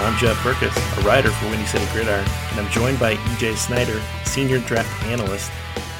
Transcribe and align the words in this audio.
I'm 0.00 0.16
Jeff 0.16 0.36
Berckes, 0.38 0.98
a 0.98 1.06
writer 1.06 1.30
for 1.30 1.50
Windy 1.50 1.66
City 1.66 1.84
Gridiron, 1.92 2.24
and 2.50 2.60
I'm 2.60 2.70
joined 2.70 3.00
by 3.00 3.14
EJ 3.14 3.56
Snyder, 3.56 4.00
senior 4.24 4.58
draft 4.60 5.04
analyst. 5.06 5.50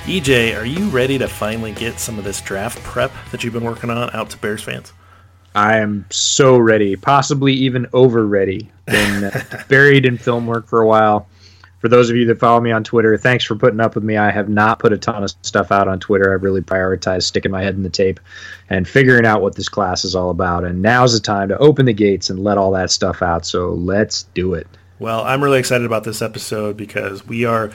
EJ, 0.05 0.57
are 0.57 0.65
you 0.65 0.89
ready 0.89 1.19
to 1.19 1.29
finally 1.29 1.73
get 1.73 1.99
some 1.99 2.17
of 2.17 2.25
this 2.25 2.41
draft 2.41 2.83
prep 2.85 3.13
that 3.33 3.43
you've 3.43 3.53
been 3.53 3.65
working 3.65 3.91
on 3.91 4.09
out 4.15 4.31
to 4.31 4.39
Bears 4.39 4.63
fans? 4.63 4.93
I 5.55 5.79
am 5.79 6.07
so 6.11 6.57
ready, 6.57 6.97
possibly 6.97 7.53
even 7.53 7.87
over 7.93 8.27
ready. 8.27 8.71
Been 8.87 9.25
uh, 9.25 9.65
buried 9.69 10.07
in 10.07 10.17
film 10.17 10.47
work 10.47 10.69
for 10.69 10.81
a 10.81 10.87
while. 10.87 11.29
For 11.79 11.89
those 11.89 12.11
of 12.11 12.17
you 12.17 12.27
that 12.27 12.41
follow 12.41 12.61
me 12.61 12.73
on 12.73 12.83
Twitter, 12.83 13.17
thanks 13.17 13.45
for 13.45 13.55
putting 13.55 13.79
up 13.79 13.95
with 13.95 14.03
me. 14.03 14.17
I 14.17 14.31
have 14.33 14.49
not 14.49 14.81
put 14.81 14.93
a 14.93 14.99
ton 14.99 15.23
of 15.23 15.31
stuff 15.43 15.71
out 15.71 15.87
on 15.87 16.01
Twitter. 16.01 16.35
I've 16.35 16.43
really 16.43 16.61
prioritized 16.61 17.23
sticking 17.23 17.53
my 17.53 17.63
head 17.63 17.75
in 17.75 17.85
the 17.85 17.91
tape 17.91 18.19
and 18.69 18.87
figuring 18.87 19.25
out 19.25 19.43
what 19.43 19.55
this 19.55 19.69
class 19.69 20.05
is 20.05 20.17
all 20.17 20.31
about. 20.31 20.65
And 20.65 20.83
now's 20.83 21.13
the 21.13 21.21
time 21.21 21.49
to 21.49 21.59
open 21.59 21.87
the 21.87 21.93
gates 21.93 22.31
and 22.31 22.43
let 22.43 22.59
all 22.59 22.73
that 22.73 22.91
stuff 22.91 23.23
out. 23.23 23.47
So 23.47 23.75
let's 23.75 24.25
do 24.35 24.55
it. 24.55 24.67
Well, 24.99 25.23
I'm 25.23 25.43
really 25.45 25.61
excited 25.61 25.87
about 25.87 26.03
this 26.03 26.21
episode 26.21 26.77
because 26.77 27.25
we 27.25 27.45
are 27.45 27.71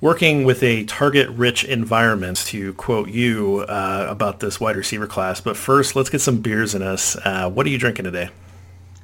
working 0.00 0.44
with 0.44 0.62
a 0.62 0.84
target-rich 0.84 1.64
environment, 1.64 2.38
to 2.38 2.74
quote 2.74 3.08
you 3.08 3.64
uh, 3.68 4.06
about 4.10 4.40
this 4.40 4.60
wide 4.60 4.76
receiver 4.76 5.06
class. 5.06 5.40
But 5.40 5.56
first, 5.56 5.94
let's 5.94 6.10
get 6.10 6.20
some 6.20 6.38
beers 6.38 6.74
in 6.74 6.82
us. 6.82 7.16
Uh, 7.24 7.48
what 7.48 7.64
are 7.64 7.70
you 7.70 7.78
drinking 7.78 8.04
today? 8.06 8.30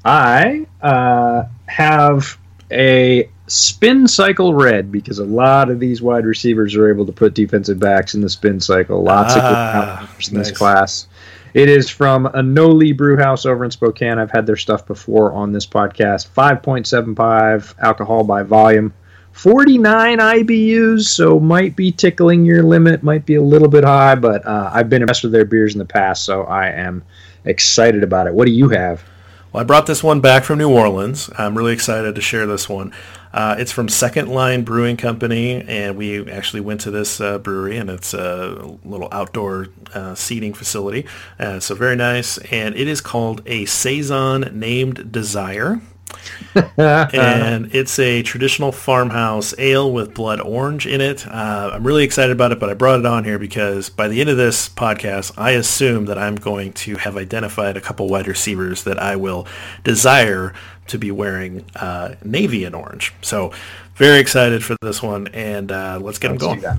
I 0.04 0.66
uh, 0.82 1.44
have 1.66 2.36
a 2.72 3.30
spin 3.52 4.08
cycle 4.08 4.54
red 4.54 4.90
because 4.90 5.18
a 5.18 5.24
lot 5.24 5.68
of 5.70 5.78
these 5.78 6.00
wide 6.00 6.24
receivers 6.24 6.74
are 6.74 6.88
able 6.90 7.04
to 7.06 7.12
put 7.12 7.34
defensive 7.34 7.78
backs 7.78 8.14
in 8.14 8.20
the 8.20 8.28
spin 8.28 8.58
cycle. 8.60 9.02
Lots 9.02 9.34
Ah, 9.36 10.02
of 10.02 10.18
good 10.18 10.28
in 10.32 10.38
this 10.38 10.50
class. 10.50 11.06
It 11.54 11.68
is 11.68 11.90
from 11.90 12.26
a 12.26 12.42
No-Li 12.42 12.92
Brewhouse 12.92 13.44
over 13.44 13.62
in 13.64 13.70
Spokane. 13.70 14.18
I've 14.18 14.30
had 14.30 14.46
their 14.46 14.56
stuff 14.56 14.86
before 14.86 15.32
on 15.34 15.52
this 15.52 15.66
podcast. 15.66 16.28
5.75 16.28 17.74
alcohol 17.78 18.24
by 18.24 18.42
volume. 18.42 18.92
49 19.32 20.18
IBUs, 20.18 21.02
so 21.04 21.40
might 21.40 21.74
be 21.74 21.90
tickling 21.90 22.44
your 22.44 22.62
limit, 22.62 23.02
might 23.02 23.24
be 23.24 23.34
a 23.36 23.42
little 23.42 23.68
bit 23.68 23.82
high, 23.82 24.14
but 24.14 24.44
uh, 24.46 24.70
I've 24.72 24.90
been 24.90 25.00
impressed 25.02 25.22
with 25.22 25.32
their 25.32 25.46
beers 25.46 25.74
in 25.74 25.78
the 25.78 25.86
past, 25.86 26.24
so 26.24 26.42
I 26.44 26.68
am 26.68 27.02
excited 27.46 28.02
about 28.02 28.26
it. 28.26 28.34
What 28.34 28.44
do 28.46 28.52
you 28.52 28.68
have? 28.68 29.02
Well, 29.52 29.62
I 29.62 29.64
brought 29.64 29.86
this 29.86 30.02
one 30.02 30.20
back 30.20 30.44
from 30.44 30.58
New 30.58 30.70
Orleans. 30.70 31.30
I'm 31.38 31.56
really 31.56 31.72
excited 31.72 32.14
to 32.14 32.20
share 32.20 32.46
this 32.46 32.68
one. 32.68 32.92
Uh, 33.32 33.56
it's 33.58 33.72
from 33.72 33.88
Second 33.88 34.28
Line 34.28 34.62
Brewing 34.62 34.96
Company, 34.96 35.62
and 35.66 35.96
we 35.96 36.30
actually 36.30 36.60
went 36.60 36.80
to 36.82 36.90
this 36.90 37.20
uh, 37.20 37.38
brewery, 37.38 37.76
and 37.76 37.88
it's 37.90 38.14
a 38.14 38.78
little 38.84 39.08
outdoor 39.10 39.68
uh, 39.94 40.14
seating 40.14 40.52
facility. 40.52 41.06
Uh, 41.38 41.60
so 41.60 41.74
very 41.74 41.96
nice, 41.96 42.38
and 42.38 42.74
it 42.74 42.88
is 42.88 43.00
called 43.00 43.42
a 43.46 43.64
saison 43.64 44.50
named 44.52 45.10
Desire. 45.12 45.80
and 46.76 47.74
it's 47.74 47.98
a 47.98 48.22
traditional 48.22 48.72
farmhouse 48.72 49.54
ale 49.58 49.90
with 49.90 50.14
blood 50.14 50.40
orange 50.40 50.86
in 50.86 51.00
it. 51.00 51.26
Uh, 51.26 51.70
I'm 51.72 51.84
really 51.84 52.04
excited 52.04 52.32
about 52.32 52.52
it, 52.52 52.60
but 52.60 52.68
I 52.68 52.74
brought 52.74 53.00
it 53.00 53.06
on 53.06 53.24
here 53.24 53.38
because 53.38 53.88
by 53.88 54.08
the 54.08 54.20
end 54.20 54.30
of 54.30 54.36
this 54.36 54.68
podcast, 54.68 55.32
I 55.38 55.52
assume 55.52 56.06
that 56.06 56.18
I'm 56.18 56.36
going 56.36 56.72
to 56.74 56.96
have 56.96 57.16
identified 57.16 57.76
a 57.76 57.80
couple 57.80 58.08
wide 58.08 58.26
receivers 58.26 58.84
that 58.84 58.98
I 58.98 59.16
will 59.16 59.46
desire 59.84 60.52
to 60.88 60.98
be 60.98 61.10
wearing 61.10 61.64
uh, 61.76 62.14
navy 62.24 62.64
and 62.64 62.74
orange. 62.74 63.12
So 63.22 63.52
very 63.94 64.20
excited 64.20 64.64
for 64.64 64.76
this 64.82 65.02
one, 65.02 65.28
and 65.28 65.70
uh, 65.70 65.98
let's 66.00 66.18
get 66.18 66.28
them 66.28 66.38
Let's 66.38 66.62
going. 66.62 66.78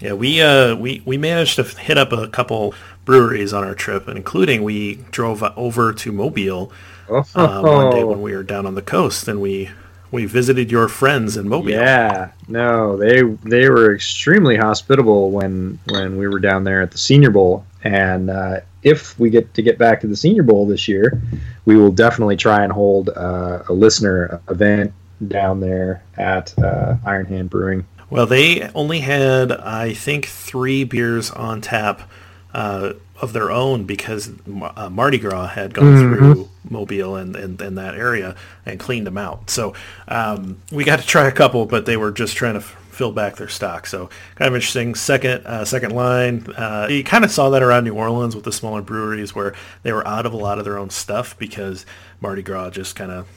Yeah, 0.00 0.12
we 0.12 0.42
uh 0.42 0.76
we 0.76 1.02
we 1.06 1.16
managed 1.16 1.56
to 1.56 1.62
hit 1.62 1.96
up 1.96 2.12
a 2.12 2.28
couple 2.28 2.74
breweries 3.06 3.54
on 3.54 3.64
our 3.64 3.74
trip, 3.74 4.06
including 4.06 4.62
we 4.62 4.96
drove 5.10 5.42
over 5.56 5.94
to 5.94 6.12
Mobile 6.12 6.70
uh, 7.08 7.22
one 7.62 7.90
day 7.90 8.04
when 8.04 8.20
we 8.20 8.34
were 8.34 8.42
down 8.42 8.66
on 8.66 8.74
the 8.74 8.82
coast, 8.82 9.28
and 9.28 9.40
we 9.40 9.70
we 10.10 10.26
visited 10.26 10.70
your 10.70 10.88
friends 10.88 11.38
in 11.38 11.48
Mobile. 11.48 11.70
Yeah, 11.70 12.32
no, 12.48 12.96
they 12.98 13.22
they 13.22 13.70
were 13.70 13.94
extremely 13.94 14.56
hospitable 14.56 15.30
when 15.30 15.78
when 15.88 16.18
we 16.18 16.28
were 16.28 16.38
down 16.38 16.64
there 16.64 16.82
at 16.82 16.90
the 16.90 16.98
Senior 16.98 17.30
Bowl, 17.30 17.64
and 17.84 18.30
uh, 18.30 18.60
if 18.82 19.18
we 19.18 19.30
get 19.30 19.54
to 19.54 19.62
get 19.62 19.78
back 19.78 20.00
to 20.00 20.06
the 20.06 20.16
Senior 20.16 20.42
Bowl 20.42 20.66
this 20.66 20.88
year, 20.88 21.20
we 21.66 21.76
will 21.76 21.92
definitely 21.92 22.36
try 22.36 22.64
and 22.64 22.72
hold 22.72 23.10
uh, 23.10 23.62
a 23.68 23.72
listener 23.72 24.40
event 24.48 24.92
down 25.28 25.60
there 25.60 26.02
at 26.16 26.58
uh, 26.58 26.96
Iron 27.04 27.26
Hand 27.26 27.50
Brewing. 27.50 27.86
Well, 28.10 28.26
they 28.26 28.68
only 28.74 29.00
had 29.00 29.52
I 29.52 29.92
think 29.92 30.26
three 30.26 30.84
beers 30.84 31.30
on 31.30 31.60
tap 31.60 32.08
uh, 32.52 32.94
of 33.20 33.32
their 33.32 33.50
own 33.50 33.84
because 33.84 34.32
uh, 34.76 34.88
Mardi 34.90 35.18
Gras 35.18 35.48
had 35.48 35.74
gone 35.74 35.96
through 35.98 36.48
Mobile 36.68 37.16
and, 37.16 37.36
and, 37.36 37.60
and 37.60 37.78
that 37.78 37.94
area 37.94 38.36
and 38.66 38.80
cleaned 38.80 39.06
them 39.06 39.18
out. 39.18 39.50
So 39.50 39.74
um, 40.08 40.58
we 40.72 40.84
got 40.84 41.00
to 41.00 41.06
try 41.06 41.26
a 41.26 41.32
couple, 41.32 41.66
but 41.66 41.86
they 41.86 41.96
were 41.96 42.10
just 42.10 42.36
trying 42.36 42.54
to 42.54 42.64
fill 42.94 43.12
back 43.12 43.36
their 43.36 43.48
stock. 43.48 43.86
So 43.86 44.08
kind 44.36 44.48
of 44.48 44.54
interesting. 44.54 44.94
Second 44.94 45.46
uh, 45.46 45.64
second 45.64 45.92
line, 45.92 46.46
uh, 46.56 46.86
you 46.90 47.04
kind 47.04 47.24
of 47.24 47.30
saw 47.30 47.50
that 47.50 47.62
around 47.62 47.84
New 47.84 47.94
Orleans 47.94 48.34
with 48.34 48.44
the 48.44 48.52
smaller 48.52 48.82
breweries 48.82 49.34
where 49.34 49.54
they 49.82 49.92
were 49.92 50.06
out 50.06 50.26
of 50.26 50.32
a 50.32 50.36
lot 50.36 50.58
of 50.58 50.64
their 50.64 50.78
own 50.78 50.90
stuff 50.90 51.38
because 51.38 51.84
Mardi 52.20 52.42
Gras 52.42 52.70
just 52.70 52.96
kind 52.96 53.10
of 53.10 53.28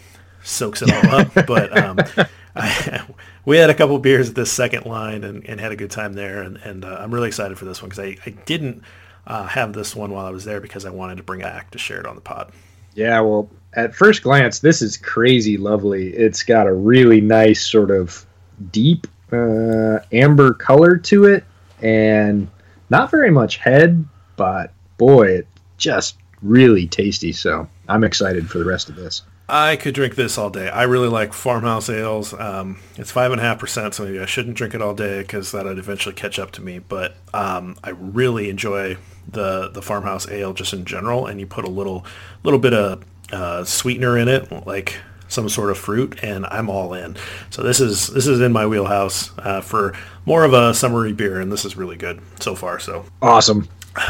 soaks 0.44 0.82
it 0.82 0.92
all 0.92 1.20
up. 1.20 1.34
But 1.48 1.78
um, 1.78 2.00
I, 2.56 3.06
we 3.46 3.58
had 3.58 3.70
a 3.70 3.74
couple 3.74 3.98
beers 4.00 4.30
at 4.30 4.36
this 4.36 4.52
second 4.52 4.86
line 4.86 5.24
and, 5.24 5.48
and 5.48 5.60
had 5.60 5.72
a 5.72 5.76
good 5.76 5.92
time 5.92 6.14
there. 6.14 6.42
And, 6.42 6.58
and 6.58 6.86
uh, 6.86 6.98
I'm 7.00 7.14
really 7.14 7.28
excited 7.28 7.58
for 7.58 7.66
this 7.66 7.82
one 7.82 7.90
because 7.90 8.04
I, 8.04 8.18
I 8.26 8.32
didn't 8.46 8.84
uh, 9.26 9.46
have 9.46 9.74
this 9.74 9.96
one 9.96 10.12
while 10.12 10.26
I 10.26 10.32
was 10.32 10.46
there 10.46 10.60
because 10.60 10.86
I 10.86 10.90
wanted 10.90 11.18
to 11.18 11.24
bring 11.24 11.42
it 11.42 11.44
back 11.44 11.72
to 11.72 11.78
share 11.78 12.00
it 12.00 12.06
on 12.06 12.16
the 12.16 12.22
pod. 12.22 12.52
Yeah, 12.96 13.20
well, 13.20 13.50
at 13.74 13.94
first 13.94 14.24
glance, 14.24 14.60
this 14.60 14.82
is 14.82 14.98
crazy 14.98 15.56
lovely. 15.56 16.10
It's 16.10 16.42
got 16.42 16.66
a 16.66 16.74
really 16.74 17.22
nice 17.22 17.64
sort 17.64 17.92
of 17.92 18.26
deep 18.72 19.06
uh, 19.32 20.00
amber 20.12 20.54
color 20.54 20.98
to 20.98 21.26
it, 21.26 21.44
and 21.82 22.48
not 22.90 23.12
very 23.12 23.32
much 23.32 23.58
head, 23.58 24.06
but 24.36 24.74
boy, 24.98 25.28
it 25.30 25.48
just 25.78 26.18
really 26.42 26.88
tasty. 26.88 27.32
So 27.32 27.68
I'm 27.88 28.04
excited 28.04 28.50
for 28.50 28.58
the 28.58 28.66
rest 28.66 28.90
of 28.90 28.96
this. 28.96 29.24
I 29.50 29.78
could 29.78 29.94
drink 29.96 30.16
this 30.16 30.38
all 30.38 30.50
day. 30.50 30.68
I 30.68 30.84
really 30.84 31.08
like 31.08 31.32
farmhouse 31.32 31.90
ales. 31.90 32.34
Um, 32.34 32.80
it's 32.98 33.12
five 33.12 33.32
and 33.32 33.40
a 33.40 33.44
half 33.44 33.60
percent, 33.60 33.94
so 33.94 34.04
maybe 34.04 34.20
I 34.20 34.26
shouldn't 34.26 34.58
drink 34.58 34.74
it 34.74 34.82
all 34.82 34.94
day 34.94 35.22
because 35.22 35.54
that'd 35.54 35.80
eventually 35.80 36.16
catch 36.16 36.38
up 36.38 36.52
to 36.52 36.62
me. 36.62 36.80
But 36.80 37.16
um, 37.34 37.78
I 37.82 37.92
really 37.92 38.50
enjoy 38.50 38.98
the 39.30 39.70
the 39.70 39.82
farmhouse 39.82 40.28
ale 40.30 40.54
just 40.54 40.74
in 40.74 40.84
general, 40.84 41.28
and 41.28 41.40
you 41.40 41.48
put 41.48 41.64
a 41.64 41.70
little 41.70 42.06
little 42.44 42.60
bit 42.60 42.74
of 42.74 43.06
uh, 43.32 43.64
sweetener 43.64 44.18
in 44.18 44.28
it, 44.28 44.68
like 44.68 45.00
some 45.28 45.50
sort 45.50 45.70
of 45.72 45.78
fruit, 45.78 46.24
and 46.24 46.46
I'm 46.46 46.70
all 46.70 46.94
in. 46.94 47.16
So 47.50 47.64
this 47.64 47.80
is 47.80 48.08
this 48.08 48.28
is 48.28 48.40
in 48.42 48.52
my 48.54 48.66
wheelhouse 48.66 49.32
uh, 49.40 49.62
for 49.62 49.94
more 50.26 50.44
of 50.44 50.54
a 50.54 50.74
summery 50.74 51.14
beer, 51.14 51.40
and 51.40 51.52
this 51.52 51.66
is 51.66 51.76
really 51.78 51.96
good 51.98 52.22
so 52.40 52.56
far. 52.56 52.80
So 52.80 53.06
Awesome. 53.22 53.68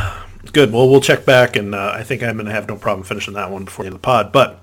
Good. 0.54 0.72
Well, 0.72 0.90
we'll 0.90 1.02
check 1.02 1.26
back, 1.26 1.56
and 1.58 1.76
uh, 1.76 1.92
I 1.94 2.04
think 2.04 2.24
I'm 2.24 2.36
going 2.38 2.46
to 2.46 2.52
have 2.54 2.68
no 2.70 2.78
problem 2.78 3.04
finishing 3.06 3.34
that 3.34 3.52
one 3.52 3.66
before 3.66 3.84
the 3.84 3.88
end 3.88 3.96
of 3.96 4.02
the 4.02 4.06
pod. 4.06 4.32
But 4.32 4.62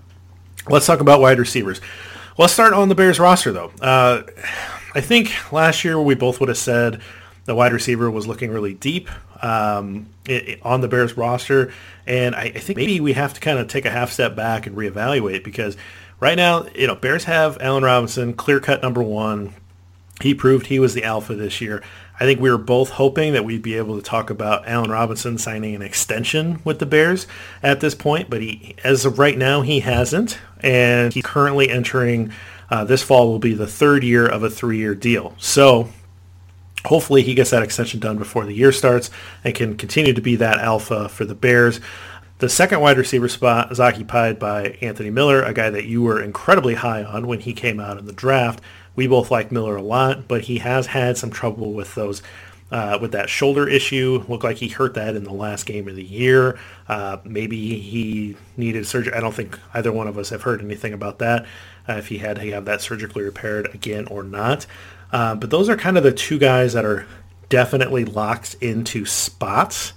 let's 0.70 0.86
talk 0.86 1.00
about 1.00 1.20
wide 1.20 1.38
receivers. 1.38 1.80
Let's 2.38 2.52
start 2.54 2.72
on 2.72 2.88
the 2.88 2.94
Bears 2.94 3.20
roster, 3.20 3.52
though. 3.52 3.70
Uh, 3.82 4.22
I 4.94 5.00
think 5.02 5.30
last 5.52 5.84
year 5.84 6.00
we 6.00 6.14
both 6.14 6.40
would 6.40 6.48
have 6.48 6.56
said 6.58 7.02
the 7.44 7.54
wide 7.54 7.72
receiver 7.74 8.10
was 8.10 8.26
looking 8.26 8.50
really 8.50 8.72
deep 8.72 9.10
um, 9.42 10.06
i 10.26 10.32
i- 10.32 10.58
on 10.62 10.80
the 10.80 10.88
Bears 10.88 11.16
roster, 11.18 11.72
and 12.06 12.34
I, 12.34 12.44
I 12.44 12.50
think 12.60 12.78
maybe 12.78 13.00
we 13.00 13.12
have 13.12 13.34
to 13.34 13.40
kind 13.40 13.58
of 13.58 13.68
take 13.68 13.84
a 13.84 13.90
half 13.90 14.10
step 14.10 14.34
back 14.34 14.66
and 14.66 14.74
reevaluate 14.76 15.44
because 15.44 15.76
right 16.20 16.36
now, 16.36 16.66
you 16.74 16.86
know, 16.86 16.94
Bears 16.94 17.24
have 17.24 17.58
Allen 17.60 17.84
Robinson, 17.84 18.34
clear 18.34 18.60
cut 18.60 18.82
number 18.82 19.02
one. 19.02 19.54
He 20.20 20.34
proved 20.34 20.66
he 20.66 20.78
was 20.78 20.94
the 20.94 21.04
alpha 21.04 21.34
this 21.34 21.60
year. 21.60 21.82
I 22.20 22.24
think 22.24 22.40
we 22.40 22.50
were 22.50 22.58
both 22.58 22.90
hoping 22.90 23.32
that 23.32 23.44
we'd 23.44 23.62
be 23.62 23.74
able 23.74 23.96
to 23.96 24.02
talk 24.02 24.30
about 24.30 24.68
Allen 24.68 24.90
Robinson 24.90 25.36
signing 25.36 25.74
an 25.74 25.82
extension 25.82 26.60
with 26.64 26.78
the 26.78 26.86
Bears 26.86 27.26
at 27.62 27.80
this 27.80 27.94
point, 27.94 28.30
but 28.30 28.40
he, 28.40 28.76
as 28.84 29.04
of 29.04 29.18
right 29.18 29.36
now, 29.36 29.62
he 29.62 29.80
hasn't, 29.80 30.38
and 30.60 31.12
he's 31.12 31.24
currently 31.24 31.68
entering. 31.68 32.32
Uh, 32.70 32.84
this 32.84 33.02
fall 33.02 33.28
will 33.28 33.40
be 33.40 33.54
the 33.54 33.66
third 33.66 34.04
year 34.04 34.26
of 34.26 34.44
a 34.44 34.50
three-year 34.50 34.94
deal. 34.94 35.34
So 35.38 35.88
hopefully 36.84 37.22
he 37.22 37.34
gets 37.34 37.50
that 37.50 37.62
extension 37.62 37.98
done 37.98 38.16
before 38.16 38.44
the 38.44 38.54
year 38.54 38.72
starts 38.72 39.10
and 39.42 39.54
can 39.54 39.76
continue 39.76 40.12
to 40.12 40.20
be 40.20 40.36
that 40.36 40.58
alpha 40.58 41.08
for 41.08 41.24
the 41.24 41.34
Bears. 41.34 41.80
The 42.38 42.48
second 42.48 42.80
wide 42.80 42.98
receiver 42.98 43.28
spot 43.28 43.70
is 43.70 43.78
occupied 43.78 44.40
by 44.40 44.76
Anthony 44.80 45.10
Miller, 45.10 45.42
a 45.42 45.54
guy 45.54 45.70
that 45.70 45.84
you 45.84 46.02
were 46.02 46.20
incredibly 46.20 46.74
high 46.74 47.04
on 47.04 47.28
when 47.28 47.40
he 47.40 47.52
came 47.52 47.78
out 47.78 47.96
in 47.96 48.06
the 48.06 48.12
draft. 48.12 48.60
We 48.96 49.06
both 49.06 49.30
like 49.30 49.52
Miller 49.52 49.76
a 49.76 49.82
lot, 49.82 50.26
but 50.26 50.42
he 50.42 50.58
has 50.58 50.88
had 50.88 51.16
some 51.16 51.30
trouble 51.30 51.72
with 51.72 51.94
those 51.94 52.22
uh, 52.72 52.98
with 53.00 53.12
that 53.12 53.28
shoulder 53.28 53.68
issue. 53.68 54.24
Looked 54.26 54.42
like 54.42 54.56
he 54.56 54.68
hurt 54.68 54.94
that 54.94 55.14
in 55.14 55.22
the 55.22 55.32
last 55.32 55.64
game 55.64 55.86
of 55.88 55.94
the 55.94 56.02
year. 56.02 56.58
Uh, 56.88 57.18
maybe 57.24 57.78
he 57.78 58.36
needed 58.56 58.84
surgery. 58.86 59.14
I 59.14 59.20
don't 59.20 59.34
think 59.34 59.58
either 59.72 59.92
one 59.92 60.08
of 60.08 60.18
us 60.18 60.30
have 60.30 60.42
heard 60.42 60.60
anything 60.60 60.92
about 60.92 61.20
that. 61.20 61.46
Uh, 61.88 61.94
if 61.94 62.08
he 62.08 62.18
had 62.18 62.36
to 62.36 62.50
have 62.50 62.64
that 62.64 62.80
surgically 62.80 63.22
repaired 63.22 63.72
again 63.74 64.06
or 64.08 64.24
not. 64.24 64.66
Uh, 65.12 65.36
but 65.36 65.50
those 65.50 65.68
are 65.68 65.76
kind 65.76 65.96
of 65.96 66.02
the 66.02 66.12
two 66.12 66.38
guys 66.38 66.72
that 66.72 66.84
are 66.84 67.06
definitely 67.48 68.04
locked 68.04 68.54
into 68.60 69.04
spots. 69.04 69.92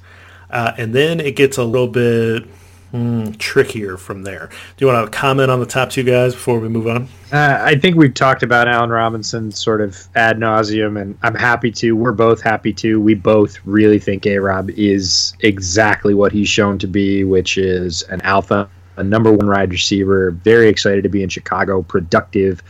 Uh, 0.50 0.74
and 0.78 0.94
then 0.94 1.20
it 1.20 1.36
gets 1.36 1.58
a 1.58 1.64
little 1.64 1.88
bit 1.88 2.48
Mm, 2.94 3.38
trickier 3.38 3.98
from 3.98 4.24
there. 4.24 4.48
Do 4.78 4.86
you 4.86 4.92
want 4.92 5.12
to 5.12 5.18
comment 5.18 5.52
on 5.52 5.60
the 5.60 5.66
top 5.66 5.90
two 5.90 6.04
guys 6.04 6.34
before 6.34 6.58
we 6.60 6.70
move 6.70 6.88
on? 6.88 7.10
Uh, 7.34 7.58
I 7.62 7.76
think 7.76 7.98
we've 7.98 8.14
talked 8.14 8.44
about 8.44 8.70
Allen 8.70 8.92
Robinson 8.92 9.52
sort 9.52 9.82
of 9.82 10.08
ad 10.16 10.38
nauseum, 10.38 11.00
and 11.00 11.18
I'm 11.22 11.36
happy 11.36 11.70
to. 11.74 11.98
We're 11.98 12.14
both 12.14 12.42
happy 12.42 12.72
to. 12.74 13.02
We 13.02 13.14
both 13.14 13.60
really 13.66 14.00
think 14.00 14.26
A 14.26 14.38
Rob 14.38 14.70
is 14.70 15.34
exactly 15.42 16.14
what 16.14 16.32
he's 16.32 16.48
shown 16.48 16.78
to 16.80 16.88
be, 16.88 17.26
which 17.26 17.58
is 17.58 18.04
an 18.04 18.22
alpha, 18.22 18.70
a 18.96 19.04
number 19.04 19.34
one 19.34 19.48
wide 19.48 19.72
receiver. 19.72 20.32
Very 20.32 20.70
excited 20.70 21.04
to 21.04 21.10
be 21.10 21.24
in 21.24 21.30
Chicago, 21.30 21.82
productive, 21.82 22.64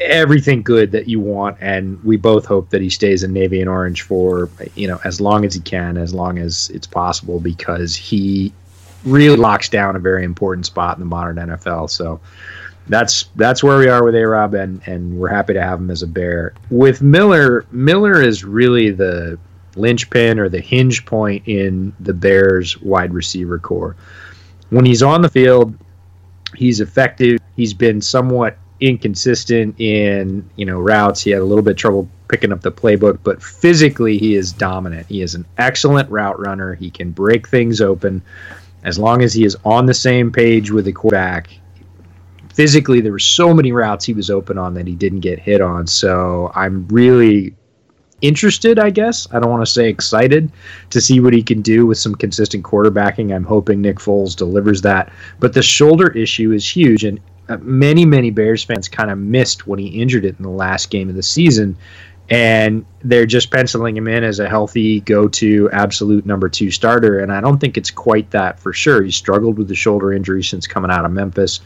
everything 0.00 0.62
good 0.62 0.92
that 0.92 1.08
you 1.08 1.20
want. 1.20 1.56
And 1.60 2.02
we 2.04 2.16
both 2.16 2.46
hope 2.46 2.70
that 2.70 2.80
he 2.80 2.90
stays 2.90 3.22
in 3.22 3.32
Navy 3.32 3.60
and 3.60 3.68
Orange 3.68 4.02
for 4.02 4.48
you 4.74 4.88
know 4.88 5.00
as 5.04 5.20
long 5.20 5.44
as 5.44 5.54
he 5.54 5.60
can, 5.60 5.96
as 5.96 6.14
long 6.14 6.38
as 6.38 6.70
it's 6.70 6.86
possible, 6.86 7.40
because 7.40 7.94
he 7.94 8.52
really 9.04 9.36
locks 9.36 9.68
down 9.68 9.96
a 9.96 9.98
very 9.98 10.24
important 10.24 10.66
spot 10.66 10.96
in 10.96 11.00
the 11.00 11.06
modern 11.06 11.36
NFL. 11.36 11.90
So 11.90 12.20
that's 12.88 13.26
that's 13.36 13.62
where 13.62 13.78
we 13.78 13.88
are 13.88 14.04
with 14.04 14.14
A 14.14 14.26
Rob, 14.26 14.54
and 14.54 14.80
and 14.86 15.18
we're 15.18 15.28
happy 15.28 15.54
to 15.54 15.62
have 15.62 15.78
him 15.78 15.90
as 15.90 16.02
a 16.02 16.06
bear. 16.06 16.54
With 16.70 17.02
Miller, 17.02 17.66
Miller 17.70 18.20
is 18.20 18.44
really 18.44 18.90
the 18.90 19.38
linchpin 19.76 20.38
or 20.38 20.48
the 20.48 20.60
hinge 20.60 21.06
point 21.06 21.46
in 21.46 21.92
the 22.00 22.12
Bears 22.12 22.80
wide 22.82 23.14
receiver 23.14 23.58
corps. 23.58 23.96
When 24.70 24.84
he's 24.84 25.02
on 25.02 25.22
the 25.22 25.28
field, 25.28 25.74
he's 26.56 26.80
effective. 26.80 27.38
He's 27.56 27.74
been 27.74 28.00
somewhat 28.00 28.56
inconsistent 28.80 29.78
in 29.78 30.48
you 30.56 30.64
know 30.64 30.80
routes. 30.80 31.22
He 31.22 31.30
had 31.30 31.42
a 31.42 31.44
little 31.44 31.62
bit 31.62 31.72
of 31.72 31.76
trouble 31.76 32.08
picking 32.28 32.52
up 32.52 32.60
the 32.60 32.72
playbook, 32.72 33.18
but 33.22 33.42
physically 33.42 34.18
he 34.18 34.34
is 34.34 34.52
dominant. 34.52 35.06
He 35.06 35.22
is 35.22 35.34
an 35.34 35.46
excellent 35.58 36.10
route 36.10 36.38
runner. 36.38 36.74
He 36.74 36.90
can 36.90 37.10
break 37.10 37.48
things 37.48 37.80
open 37.80 38.22
as 38.84 38.98
long 38.98 39.22
as 39.22 39.32
he 39.32 39.44
is 39.44 39.56
on 39.64 39.86
the 39.86 39.94
same 39.94 40.32
page 40.32 40.70
with 40.70 40.86
the 40.86 40.92
quarterback. 40.92 41.50
Physically, 42.54 43.00
there 43.00 43.12
were 43.12 43.18
so 43.18 43.54
many 43.54 43.72
routes 43.72 44.04
he 44.04 44.14
was 44.14 44.30
open 44.30 44.58
on 44.58 44.74
that 44.74 44.86
he 44.86 44.94
didn't 44.94 45.20
get 45.20 45.38
hit 45.38 45.60
on. 45.60 45.86
So 45.86 46.50
I'm 46.54 46.86
really 46.88 47.54
interested, 48.22 48.78
I 48.78 48.90
guess. 48.90 49.26
I 49.32 49.40
don't 49.40 49.50
want 49.50 49.64
to 49.64 49.70
say 49.70 49.88
excited 49.88 50.50
to 50.90 51.00
see 51.00 51.20
what 51.20 51.32
he 51.32 51.42
can 51.42 51.62
do 51.62 51.86
with 51.86 51.98
some 51.98 52.14
consistent 52.14 52.64
quarterbacking. 52.64 53.34
I'm 53.34 53.44
hoping 53.44 53.80
Nick 53.80 53.96
Foles 53.96 54.36
delivers 54.36 54.82
that. 54.82 55.12
But 55.38 55.52
the 55.52 55.62
shoulder 55.62 56.08
issue 56.10 56.52
is 56.52 56.68
huge, 56.68 57.04
and 57.04 57.20
Uh, 57.50 57.58
many, 57.60 58.06
many 58.06 58.30
Bears 58.30 58.62
fans 58.62 58.88
kind 58.88 59.10
of 59.10 59.18
missed 59.18 59.66
when 59.66 59.78
he 59.78 59.88
injured 59.88 60.24
it 60.24 60.36
in 60.38 60.44
the 60.44 60.48
last 60.48 60.88
game 60.90 61.08
of 61.08 61.16
the 61.16 61.22
season 61.22 61.76
and 62.30 62.86
they're 63.02 63.26
just 63.26 63.50
penciling 63.50 63.96
him 63.96 64.06
in 64.06 64.22
as 64.22 64.38
a 64.38 64.48
healthy 64.48 65.00
go-to 65.00 65.68
absolute 65.72 66.24
number 66.24 66.48
two 66.48 66.70
starter 66.70 67.18
and 67.18 67.32
i 67.32 67.40
don't 67.40 67.58
think 67.58 67.76
it's 67.76 67.90
quite 67.90 68.30
that 68.30 68.58
for 68.60 68.72
sure. 68.72 69.02
He 69.02 69.10
struggled 69.10 69.58
with 69.58 69.68
the 69.68 69.74
shoulder 69.74 70.12
injury 70.12 70.44
since 70.44 70.66
coming 70.66 70.90
out 70.90 71.04
of 71.04 71.10
memphis. 71.10 71.60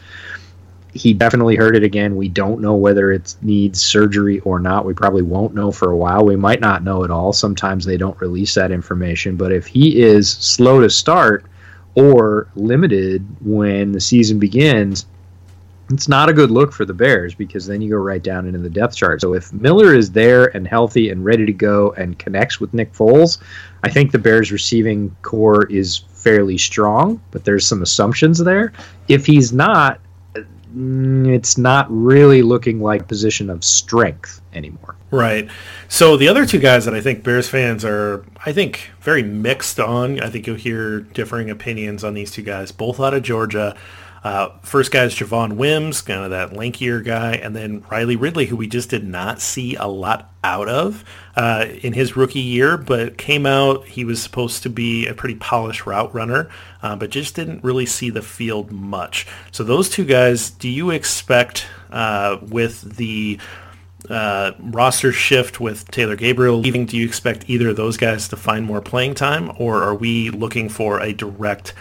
He 0.93 1.13
definitely 1.13 1.57
hurt 1.57 1.75
it 1.75 1.83
again. 1.83 2.15
We 2.15 2.29
don't 2.29 2.61
know 2.61 2.75
whether 2.75 3.11
it 3.11 3.35
needs 3.41 3.81
surgery 3.81 4.39
or 4.39 4.59
not. 4.59 4.85
We 4.85 4.93
probably 4.93 5.23
won't 5.23 5.53
know 5.53 5.69
for 5.69 5.91
a 5.91 5.97
while. 5.97 6.25
We 6.25 6.37
might 6.37 6.61
not 6.61 6.83
know 6.83 7.03
at 7.03 7.11
all. 7.11 7.33
Sometimes 7.33 7.83
they 7.83 7.97
don't 7.97 8.19
release 8.19 8.55
that 8.55 8.71
information 8.71 9.35
but 9.35 9.51
if 9.51 9.67
he 9.67 10.01
is 10.01 10.31
slow 10.31 10.81
to 10.81 10.89
start 10.89 11.45
or 11.93 12.47
limited 12.55 13.25
when 13.41 13.91
the 13.91 14.01
season 14.01 14.39
begins 14.39 15.05
it's 15.91 16.07
not 16.07 16.29
a 16.29 16.33
good 16.33 16.49
look 16.49 16.73
for 16.73 16.83
the 16.83 16.93
Bears 16.93 17.35
because 17.35 17.67
then 17.67 17.81
you 17.81 17.91
go 17.91 17.97
right 17.97 18.21
down 18.21 18.47
into 18.47 18.59
the 18.59 18.69
depth 18.69 18.95
chart. 18.95 19.21
So 19.21 19.33
if 19.33 19.53
Miller 19.53 19.93
is 19.93 20.11
there 20.11 20.55
and 20.55 20.67
healthy 20.67 21.09
and 21.09 21.23
ready 21.23 21.45
to 21.45 21.53
go 21.53 21.91
and 21.91 22.17
connects 22.17 22.59
with 22.59 22.73
Nick 22.73 22.91
Foles, 22.93 23.37
I 23.83 23.89
think 23.89 24.11
the 24.11 24.17
Bears 24.17 24.51
receiving 24.51 25.15
corps 25.21 25.65
is 25.67 25.97
fairly 25.97 26.57
strong, 26.57 27.21
but 27.29 27.45
there's 27.45 27.67
some 27.67 27.83
assumptions 27.83 28.39
there. 28.39 28.73
If 29.07 29.27
he's 29.27 29.53
not, 29.53 29.99
mm, 30.33 31.27
it's 31.27 31.57
not 31.57 31.85
really 31.89 32.41
looking 32.41 32.81
like 32.81 33.07
position 33.07 33.51
of 33.51 33.63
strength 33.63 34.41
anymore. 34.53 34.95
Right. 35.11 35.47
So 35.87 36.17
the 36.17 36.27
other 36.27 36.47
two 36.47 36.59
guys 36.59 36.85
that 36.85 36.95
I 36.95 37.01
think 37.01 37.23
Bears 37.23 37.47
fans 37.47 37.85
are, 37.85 38.25
I 38.43 38.53
think, 38.53 38.89
very 39.01 39.21
mixed 39.21 39.79
on. 39.79 40.19
I 40.19 40.29
think 40.29 40.47
you'll 40.47 40.55
hear 40.55 41.01
differing 41.01 41.51
opinions 41.51 42.03
on 42.03 42.15
these 42.15 42.31
two 42.31 42.41
guys, 42.41 42.71
both 42.71 42.99
out 42.99 43.13
of 43.13 43.21
Georgia. 43.21 43.77
Uh, 44.25 44.49
first 44.63 44.91
guy 44.91 45.03
is 45.03 45.13
Javon 45.13 45.53
Wims, 45.53 46.01
kind 46.01 46.23
of 46.23 46.31
that 46.31 46.49
lankier 46.49 47.05
guy, 47.05 47.33
and 47.33 47.55
then 47.55 47.83
Riley 47.91 48.15
Ridley, 48.15 48.47
who 48.47 48.55
we 48.55 48.65
just 48.65 48.89
did 48.89 49.05
not 49.05 49.39
see 49.39 49.75
a 49.75 49.85
lot 49.85 50.33
out 50.43 50.67
of 50.67 51.05
uh, 51.35 51.67
in 51.83 51.93
his 51.93 52.17
rookie 52.17 52.39
year, 52.39 52.75
but 52.75 53.19
came 53.19 53.45
out. 53.45 53.85
He 53.85 54.03
was 54.03 54.19
supposed 54.19 54.63
to 54.63 54.69
be 54.71 55.05
a 55.05 55.13
pretty 55.13 55.35
polished 55.35 55.85
route 55.85 56.11
runner, 56.11 56.49
uh, 56.81 56.95
but 56.95 57.11
just 57.11 57.35
didn't 57.35 57.63
really 57.63 57.85
see 57.85 58.09
the 58.09 58.23
field 58.23 58.71
much. 58.71 59.27
So 59.51 59.63
those 59.63 59.91
two 59.91 60.05
guys, 60.05 60.49
do 60.49 60.69
you 60.69 60.89
expect 60.89 61.67
uh, 61.91 62.39
with 62.41 62.95
the 62.95 63.39
uh, 64.09 64.53
roster 64.59 65.11
shift 65.11 65.59
with 65.59 65.89
Taylor 65.91 66.15
Gabriel 66.15 66.57
leaving, 66.57 66.87
do 66.87 66.97
you 66.97 67.05
expect 67.05 67.47
either 67.47 67.69
of 67.69 67.75
those 67.75 67.95
guys 67.95 68.27
to 68.29 68.37
find 68.37 68.65
more 68.65 68.81
playing 68.81 69.13
time, 69.13 69.51
or 69.59 69.83
are 69.83 69.93
we 69.93 70.31
looking 70.31 70.67
for 70.67 70.99
a 70.99 71.13
direct 71.13 71.75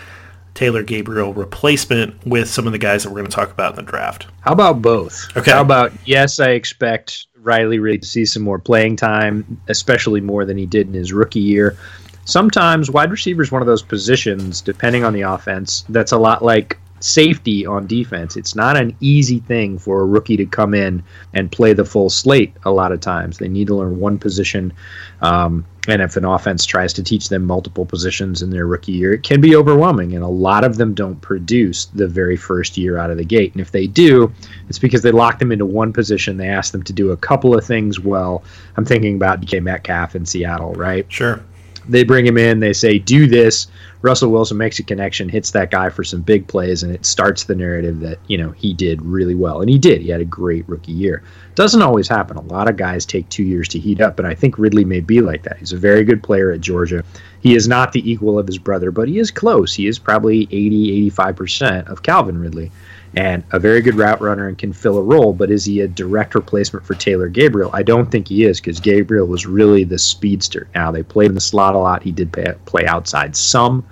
Taylor 0.55 0.83
Gabriel 0.83 1.35
replacement 1.35 2.25
with 2.27 2.49
some 2.49 2.67
of 2.67 2.73
the 2.73 2.79
guys 2.79 3.03
that 3.03 3.11
we're 3.11 3.21
going 3.21 3.31
to 3.31 3.35
talk 3.35 3.51
about 3.51 3.73
in 3.73 3.85
the 3.85 3.91
draft. 3.91 4.27
How 4.41 4.53
about 4.53 4.81
both? 4.81 5.37
Okay. 5.37 5.51
How 5.51 5.63
about 5.63 5.93
yes, 6.05 6.39
I 6.39 6.51
expect 6.51 7.27
Riley 7.43 7.79
Ridley 7.79 7.99
to 7.99 8.07
see 8.07 8.25
some 8.25 8.43
more 8.43 8.59
playing 8.59 8.97
time, 8.97 9.61
especially 9.69 10.21
more 10.21 10.45
than 10.45 10.57
he 10.57 10.67
did 10.67 10.87
in 10.87 10.95
his 10.95 11.13
rookie 11.13 11.41
year. 11.41 11.77
Sometimes 12.25 12.91
wide 12.91 13.11
receiver 13.11 13.43
is 13.43 13.53
one 13.53 13.61
of 13.61 13.67
those 13.67 13.83
positions, 13.83 14.63
depending 14.63 15.05
on 15.05 15.13
the 15.13 15.23
offense, 15.23 15.85
that's 15.91 16.13
a 16.13 16.19
lot 16.19 16.43
like 16.43 16.79
safety 17.05 17.67
on 17.67 17.87
defense. 17.87 18.37
It's 18.37 18.57
not 18.57 18.79
an 18.79 18.97
easy 19.01 19.39
thing 19.39 19.79
for 19.79 20.01
a 20.01 20.07
rookie 20.07 20.39
to 20.39 20.47
come 20.47 20.73
in 20.73 21.03
and 21.35 21.53
play 21.53 21.75
the 21.75 21.85
full 21.85 22.09
slate 22.09 22.55
a 22.65 22.71
lot 22.71 22.93
of 22.93 23.01
times. 23.01 23.37
They 23.37 23.49
need 23.49 23.67
to 23.67 23.75
learn 23.75 24.01
one 24.01 24.19
position. 24.19 24.73
Um, 25.21 25.67
and 25.87 26.01
if 26.01 26.17
an 26.17 26.25
offense 26.25 26.65
tries 26.65 26.95
to 26.95 27.03
teach 27.03 27.29
them 27.29 27.45
multiple 27.45 27.85
positions 27.85 28.41
in 28.41 28.49
their 28.49 28.67
rookie 28.67 28.93
year, 28.93 29.13
it 29.13 29.23
can 29.23 29.43
be 29.43 29.55
overwhelming. 29.55 30.15
And 30.15 30.25
a 30.25 30.29
lot 30.29 30.65
of 30.65 30.77
them 30.77 30.95
don't 30.95 31.21
produce 31.21 31.87
the 31.87 32.09
very 32.09 32.37
first 32.37 32.79
year 32.79 32.97
out 32.97 33.11
of 33.11 33.19
the 33.19 33.25
gate. 33.25 33.53
And 33.53 33.61
if 33.61 33.71
they 33.71 33.87
do, 33.87 34.33
it's 34.71 34.79
because 34.79 35.03
they 35.03 35.13
lock 35.13 35.39
them 35.39 35.53
into 35.53 35.67
one 35.67 35.93
position. 35.93 36.39
They 36.39 36.49
ask 36.49 36.73
them 36.73 36.85
to 36.85 36.93
do 36.95 37.13
a 37.13 37.17
couple 37.19 37.55
of 37.57 37.67
things 37.67 38.01
well. 38.01 38.45
I'm 38.79 38.87
thinking 38.87 39.17
about 39.17 39.43
DK 39.43 39.63
Metcalf 39.63 40.17
in 40.17 40.25
Seattle, 40.25 40.73
right? 40.73 41.05
Sure. 41.13 41.45
They 41.89 42.05
bring 42.05 42.27
him 42.27 42.39
in, 42.39 42.61
they 42.61 42.73
say, 42.73 42.99
do 42.99 43.27
this. 43.27 43.67
Russell 44.03 44.31
Wilson 44.31 44.59
makes 44.59 44.79
a 44.79 44.83
connection, 44.83 45.29
hits 45.29 45.51
that 45.53 45.71
guy 45.71 45.89
for 45.89 46.05
some 46.05 46.21
big 46.21 46.47
plays, 46.47 46.83
and 46.83 46.95
it 46.95 47.07
starts 47.07 47.45
the 47.45 47.55
narrative 47.55 48.01
that, 48.01 48.19
you 48.27 48.37
know, 48.37 48.51
he 48.51 48.75
did 48.75 49.01
really 49.03 49.35
well. 49.35 49.61
And 49.61 49.71
he 49.71 49.79
did. 49.79 50.03
He 50.03 50.11
had 50.11 50.21
a 50.21 50.27
great 50.27 50.69
rookie 50.69 50.93
year. 50.93 51.23
Doesn't 51.55 51.83
always 51.83 52.09
happen. 52.09 52.37
A 52.37 52.43
lot 52.43 52.69
of 52.69 52.77
guys 52.77 53.07
take 53.07 53.29
two 53.29 53.45
years 53.45 53.69
to 53.69 53.79
heat 53.79 54.01
up, 54.01 54.19
and 54.19 54.29
I 54.29 54.35
think 54.35 54.59
Ridley 54.59 54.85
may 54.85 55.01
be 55.01 55.21
like 55.21 55.43
that. 55.45 55.59
He's 55.59 55.73
a 55.73 55.79
very 55.79 56.05
good 56.05 56.23
player 56.23 56.51
at 56.51 56.61
Georgia. 56.61 57.03
He 57.41 57.55
is 57.55 57.69
not 57.69 57.93
the 57.93 58.11
equal 58.11 58.39
of 58.39 58.47
his 58.47 58.59
brother, 58.59 58.91
but 58.91 59.09
he 59.09 59.19
is 59.19 59.31
close. 59.31 59.75
He 59.75 59.87
is 59.87 59.99
probably 59.99 60.43
80, 60.51 61.11
85% 61.11 61.89
of 61.89 62.03
Calvin 62.03 62.39
Ridley 62.39 62.73
and 63.17 63.45
a 63.53 63.59
very 63.59 63.81
good 63.81 63.95
route 63.95 64.21
runner 64.21 64.49
and 64.49 64.59
can 64.59 64.73
fill 64.73 64.99
a 64.99 65.03
role. 65.03 65.33
But 65.33 65.51
is 65.51 65.65
he 65.65 65.81
a 65.81 65.89
direct 65.89 66.35
replacement 66.35 66.85
for 66.85 66.95
Taylor 66.95 67.29
Gabriel? 67.29 67.71
I 67.73 67.83
don't 67.83 68.11
think 68.11 68.29
he 68.29 68.45
is 68.45 68.61
because 68.61 68.81
Gabriel 68.81 69.27
was 69.27 69.47
really 69.47 69.85
the 69.85 69.99
speedster. 69.99 70.69
Now 70.75 70.91
they 70.91 71.03
played 71.03 71.29
in 71.29 71.35
the 71.35 71.41
slot 71.41 71.75
a 71.75 71.79
lot. 71.79 72.03
He 72.03 72.13
did 72.13 72.33
play, 72.33 72.53
play 72.67 72.87
outside 72.87 73.37
some, 73.37 73.87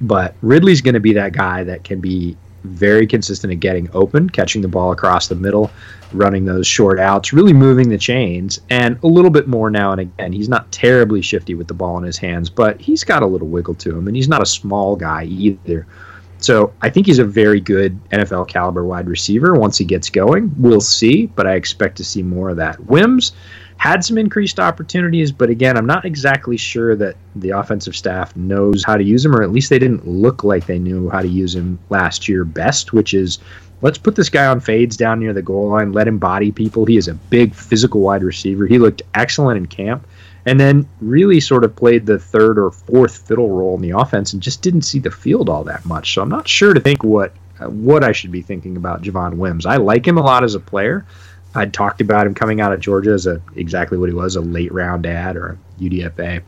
but 0.00 0.34
Ridley's 0.42 0.80
going 0.80 0.94
to 0.94 1.00
be 1.00 1.12
that 1.14 1.32
guy 1.32 1.64
that 1.64 1.84
can 1.84 2.00
be 2.00 2.36
very 2.64 3.06
consistent 3.06 3.52
at 3.52 3.60
getting 3.60 3.88
open, 3.94 4.28
catching 4.28 4.62
the 4.62 4.68
ball 4.68 4.92
across 4.92 5.28
the 5.28 5.34
middle, 5.34 5.70
running 6.12 6.44
those 6.44 6.66
short 6.66 6.98
outs, 6.98 7.32
really 7.32 7.52
moving 7.52 7.88
the 7.88 7.98
chains, 7.98 8.60
and 8.70 8.98
a 9.02 9.06
little 9.06 9.30
bit 9.30 9.46
more 9.46 9.70
now 9.70 9.92
and 9.92 10.00
again. 10.00 10.32
He's 10.32 10.48
not 10.48 10.70
terribly 10.72 11.22
shifty 11.22 11.54
with 11.54 11.68
the 11.68 11.74
ball 11.74 11.98
in 11.98 12.04
his 12.04 12.18
hands, 12.18 12.50
but 12.50 12.80
he's 12.80 13.04
got 13.04 13.22
a 13.22 13.26
little 13.26 13.48
wiggle 13.48 13.74
to 13.76 13.96
him, 13.96 14.06
and 14.06 14.16
he's 14.16 14.28
not 14.28 14.42
a 14.42 14.46
small 14.46 14.96
guy 14.96 15.24
either. 15.24 15.86
So 16.38 16.72
I 16.82 16.90
think 16.90 17.06
he's 17.06 17.18
a 17.18 17.24
very 17.24 17.60
good 17.60 17.98
NFL 18.10 18.48
caliber 18.48 18.84
wide 18.84 19.08
receiver 19.08 19.54
once 19.54 19.76
he 19.76 19.84
gets 19.84 20.08
going. 20.08 20.54
We'll 20.56 20.80
see, 20.80 21.26
but 21.26 21.46
I 21.46 21.54
expect 21.54 21.96
to 21.96 22.04
see 22.04 22.22
more 22.22 22.50
of 22.50 22.56
that. 22.58 22.78
Wims 22.86 23.32
had 23.76 24.04
some 24.04 24.18
increased 24.18 24.58
opportunities, 24.58 25.30
but 25.32 25.50
again, 25.50 25.76
I'm 25.76 25.86
not 25.86 26.04
exactly 26.04 26.56
sure 26.56 26.96
that 26.96 27.16
the 27.36 27.50
offensive 27.50 27.94
staff 27.94 28.34
knows 28.36 28.84
how 28.84 28.96
to 28.96 29.04
use 29.04 29.24
him, 29.24 29.34
or 29.34 29.42
at 29.42 29.52
least 29.52 29.70
they 29.70 29.78
didn't 29.78 30.06
look 30.06 30.44
like 30.44 30.66
they 30.66 30.78
knew 30.78 31.08
how 31.10 31.22
to 31.22 31.28
use 31.28 31.54
him 31.54 31.78
last 31.88 32.28
year 32.28 32.44
best, 32.44 32.92
which 32.92 33.14
is 33.14 33.38
let's 33.80 33.98
put 33.98 34.16
this 34.16 34.28
guy 34.28 34.46
on 34.46 34.60
fades 34.60 34.96
down 34.96 35.20
near 35.20 35.32
the 35.32 35.42
goal 35.42 35.68
line, 35.68 35.92
let 35.92 36.08
him 36.08 36.18
body 36.18 36.50
people. 36.50 36.84
He 36.84 36.96
is 36.96 37.08
a 37.08 37.14
big 37.14 37.54
physical 37.54 38.00
wide 38.00 38.22
receiver. 38.22 38.66
He 38.66 38.78
looked 38.78 39.02
excellent 39.14 39.58
in 39.58 39.66
camp 39.66 40.06
and 40.48 40.58
then 40.58 40.88
really 41.02 41.40
sort 41.40 41.62
of 41.62 41.76
played 41.76 42.06
the 42.06 42.18
third 42.18 42.58
or 42.58 42.70
fourth 42.70 43.28
fiddle 43.28 43.50
role 43.50 43.74
in 43.74 43.82
the 43.82 43.90
offense 43.90 44.32
and 44.32 44.42
just 44.42 44.62
didn't 44.62 44.80
see 44.80 44.98
the 44.98 45.10
field 45.10 45.50
all 45.50 45.62
that 45.62 45.84
much. 45.84 46.14
So 46.14 46.22
I'm 46.22 46.30
not 46.30 46.48
sure 46.48 46.72
to 46.72 46.80
think 46.80 47.04
what 47.04 47.34
uh, 47.60 47.68
what 47.68 48.02
I 48.02 48.12
should 48.12 48.32
be 48.32 48.40
thinking 48.40 48.78
about 48.78 49.02
Javon 49.02 49.36
Wims. 49.36 49.66
I 49.66 49.76
like 49.76 50.08
him 50.08 50.16
a 50.16 50.22
lot 50.22 50.44
as 50.44 50.54
a 50.54 50.60
player. 50.60 51.04
I'd 51.54 51.74
talked 51.74 52.00
about 52.00 52.26
him 52.26 52.34
coming 52.34 52.62
out 52.62 52.72
of 52.72 52.80
Georgia 52.80 53.10
as 53.10 53.26
a 53.26 53.42
exactly 53.56 53.98
what 53.98 54.08
he 54.08 54.14
was, 54.14 54.36
a 54.36 54.40
late 54.40 54.72
round 54.72 55.04
ad 55.04 55.36
or 55.36 55.48
a 55.48 55.82
UDFA. 55.82 56.42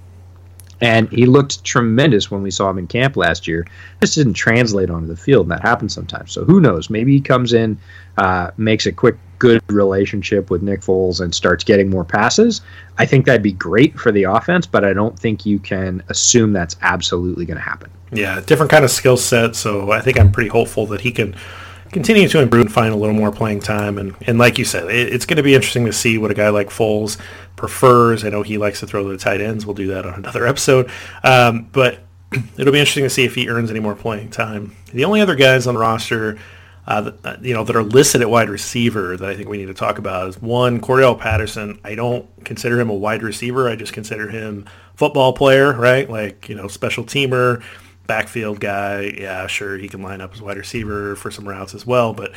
And 0.80 1.10
he 1.10 1.26
looked 1.26 1.62
tremendous 1.62 2.30
when 2.30 2.42
we 2.42 2.50
saw 2.50 2.70
him 2.70 2.78
in 2.78 2.86
camp 2.86 3.18
last 3.18 3.46
year. 3.46 3.66
This 4.00 4.14
didn't 4.14 4.32
translate 4.32 4.88
onto 4.88 5.08
the 5.08 5.16
field, 5.16 5.44
and 5.44 5.50
that 5.50 5.60
happens 5.60 5.92
sometimes. 5.92 6.32
So 6.32 6.46
who 6.46 6.58
knows? 6.58 6.88
Maybe 6.88 7.12
he 7.12 7.20
comes 7.20 7.52
in, 7.52 7.78
uh, 8.16 8.52
makes 8.56 8.86
a 8.86 8.92
quick, 8.92 9.18
good 9.40 9.60
relationship 9.68 10.50
with 10.50 10.62
Nick 10.62 10.82
Foles, 10.82 11.20
and 11.20 11.34
starts 11.34 11.64
getting 11.64 11.90
more 11.90 12.04
passes. 12.04 12.60
I 12.98 13.06
think 13.06 13.26
that'd 13.26 13.42
be 13.42 13.52
great 13.52 13.98
for 13.98 14.12
the 14.12 14.22
offense, 14.24 14.66
but 14.66 14.84
I 14.84 14.92
don't 14.92 15.18
think 15.18 15.44
you 15.44 15.58
can 15.58 16.04
assume 16.08 16.52
that's 16.52 16.76
absolutely 16.82 17.46
going 17.46 17.56
to 17.56 17.62
happen. 17.62 17.90
Yeah, 18.12 18.40
different 18.40 18.70
kind 18.70 18.84
of 18.84 18.90
skill 18.92 19.16
set. 19.16 19.56
So 19.56 19.90
I 19.90 20.00
think 20.00 20.20
I'm 20.20 20.30
pretty 20.30 20.50
hopeful 20.50 20.86
that 20.86 21.00
he 21.00 21.10
can 21.10 21.34
continue 21.90 22.28
to 22.28 22.40
improve 22.40 22.66
and 22.66 22.72
find 22.72 22.92
a 22.92 22.96
little 22.96 23.14
more 23.14 23.32
playing 23.32 23.60
time. 23.60 23.98
And, 23.98 24.14
and 24.26 24.38
like 24.38 24.58
you 24.58 24.64
said, 24.64 24.90
it, 24.90 25.12
it's 25.12 25.26
going 25.26 25.38
to 25.38 25.42
be 25.42 25.54
interesting 25.54 25.86
to 25.86 25.92
see 25.92 26.18
what 26.18 26.30
a 26.30 26.34
guy 26.34 26.50
like 26.50 26.68
Foles 26.68 27.18
prefers. 27.56 28.24
I 28.24 28.28
know 28.28 28.42
he 28.42 28.58
likes 28.58 28.80
to 28.80 28.86
throw 28.86 29.08
the 29.08 29.16
tight 29.16 29.40
ends. 29.40 29.66
We'll 29.66 29.74
do 29.74 29.88
that 29.88 30.06
on 30.06 30.14
another 30.18 30.46
episode. 30.46 30.90
Um, 31.24 31.68
but 31.72 32.00
it'll 32.56 32.72
be 32.72 32.78
interesting 32.78 33.04
to 33.04 33.10
see 33.10 33.24
if 33.24 33.34
he 33.34 33.48
earns 33.48 33.70
any 33.70 33.80
more 33.80 33.94
playing 33.94 34.30
time. 34.30 34.76
The 34.92 35.04
only 35.04 35.20
other 35.20 35.34
guys 35.34 35.66
on 35.66 35.74
the 35.74 35.80
roster, 35.80 36.38
uh, 36.90 37.12
uh, 37.22 37.36
you 37.40 37.54
know, 37.54 37.62
that 37.62 37.76
are 37.76 37.84
listed 37.84 38.20
at 38.20 38.28
wide 38.28 38.50
receiver 38.50 39.16
that 39.16 39.28
I 39.28 39.36
think 39.36 39.48
we 39.48 39.58
need 39.58 39.66
to 39.66 39.74
talk 39.74 39.98
about 39.98 40.28
is 40.28 40.42
one, 40.42 40.80
Cordarrelle 40.80 41.16
Patterson. 41.16 41.78
I 41.84 41.94
don't 41.94 42.28
consider 42.44 42.80
him 42.80 42.90
a 42.90 42.94
wide 42.94 43.22
receiver. 43.22 43.68
I 43.68 43.76
just 43.76 43.92
consider 43.92 44.28
him 44.28 44.66
football 44.96 45.32
player, 45.32 45.72
right? 45.72 46.10
Like, 46.10 46.48
you 46.48 46.56
know, 46.56 46.66
special 46.66 47.04
teamer 47.04 47.62
backfield 48.08 48.58
guy, 48.58 49.02
yeah, 49.16 49.46
sure, 49.46 49.78
he 49.78 49.86
can 49.86 50.02
line 50.02 50.20
up 50.20 50.34
as 50.34 50.42
wide 50.42 50.56
receiver 50.56 51.14
for 51.14 51.30
some 51.30 51.48
routes 51.48 51.76
as 51.76 51.86
well, 51.86 52.12
but 52.12 52.32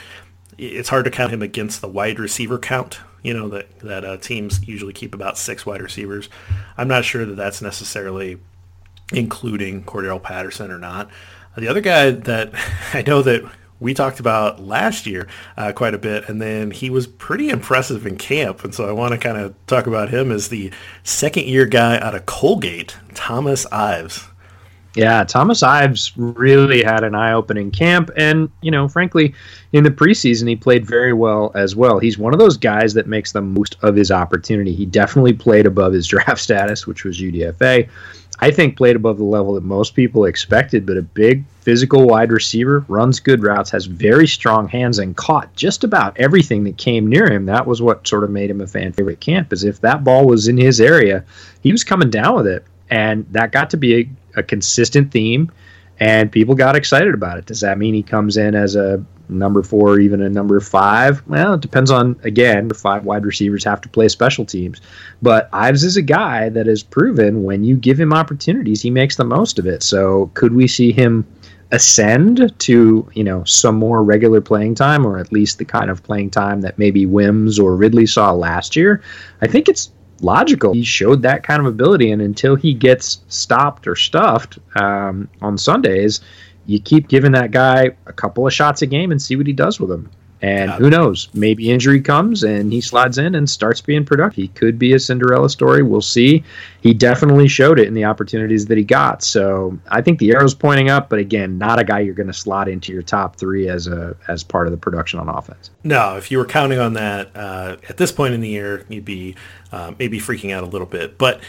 it's 0.60 0.90
hard 0.90 1.06
to 1.06 1.12
count 1.12 1.34
him 1.34 1.42
against 1.42 1.82
the 1.82 1.88
wide 1.88 2.20
receiver 2.20 2.60
count. 2.60 3.00
You 3.24 3.34
know 3.34 3.50
that 3.50 3.80
that 3.80 4.06
uh, 4.06 4.18
teams 4.18 4.68
usually 4.68 4.94
keep 4.94 5.16
about 5.16 5.36
six 5.36 5.66
wide 5.66 5.82
receivers. 5.82 6.30
I'm 6.78 6.88
not 6.88 7.06
sure 7.06 7.26
that 7.26 7.36
that's 7.36 7.60
necessarily 7.60 8.38
including 9.12 9.84
Cordarrelle 9.84 10.22
Patterson 10.22 10.70
or 10.70 10.78
not. 10.78 11.10
The 11.58 11.70
other 11.70 11.82
guy 11.82 12.12
that 12.12 12.54
I 12.94 13.02
know 13.02 13.24
that 13.24 13.50
we 13.84 13.94
talked 13.94 14.20
about 14.20 14.62
last 14.62 15.06
year 15.06 15.28
uh, 15.58 15.74
quite 15.74 15.94
a 15.94 15.98
bit, 15.98 16.28
and 16.30 16.42
then 16.42 16.72
he 16.72 16.90
was 16.90 17.06
pretty 17.06 17.50
impressive 17.50 18.08
in 18.08 18.18
camp, 18.18 18.64
and 18.64 18.74
so 18.74 18.88
I 18.88 18.94
want 18.94 19.12
to 19.12 19.18
kind 19.18 19.38
of 19.38 19.54
talk 19.68 19.86
about 19.86 20.10
him 20.10 20.32
as 20.32 20.48
the 20.48 20.72
second 21.04 21.46
year 21.46 21.66
guy 21.66 22.00
out 22.00 22.16
of 22.16 22.26
Colgate, 22.26 22.96
Thomas 23.14 23.66
Ives. 23.72 24.24
Yeah, 24.96 25.24
Thomas 25.24 25.64
Ives 25.64 26.14
really 26.16 26.84
had 26.84 27.04
an 27.04 27.14
eye-opening 27.14 27.72
camp, 27.72 28.10
and 28.16 28.50
you 28.62 28.72
know, 28.72 28.88
frankly, 28.88 29.34
in 29.74 29.84
the 29.84 29.92
preseason 29.92 30.48
he 30.48 30.56
played 30.56 30.86
very 30.86 31.14
well 31.14 31.52
as 31.54 31.76
well. 31.76 32.00
He's 32.00 32.18
one 32.18 32.32
of 32.32 32.40
those 32.40 32.58
guys 32.58 32.94
that 32.94 33.08
makes 33.08 33.34
the 33.34 33.42
most 33.42 33.76
of 33.82 33.96
his 33.96 34.12
opportunity. 34.12 34.74
He 34.74 34.86
definitely 34.86 35.34
played 35.34 35.66
above 35.66 35.94
his 35.94 36.08
draft 36.14 36.40
status, 36.40 36.88
which 36.88 37.04
was 37.04 37.20
UDFA. 37.20 37.90
I 38.44 38.52
think 38.52 38.76
played 38.76 38.98
above 38.98 39.18
the 39.18 39.24
level 39.24 39.54
that 39.54 39.64
most 39.64 39.96
people 39.96 40.26
expected, 40.26 40.86
but 40.86 40.98
a 40.98 41.02
big 41.02 41.46
physical 41.62 42.06
wide 42.06 42.30
receiver, 42.30 42.84
runs 42.90 43.22
good 43.22 43.42
routes, 43.42 43.72
has 43.72 43.86
very 43.86 44.28
strong 44.28 44.68
hands, 44.68 45.00
and 45.00 45.16
caught 45.16 45.56
just 45.56 45.86
about 45.86 46.20
everything 46.20 46.66
that 46.66 46.78
came 46.78 47.08
near 47.08 47.32
him. 47.32 47.46
That 47.46 47.66
was 47.66 47.82
what 47.82 48.06
sort 48.06 48.26
of 48.26 48.32
made 48.32 48.50
him 48.50 48.60
a 48.60 48.68
fan 48.68 48.92
favorite 48.92 49.22
camp. 49.22 49.54
is 49.54 49.64
if 49.64 49.80
that 49.80 50.04
ball 50.04 50.28
was 50.28 50.50
in 50.50 50.58
his 50.58 50.82
area, 50.82 51.24
he 51.62 51.72
was 51.72 51.86
coming 51.86 52.10
down 52.10 52.36
with 52.36 52.48
it 52.48 52.66
and 52.90 53.26
that 53.32 53.54
got 53.54 53.70
to 53.70 53.78
be 53.78 53.96
a, 54.02 54.10
a, 54.40 54.44
consistent 54.44 55.10
theme 55.10 55.50
and 56.02 56.30
people 56.30 56.54
got 56.54 56.76
excited 56.76 57.14
about 57.14 57.38
it 57.38 57.46
does 57.46 57.62
that 57.62 57.78
mean 57.78 57.94
he 57.94 58.04
comes 58.04 58.36
in 58.36 58.56
as 58.56 58.76
a 58.76 59.04
number 59.30 59.64
four 59.64 60.00
even 60.00 60.22
a 60.22 60.30
number 60.30 60.60
five. 60.60 61.26
Well 61.28 61.56
it 61.56 61.62
depends 61.62 61.92
on 61.92 62.20
again 62.24 62.70
five 62.72 63.06
wide 63.06 63.26
receivers 63.26 63.64
have 63.64 63.82
to 63.82 63.90
play 63.90 64.10
special 64.10 64.46
teams. 64.46 64.82
But 65.22 65.50
ives 65.54 65.84
is 65.84 65.98
a 65.98 66.02
guy 66.02 66.50
that 66.50 66.68
has 66.68 66.84
proven 66.84 67.44
when 67.44 67.64
you 67.64 67.76
give 67.76 68.00
him 68.00 68.14
opportunities 68.14 68.82
he 68.82 68.90
makes 68.90 69.16
the 69.16 69.24
most 69.24 69.60
of 69.60 69.66
it. 69.66 69.84
So 69.84 70.32
could 70.34 70.54
we 70.54 70.68
see 70.68 70.92
him 70.92 71.26
ascend 71.72 72.54
to 72.60 73.10
you 73.14 73.24
know 73.24 73.44
some 73.46 73.76
more 73.76 74.04
regular 74.04 74.42
playing 74.42 74.76
time 74.76 75.06
or 75.06 75.18
at 75.18 75.32
least 75.32 75.58
the 75.58 75.66
kind 75.66 75.90
of 75.90 76.04
playing 76.04 76.30
time 76.30 76.62
that 76.62 76.78
maybe 76.78 77.06
wims 77.06 77.58
or 77.58 77.76
ridley 77.76 78.06
saw 78.06 78.32
last 78.32 78.76
year? 78.76 79.02
I 79.42 79.48
think 79.48 79.68
it's 79.68 79.92
logical. 80.24 80.74
He 80.74 80.84
showed 80.84 81.22
that 81.22 81.44
kind 81.44 81.60
of 81.60 81.66
ability, 81.66 82.12
and 82.12 82.22
until 82.22 82.56
he 82.56 82.74
gets 82.74 83.22
stopped 83.28 83.88
or 83.88 83.96
stuffed 83.96 84.58
um, 84.76 85.30
on 85.42 85.58
Sundays, 85.58 86.22
you 86.66 86.80
keep 86.80 87.08
giving 87.08 87.32
that 87.34 87.52
guy 87.52 87.92
a 88.06 88.14
couple 88.14 88.48
of 88.48 88.54
shots 88.54 88.82
a 88.82 88.86
game 88.86 89.12
and 89.12 89.22
see 89.22 89.36
what 89.36 89.48
he 89.48 89.54
does 89.54 89.80
with 89.80 89.90
them. 89.90 90.10
And 90.44 90.72
yeah. 90.72 90.76
who 90.76 90.90
knows? 90.90 91.30
Maybe 91.34 91.72
injury 91.72 92.02
comes 92.02 92.44
and 92.44 92.74
he 92.74 92.82
slides 92.82 93.18
in 93.18 93.34
and 93.34 93.50
starts 93.50 93.80
being 93.80 94.04
productive. 94.04 94.36
He 94.36 94.50
could 94.50 94.78
be 94.78 94.92
a 94.92 95.00
Cinderella 95.00 95.50
story. 95.50 95.84
We'll 95.84 96.02
see. 96.02 96.44
He 96.82 96.94
definitely 96.94 97.48
showed 97.48 97.80
it 97.80 97.88
in 97.88 97.94
the 97.94 98.04
opportunities 98.04 98.66
that 98.66 98.78
he 98.78 98.84
got. 98.84 99.24
So 99.24 99.80
I 99.88 100.02
think 100.02 100.20
the 100.20 100.32
arrow's 100.32 100.54
pointing 100.54 100.90
up, 100.90 101.08
but 101.08 101.20
again, 101.20 101.58
not 101.58 101.80
a 101.80 101.86
guy 101.86 102.02
you're 102.02 102.14
going 102.14 102.28
to 102.28 102.34
slot 102.34 102.68
into 102.68 102.92
your 102.92 103.04
top 103.04 103.38
three 103.38 103.70
as 103.70 103.88
a 103.88 104.18
as 104.28 104.44
part 104.44 104.68
of 104.68 104.72
the 104.72 104.78
production 104.78 105.18
on 105.18 105.30
offense. 105.30 105.72
No, 105.86 106.18
if 106.18 106.30
you 106.30 106.38
were 106.38 106.46
counting 106.46 106.78
on 106.78 106.92
that 106.96 107.32
uh, 107.36 107.78
at 107.88 107.96
this 107.96 108.12
point 108.12 108.34
in 108.34 108.42
the 108.42 108.50
year, 108.50 108.86
you'd 108.90 109.06
be 109.06 109.38
uh, 109.72 109.94
maybe 109.98 110.20
freaking 110.20 110.54
out 110.54 110.66
a 110.66 110.68
little 110.68 110.88
bit. 110.88 111.18
But 111.18 111.40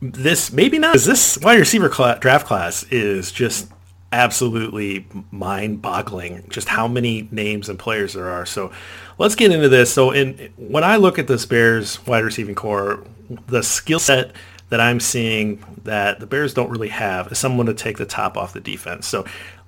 this 0.00 0.52
maybe 0.52 0.78
not. 0.78 0.92
Because 0.92 1.06
this 1.06 1.38
wide 1.38 1.58
receiver 1.58 1.88
draft 1.88 2.46
class 2.46 2.84
is 2.84 3.32
just 3.32 3.68
absolutely 4.14 5.06
mind-boggling 5.32 6.46
just 6.48 6.68
how 6.68 6.86
many 6.86 7.28
names 7.32 7.68
and 7.68 7.78
players 7.78 8.14
there 8.14 8.30
are. 8.30 8.46
So 8.46 8.70
let's 9.18 9.34
get 9.34 9.50
into 9.50 9.68
this. 9.68 9.92
So 9.92 10.12
in 10.12 10.52
when 10.56 10.84
I 10.84 10.96
look 10.96 11.18
at 11.18 11.26
this 11.26 11.44
Bears 11.44 12.04
wide 12.06 12.24
receiving 12.24 12.54
corps, 12.54 13.04
the 13.48 13.62
skill 13.62 13.98
set 13.98 14.30
that 14.70 14.80
I'm 14.80 15.00
seeing 15.00 15.62
that 15.82 16.20
the 16.20 16.26
Bears 16.26 16.54
don't 16.54 16.70
really 16.70 16.88
have 16.88 17.30
is 17.32 17.38
someone 17.38 17.66
to 17.66 17.74
take 17.74 17.98
the 17.98 18.06
top 18.06 18.36
off 18.36 18.52
the 18.52 18.60
defense. 18.60 19.06
So 19.06 19.24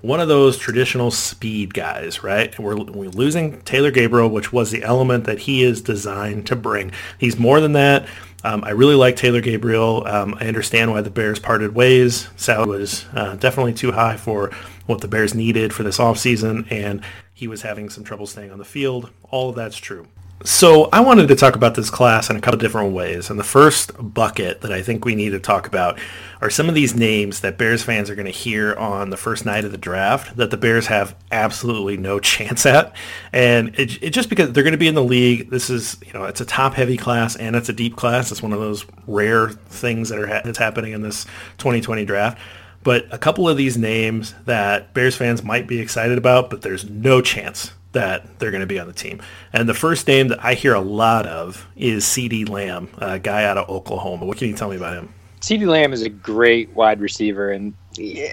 one 0.06 0.20
of 0.20 0.28
those 0.28 0.56
traditional 0.56 1.10
speed 1.10 1.75
guys, 1.75 2.22
right? 2.22 2.56
We're, 2.58 2.76
we're 2.76 3.10
losing 3.10 3.60
Taylor 3.62 3.90
Gabriel, 3.90 4.28
which 4.28 4.52
was 4.52 4.70
the 4.70 4.84
element 4.84 5.25
that 5.25 5.40
he 5.40 5.64
is 5.64 5.82
designed 5.82 6.46
to 6.46 6.56
bring. 6.56 6.92
He's 7.18 7.38
more 7.38 7.60
than 7.60 7.72
that. 7.72 8.06
Um, 8.44 8.62
I 8.62 8.70
really 8.70 8.94
like 8.94 9.16
Taylor 9.16 9.40
Gabriel. 9.40 10.06
Um, 10.06 10.36
I 10.40 10.46
understand 10.46 10.92
why 10.92 11.00
the 11.00 11.10
Bears 11.10 11.40
parted 11.40 11.75
ways. 11.75 12.28
Salary 12.36 12.78
was 12.78 13.04
uh, 13.12 13.34
definitely 13.34 13.72
too 13.72 13.90
high 13.92 14.16
for 14.16 14.50
what 14.86 15.00
the 15.00 15.08
Bears 15.08 15.34
needed 15.34 15.72
for 15.75 15.82
this 15.82 15.98
offseason, 15.98 16.70
and 16.70 17.02
he 17.34 17.48
was 17.48 17.62
having 17.62 17.90
some 17.90 18.04
trouble 18.04 18.26
staying 18.26 18.52
on 18.52 18.58
the 18.58 18.64
field. 18.64 19.10
All 19.30 19.50
of 19.50 19.56
that's 19.56 19.76
true. 19.76 20.06
So 20.44 20.90
I 20.92 21.00
wanted 21.00 21.28
to 21.28 21.34
talk 21.34 21.56
about 21.56 21.74
this 21.74 21.88
class 21.88 22.28
in 22.28 22.36
a 22.36 22.40
couple 22.40 22.58
different 22.58 22.92
ways. 22.92 23.30
And 23.30 23.38
the 23.38 23.44
first 23.44 23.92
bucket 23.98 24.60
that 24.60 24.70
I 24.70 24.82
think 24.82 25.04
we 25.04 25.14
need 25.14 25.30
to 25.30 25.40
talk 25.40 25.66
about 25.66 25.98
are 26.42 26.50
some 26.50 26.68
of 26.68 26.74
these 26.74 26.94
names 26.94 27.40
that 27.40 27.56
Bears 27.56 27.82
fans 27.82 28.10
are 28.10 28.14
going 28.14 28.26
to 28.26 28.32
hear 28.32 28.74
on 28.74 29.08
the 29.08 29.16
first 29.16 29.46
night 29.46 29.64
of 29.64 29.72
the 29.72 29.78
draft 29.78 30.36
that 30.36 30.50
the 30.50 30.58
Bears 30.58 30.88
have 30.88 31.16
absolutely 31.32 31.96
no 31.96 32.20
chance 32.20 32.66
at. 32.66 32.94
And 33.32 33.74
it, 33.78 34.02
it 34.02 34.10
just 34.10 34.28
because 34.28 34.52
they're 34.52 34.62
going 34.62 34.72
to 34.72 34.78
be 34.78 34.88
in 34.88 34.94
the 34.94 35.02
league. 35.02 35.48
This 35.48 35.70
is, 35.70 35.96
you 36.04 36.12
know, 36.12 36.24
it's 36.24 36.42
a 36.42 36.46
top 36.46 36.74
heavy 36.74 36.98
class 36.98 37.34
and 37.36 37.56
it's 37.56 37.70
a 37.70 37.74
deep 37.74 37.96
class. 37.96 38.30
It's 38.30 38.42
one 38.42 38.52
of 38.52 38.60
those 38.60 38.84
rare 39.06 39.48
things 39.48 40.10
that 40.10 40.18
are 40.18 40.26
ha- 40.26 40.42
that's 40.44 40.58
happening 40.58 40.92
in 40.92 41.00
this 41.00 41.24
2020 41.58 42.04
draft. 42.04 42.38
But 42.82 43.06
a 43.10 43.18
couple 43.18 43.48
of 43.48 43.56
these 43.56 43.78
names 43.78 44.34
that 44.44 44.92
Bears 44.92 45.16
fans 45.16 45.42
might 45.42 45.66
be 45.66 45.80
excited 45.80 46.18
about, 46.18 46.50
but 46.50 46.60
there's 46.60 46.88
no 46.88 47.20
chance 47.22 47.72
that 47.96 48.38
they're 48.38 48.50
going 48.50 48.60
to 48.60 48.66
be 48.66 48.78
on 48.78 48.86
the 48.86 48.92
team. 48.92 49.22
And 49.54 49.66
the 49.66 49.74
first 49.74 50.06
name 50.06 50.28
that 50.28 50.44
I 50.44 50.52
hear 50.52 50.74
a 50.74 50.80
lot 50.80 51.26
of 51.26 51.66
is 51.76 52.04
CeeDee 52.04 52.46
Lamb, 52.46 52.90
a 52.98 53.18
guy 53.18 53.44
out 53.44 53.56
of 53.56 53.70
Oklahoma. 53.70 54.26
What 54.26 54.36
can 54.36 54.48
you 54.48 54.54
tell 54.54 54.68
me 54.68 54.76
about 54.76 54.92
him? 54.94 55.14
CeeDee 55.40 55.66
Lamb 55.66 55.94
is 55.94 56.02
a 56.02 56.10
great 56.10 56.68
wide 56.74 57.00
receiver. 57.00 57.50
And 57.50 57.72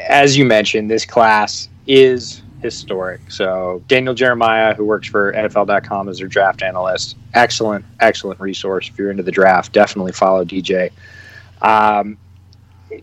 as 0.10 0.38
you 0.38 0.43
mentioned, 0.43 0.91
this 0.91 1.05
class 1.05 1.70
is 1.88 2.41
historic. 2.62 3.32
So 3.32 3.82
Daniel 3.88 4.13
Jeremiah, 4.13 4.74
who 4.74 4.84
works 4.84 5.08
for 5.08 5.32
NFL.com 5.32 6.10
as 6.10 6.17
their 6.17 6.27
draft 6.27 6.62
analyst, 6.62 7.15
excellent, 7.34 7.86
excellent 8.01 8.41
resource 8.41 8.89
if 8.89 8.98
you're 8.98 9.12
into 9.12 9.24
the 9.24 9.32
draft. 9.32 9.72
Definitely 9.72 10.12
follow 10.12 10.43
DJ. 10.43 10.91
Um, 11.62 12.17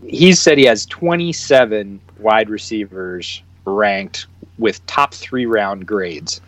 he 0.05 0.33
said 0.33 0.59
he 0.59 0.65
has 0.65 0.85
27 0.85 1.99
wide 2.19 2.51
receivers 2.51 3.41
ranked 3.65 4.27
with 4.59 4.85
top 4.85 5.13
three 5.13 5.45
round 5.45 5.87
grades. 5.87 6.39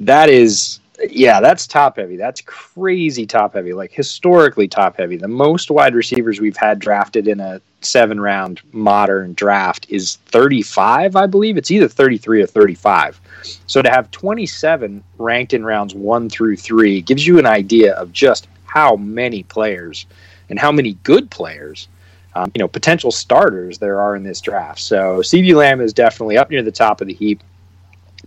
That 0.00 0.28
is, 0.28 0.80
yeah, 1.08 1.40
that's 1.40 1.66
top 1.66 1.96
heavy. 1.96 2.16
That's 2.16 2.40
crazy 2.40 3.26
top 3.26 3.54
heavy, 3.54 3.72
like 3.72 3.92
historically 3.92 4.66
top 4.68 4.96
heavy. 4.96 5.16
The 5.16 5.28
most 5.28 5.70
wide 5.70 5.94
receivers 5.94 6.40
we've 6.40 6.56
had 6.56 6.78
drafted 6.78 7.28
in 7.28 7.40
a 7.40 7.60
seven 7.82 8.20
round 8.20 8.60
modern 8.72 9.34
draft 9.34 9.86
is 9.88 10.16
35, 10.26 11.16
I 11.16 11.26
believe. 11.26 11.56
It's 11.56 11.70
either 11.70 11.88
33 11.88 12.42
or 12.42 12.46
35. 12.46 13.20
So 13.66 13.82
to 13.82 13.90
have 13.90 14.10
27 14.10 15.02
ranked 15.18 15.54
in 15.54 15.64
rounds 15.64 15.94
one 15.94 16.28
through 16.28 16.56
three 16.56 17.00
gives 17.00 17.26
you 17.26 17.38
an 17.38 17.46
idea 17.46 17.94
of 17.94 18.12
just 18.12 18.48
how 18.64 18.96
many 18.96 19.42
players 19.44 20.06
and 20.48 20.58
how 20.58 20.72
many 20.72 20.94
good 21.02 21.30
players 21.30 21.88
um, 22.34 22.50
you 22.54 22.60
know, 22.60 22.68
potential 22.68 23.10
starters 23.10 23.78
there 23.78 24.00
are 24.00 24.14
in 24.14 24.22
this 24.22 24.40
draft. 24.40 24.80
So 24.80 25.18
CeeDee 25.18 25.54
Lamb 25.54 25.80
is 25.80 25.92
definitely 25.92 26.38
up 26.38 26.50
near 26.50 26.62
the 26.62 26.70
top 26.70 27.00
of 27.00 27.06
the 27.06 27.14
heap. 27.14 27.42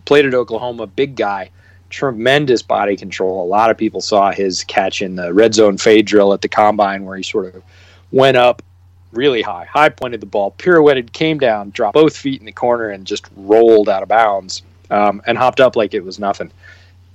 Played 0.06 0.26
at 0.26 0.34
Oklahoma, 0.34 0.88
big 0.88 1.16
guy, 1.16 1.50
tremendous 1.94 2.64
body 2.64 2.98
control. 2.98 3.44
A 3.44 3.46
lot 3.46 3.70
of 3.70 3.78
people 3.78 4.02
saw 4.02 4.32
his 4.32 4.64
catch 4.64 5.04
in 5.04 5.16
the 5.16 5.32
red 5.32 5.54
zone 5.54 5.78
fade 5.78 6.08
drill 6.08 6.34
at 6.34 6.42
the 6.42 6.48
combine 6.48 7.06
where 7.06 7.16
he 7.16 7.22
sort 7.22 7.54
of 7.54 7.64
went 8.12 8.36
up 8.36 8.64
really 9.12 9.44
high, 9.44 9.66
high 9.66 9.90
pointed 9.90 10.20
the 10.20 10.26
ball, 10.26 10.50
pirouetted, 10.58 11.14
came 11.14 11.38
down, 11.38 11.70
dropped 11.70 11.94
both 11.94 12.18
feet 12.18 12.40
in 12.40 12.48
the 12.48 12.52
corner, 12.52 12.90
and 12.90 13.06
just 13.06 13.28
rolled 13.36 13.88
out 13.90 14.02
of 14.02 14.10
bounds 14.10 14.64
um, 14.90 15.22
and 15.28 15.38
hopped 15.38 15.60
up 15.60 15.76
like 15.76 15.94
it 15.94 16.04
was 16.04 16.18
nothing. 16.18 16.52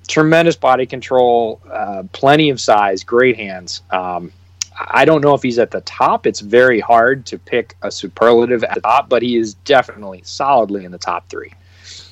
Tremendous 0.06 0.54
body 0.54 0.86
control, 0.86 1.60
uh, 1.68 2.04
plenty 2.12 2.48
of 2.48 2.60
size, 2.60 3.02
great 3.02 3.36
hands. 3.36 3.82
Um, 3.90 4.30
I 4.78 5.04
don't 5.04 5.22
know 5.22 5.34
if 5.34 5.42
he's 5.42 5.58
at 5.58 5.72
the 5.72 5.80
top. 5.80 6.24
It's 6.24 6.38
very 6.38 6.78
hard 6.78 7.26
to 7.26 7.38
pick 7.38 7.74
a 7.82 7.90
superlative 7.90 8.62
at 8.62 8.76
the 8.76 8.80
top, 8.80 9.08
but 9.08 9.22
he 9.22 9.36
is 9.36 9.54
definitely 9.54 10.22
solidly 10.22 10.84
in 10.84 10.92
the 10.92 10.98
top 10.98 11.28
three. 11.28 11.52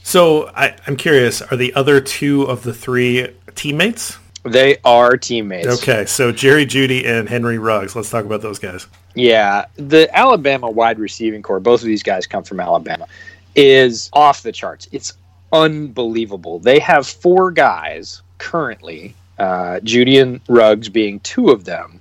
So 0.06 0.52
I, 0.54 0.76
am 0.86 0.96
curious: 0.96 1.42
are 1.42 1.56
the 1.56 1.74
other 1.74 2.00
two 2.00 2.44
of 2.44 2.62
the 2.62 2.72
three 2.72 3.26
teammates? 3.56 4.16
They 4.44 4.76
are 4.84 5.16
teammates. 5.16 5.66
Okay, 5.66 6.06
so 6.06 6.30
Jerry 6.30 6.64
Jeudy 6.64 7.04
and 7.04 7.28
Henry 7.28 7.58
Ruggs. 7.58 7.96
Let's 7.96 8.08
talk 8.08 8.24
about 8.24 8.40
those 8.40 8.60
guys. 8.60 8.86
Yeah, 9.16 9.64
the 9.74 10.08
Alabama 10.16 10.70
wide 10.70 11.00
receiving 11.00 11.42
corps. 11.42 11.58
Both 11.58 11.80
of 11.80 11.88
these 11.88 12.04
guys 12.04 12.24
come 12.24 12.44
from 12.44 12.60
Alabama. 12.60 13.08
Is 13.56 14.08
off 14.12 14.44
the 14.44 14.52
charts. 14.52 14.86
It's 14.92 15.12
unbelievable. 15.52 16.60
They 16.60 16.78
have 16.78 17.04
four 17.08 17.50
guys 17.50 18.22
currently, 18.38 19.12
uh, 19.40 19.80
Jeudy 19.82 20.22
and 20.22 20.40
Ruggs 20.48 20.88
being 20.88 21.18
two 21.20 21.48
of 21.48 21.64
them, 21.64 21.98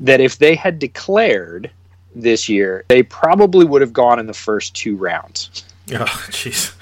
that 0.00 0.20
if 0.20 0.38
they 0.38 0.56
had 0.56 0.80
declared 0.80 1.70
this 2.16 2.48
year, 2.48 2.84
they 2.88 3.04
probably 3.04 3.64
would 3.64 3.80
have 3.80 3.92
gone 3.92 4.18
in 4.18 4.26
the 4.26 4.34
first 4.34 4.74
two 4.74 4.96
rounds. 4.96 5.62
Oh, 5.92 6.04
jeez. 6.30 6.74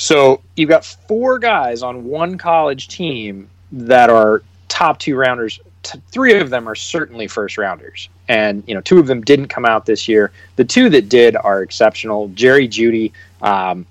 So 0.00 0.40
you've 0.56 0.70
got 0.70 0.82
four 0.82 1.38
guys 1.38 1.82
on 1.82 2.06
one 2.06 2.38
college 2.38 2.88
team 2.88 3.50
that 3.70 4.08
are 4.08 4.42
top 4.68 4.98
two 4.98 5.14
rounders. 5.14 5.60
T- 5.82 6.00
three 6.10 6.40
of 6.40 6.48
them 6.48 6.66
are 6.66 6.74
certainly 6.74 7.28
first 7.28 7.58
rounders, 7.58 8.08
and 8.26 8.64
you 8.66 8.74
know 8.74 8.80
two 8.80 8.98
of 8.98 9.06
them 9.06 9.20
didn't 9.20 9.48
come 9.48 9.66
out 9.66 9.84
this 9.84 10.08
year. 10.08 10.32
The 10.56 10.64
two 10.64 10.88
that 10.88 11.10
did 11.10 11.36
are 11.36 11.62
exceptional. 11.62 12.28
Jerry 12.28 12.66
Jeudy, 12.66 13.12
um, 13.42 13.84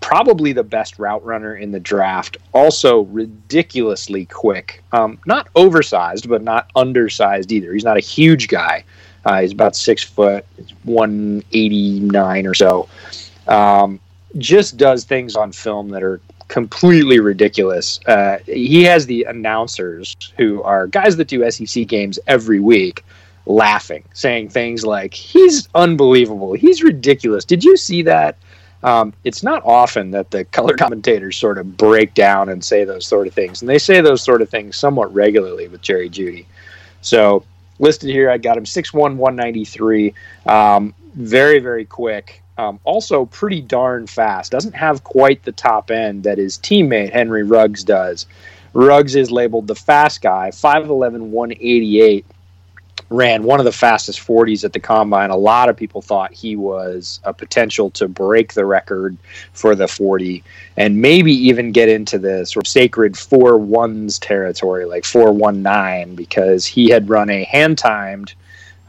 probably 0.00 0.54
the 0.54 0.64
best 0.64 0.98
route 0.98 1.22
runner 1.26 1.56
in 1.56 1.72
the 1.72 1.80
draft. 1.80 2.38
Also 2.54 3.00
ridiculously 3.02 4.24
quick. 4.24 4.82
Um, 4.92 5.18
not 5.26 5.48
oversized, 5.56 6.26
but 6.26 6.42
not 6.42 6.70
undersized 6.74 7.52
either. 7.52 7.74
He's 7.74 7.84
not 7.84 7.98
a 7.98 8.00
huge 8.00 8.48
guy. 8.48 8.82
Uh, 9.26 9.42
he's 9.42 9.52
about 9.52 9.76
six 9.76 10.02
foot, 10.02 10.46
one 10.84 11.42
eighty 11.52 12.00
nine 12.00 12.46
or 12.46 12.54
so. 12.54 12.88
Um, 13.46 14.00
just 14.38 14.76
does 14.76 15.04
things 15.04 15.36
on 15.36 15.52
film 15.52 15.90
that 15.90 16.02
are 16.02 16.20
completely 16.48 17.20
ridiculous. 17.20 18.00
Uh, 18.06 18.38
he 18.46 18.84
has 18.84 19.06
the 19.06 19.24
announcers 19.24 20.16
who 20.36 20.62
are 20.62 20.86
guys 20.86 21.16
that 21.16 21.28
do 21.28 21.48
SEC 21.50 21.86
games 21.86 22.18
every 22.26 22.60
week 22.60 23.04
laughing, 23.46 24.04
saying 24.12 24.48
things 24.48 24.84
like, 24.84 25.14
"He's 25.14 25.68
unbelievable. 25.74 26.52
He's 26.54 26.82
ridiculous. 26.82 27.44
Did 27.44 27.64
you 27.64 27.76
see 27.76 28.02
that?" 28.02 28.36
um, 28.82 29.12
it's 29.24 29.42
not 29.42 29.62
often 29.64 30.10
that 30.12 30.30
the 30.30 30.44
color 30.46 30.76
commentators 30.76 31.36
sort 31.36 31.58
of 31.58 31.76
break 31.76 32.14
down 32.14 32.48
and 32.48 32.64
say 32.64 32.84
those 32.84 33.06
sort 33.06 33.26
of 33.26 33.34
things. 33.34 33.60
And 33.60 33.68
they 33.68 33.78
say 33.78 34.00
those 34.00 34.22
sort 34.22 34.42
of 34.42 34.48
things 34.48 34.76
somewhat 34.76 35.12
regularly 35.12 35.68
with 35.68 35.82
Jerry 35.82 36.08
Jeudy. 36.08 36.46
So 37.02 37.44
listed 37.78 38.10
here, 38.10 38.30
I 38.30 38.38
got 38.38 38.56
him 38.56 38.64
6'1, 38.64 39.16
193. 39.16 40.14
Um, 40.46 40.94
very, 41.14 41.58
very 41.58 41.84
quick. 41.84 42.42
Um, 42.58 42.78
also 42.84 43.24
pretty 43.24 43.62
darn 43.62 44.06
fast. 44.06 44.52
Doesn't 44.52 44.74
have 44.74 45.02
quite 45.02 45.44
the 45.44 45.52
top 45.52 45.90
end 45.90 46.24
that 46.24 46.36
his 46.36 46.58
teammate 46.58 47.12
Henry 47.12 47.42
Ruggs 47.42 47.84
does. 47.84 48.26
Ruggs 48.74 49.16
is 49.16 49.30
labeled 49.30 49.66
the 49.66 49.74
fast 49.74 50.20
guy, 50.20 50.50
5'11, 50.50 51.30
188 51.30 52.26
ran 53.10 53.42
one 53.42 53.58
of 53.58 53.64
the 53.64 53.72
fastest 53.72 54.20
40s 54.20 54.64
at 54.64 54.72
the 54.72 54.80
combine. 54.80 55.30
A 55.30 55.36
lot 55.36 55.68
of 55.68 55.76
people 55.76 56.00
thought 56.00 56.32
he 56.32 56.54
was 56.54 57.20
a 57.24 57.34
potential 57.34 57.90
to 57.90 58.06
break 58.06 58.54
the 58.54 58.64
record 58.64 59.16
for 59.52 59.74
the 59.74 59.88
40 59.88 60.44
and 60.76 61.02
maybe 61.02 61.32
even 61.32 61.72
get 61.72 61.88
into 61.88 62.18
the 62.18 62.46
sort 62.46 62.66
of 62.66 62.70
sacred 62.70 63.18
four 63.18 63.58
ones 63.58 64.18
territory, 64.18 64.84
like 64.84 65.04
419, 65.04 66.14
because 66.14 66.64
he 66.64 66.88
had 66.88 67.08
run 67.08 67.30
a 67.30 67.44
hand 67.44 67.78
timed 67.78 68.34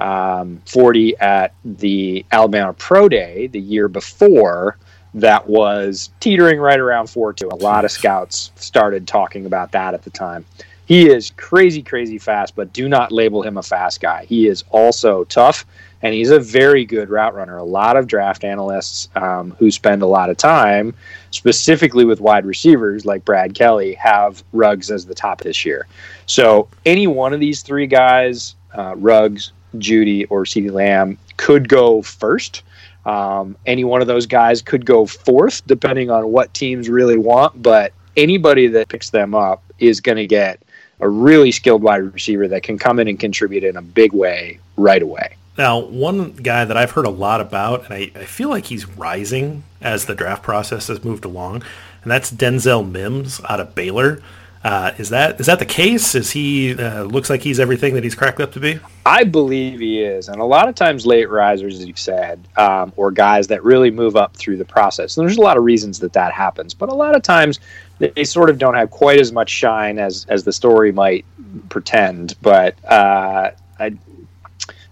um, 0.02 0.62
40 0.66 1.18
at 1.18 1.54
the 1.64 2.26
Alabama 2.32 2.74
Pro 2.74 3.08
Day 3.08 3.48
the 3.48 3.60
year 3.60 3.88
before 3.88 4.78
that 5.14 5.48
was 5.48 6.10
teetering 6.20 6.60
right 6.60 6.80
around 6.80 7.08
4 7.08 7.34
2. 7.34 7.50
A 7.50 7.56
lot 7.56 7.86
of 7.86 7.92
scouts 7.92 8.52
started 8.56 9.08
talking 9.08 9.46
about 9.46 9.72
that 9.74 9.94
at 9.94 10.04
the 10.04 10.10
time. 10.10 10.46
He 10.86 11.08
is 11.10 11.32
crazy, 11.38 11.84
crazy 11.84 12.18
fast, 12.18 12.56
but 12.56 12.74
do 12.74 12.90
not 12.90 13.12
label 13.12 13.44
him 13.44 13.58
a 13.58 13.64
fast 13.64 14.02
guy. 14.02 14.26
He 14.26 14.48
is 14.48 14.64
also 14.72 15.24
tough, 15.26 15.66
and 16.02 16.14
he's 16.14 16.32
a 16.32 16.40
very 16.40 16.84
good 16.84 17.10
route 17.10 17.36
runner. 17.36 17.58
A 17.58 17.64
lot 17.64 17.96
of 17.96 18.08
draft 18.08 18.44
analysts 18.44 19.08
um, 19.16 19.52
who 19.60 19.72
spend 19.72 20.02
a 20.02 20.08
lot 20.08 20.30
of 20.30 20.38
time, 20.38 20.94
specifically 21.30 22.04
with 22.04 22.20
wide 22.20 22.46
receivers 22.46 23.06
like 23.06 23.24
Brad 23.24 23.54
Kelly, 23.54 23.94
have 23.94 24.44
Ruggs 24.52 24.90
as 24.92 25.06
the 25.06 25.16
top 25.16 25.42
this 25.42 25.64
year. 25.64 25.88
So 26.26 26.68
any 26.86 27.08
one 27.08 27.32
of 27.34 27.40
these 27.40 27.62
three 27.62 27.88
guys, 27.88 28.56
uh, 28.74 28.96
Ruggs, 28.98 29.54
Jeudy, 29.78 30.26
or 30.30 30.44
CeeDee 30.44 30.72
Lamb, 30.72 31.18
could 31.38 31.70
go 31.70 32.02
first. 32.02 32.64
Um, 33.06 33.56
any 33.66 33.84
one 33.84 34.02
of 34.02 34.08
those 34.08 34.26
guys 34.26 34.62
could 34.62 34.86
go 34.86 35.06
fourth, 35.06 35.66
depending 35.66 36.10
on 36.10 36.32
what 36.32 36.54
teams 36.54 36.88
really 36.90 37.18
want. 37.18 37.62
But 37.62 37.94
anybody 38.16 38.68
that 38.68 38.90
picks 38.90 39.10
them 39.10 39.34
up 39.34 39.64
is 39.80 40.00
going 40.00 40.18
to 40.18 40.28
get 40.28 40.60
a 41.00 41.10
really 41.10 41.52
skilled 41.52 41.82
wide 41.82 42.14
receiver 42.14 42.48
that 42.48 42.64
can 42.64 42.78
come 42.78 43.00
in 43.00 43.08
and 43.08 43.20
contribute 43.20 43.64
in 43.64 43.76
a 43.76 43.82
big 43.82 44.14
way 44.14 44.60
right 44.78 45.02
away. 45.02 45.36
Now, 45.58 45.80
one 45.80 46.32
guy 46.34 46.64
that 46.64 46.78
I've 46.78 46.92
heard 46.92 47.06
a 47.06 47.10
lot 47.10 47.42
about, 47.42 47.86
and 47.86 47.94
I, 47.94 48.12
I 48.16 48.26
feel 48.26 48.50
like 48.50 48.66
he's 48.66 48.88
rising 48.88 49.64
as 49.82 50.06
the 50.06 50.16
draft 50.16 50.44
process 50.44 50.88
has 50.88 51.04
moved 51.04 51.26
along, 51.26 51.64
and 52.04 52.12
that's 52.12 52.32
Denzel 52.32 52.90
Mims 52.90 53.42
out 53.50 53.60
of 53.60 53.76
Baylor. 53.76 54.22
Uh, 54.64 54.92
is 55.00 55.10
that 55.10 55.40
is 55.40 55.48
that 55.48 55.58
the 55.58 55.66
case? 55.66 56.14
Is 56.14 56.32
he 56.32 56.76
uh, 56.76 57.04
looks 57.04 57.32
like 57.32 57.42
he's 57.42 57.60
everything 57.60 57.96
that 57.96 58.04
he's 58.04 58.14
cracked 58.14 58.40
up 58.40 58.52
to 58.52 58.60
be? 58.60 58.80
I 59.06 59.24
believe 59.24 59.80
he 59.80 60.02
is, 60.04 60.28
and 60.28 60.40
a 60.40 60.46
lot 60.46 60.70
of 60.70 60.76
times 60.76 61.04
late 61.04 61.30
risers, 61.30 61.80
as 61.80 61.86
you 61.86 61.96
said, 61.96 62.48
um, 62.58 62.94
or 62.96 63.10
guys 63.10 63.48
that 63.48 63.64
really 63.64 63.90
move 63.90 64.16
up 64.16 64.36
through 64.38 64.58
the 64.58 64.66
process. 64.66 65.18
And 65.18 65.28
there's 65.28 65.38
a 65.38 65.42
lot 65.42 65.58
of 65.58 65.64
reasons 65.64 65.98
that 66.00 66.14
that 66.14 66.32
happens, 66.32 66.76
but 66.76 66.90
a 66.90 66.94
lot 66.94 67.16
of 67.16 67.24
times 67.24 67.60
they 67.98 68.24
sort 68.24 68.52
of 68.52 68.60
don't 68.60 68.76
have 68.76 68.92
quite 68.92 69.20
as 69.20 69.32
much 69.32 69.50
shine 69.50 69.98
as 69.98 70.28
as 70.30 70.44
the 70.44 70.54
story 70.54 70.92
might 70.92 71.26
pretend. 71.70 72.36
But 72.44 72.76
uh, 72.86 73.52
I, 73.80 73.98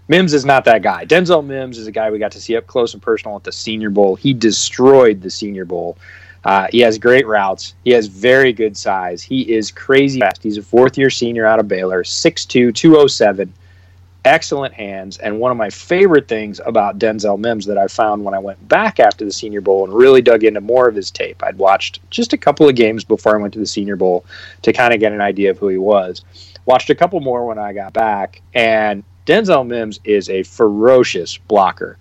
Mims 0.08 0.34
is 0.34 0.44
not 0.44 0.64
that 0.64 0.82
guy. 0.82 1.06
Denzel 1.06 1.46
Mims 1.46 1.78
is 1.78 1.86
a 1.86 1.92
guy 1.92 2.10
we 2.10 2.18
got 2.18 2.32
to 2.32 2.40
see 2.40 2.56
up 2.56 2.66
close 2.66 2.92
and 2.92 3.00
personal 3.00 3.36
at 3.36 3.44
the 3.44 3.52
Senior 3.52 3.90
Bowl. 3.90 4.16
He 4.16 4.34
destroyed 4.34 5.22
the 5.22 5.30
Senior 5.30 5.64
Bowl. 5.64 5.96
Uh, 6.44 6.68
he 6.70 6.80
has 6.80 6.98
great 6.98 7.26
routes. 7.26 7.74
He 7.84 7.90
has 7.90 8.06
very 8.06 8.52
good 8.52 8.76
size. 8.76 9.22
He 9.22 9.42
is 9.52 9.70
crazy 9.70 10.20
fast. 10.20 10.42
He's 10.42 10.56
a 10.56 10.62
fourth 10.62 10.96
year 10.96 11.10
senior 11.10 11.46
out 11.46 11.60
of 11.60 11.68
Baylor, 11.68 12.02
6'2, 12.02 12.74
207 12.74 13.52
excellent 14.24 14.74
hands. 14.74 15.18
And 15.18 15.38
one 15.38 15.50
of 15.50 15.56
my 15.56 15.70
favorite 15.70 16.28
things 16.28 16.60
about 16.64 16.98
Denzel 16.98 17.38
Mims 17.38 17.66
that 17.66 17.78
I 17.78 17.86
found 17.86 18.24
when 18.24 18.34
I 18.34 18.38
went 18.38 18.68
back 18.68 19.00
after 19.00 19.24
the 19.24 19.32
Senior 19.32 19.60
Bowl 19.60 19.84
and 19.84 19.92
really 19.92 20.22
dug 20.22 20.44
into 20.44 20.60
more 20.60 20.88
of 20.88 20.94
his 20.94 21.10
tape, 21.10 21.42
I'd 21.42 21.58
watched 21.58 22.00
just 22.10 22.32
a 22.32 22.38
couple 22.38 22.68
of 22.68 22.74
games 22.74 23.04
before 23.04 23.36
I 23.36 23.40
went 23.40 23.54
to 23.54 23.60
the 23.60 23.66
Senior 23.66 23.96
Bowl 23.96 24.24
to 24.62 24.72
kind 24.72 24.92
of 24.92 25.00
get 25.00 25.12
an 25.12 25.20
idea 25.20 25.50
of 25.50 25.58
who 25.58 25.68
he 25.68 25.78
was. 25.78 26.22
Watched 26.66 26.90
a 26.90 26.94
couple 26.94 27.20
more 27.20 27.46
when 27.46 27.58
I 27.58 27.72
got 27.72 27.92
back, 27.92 28.42
and 28.54 29.02
Denzel 29.26 29.66
Mims 29.66 30.00
is 30.04 30.28
a 30.28 30.42
ferocious 30.42 31.38
blocker. 31.38 31.96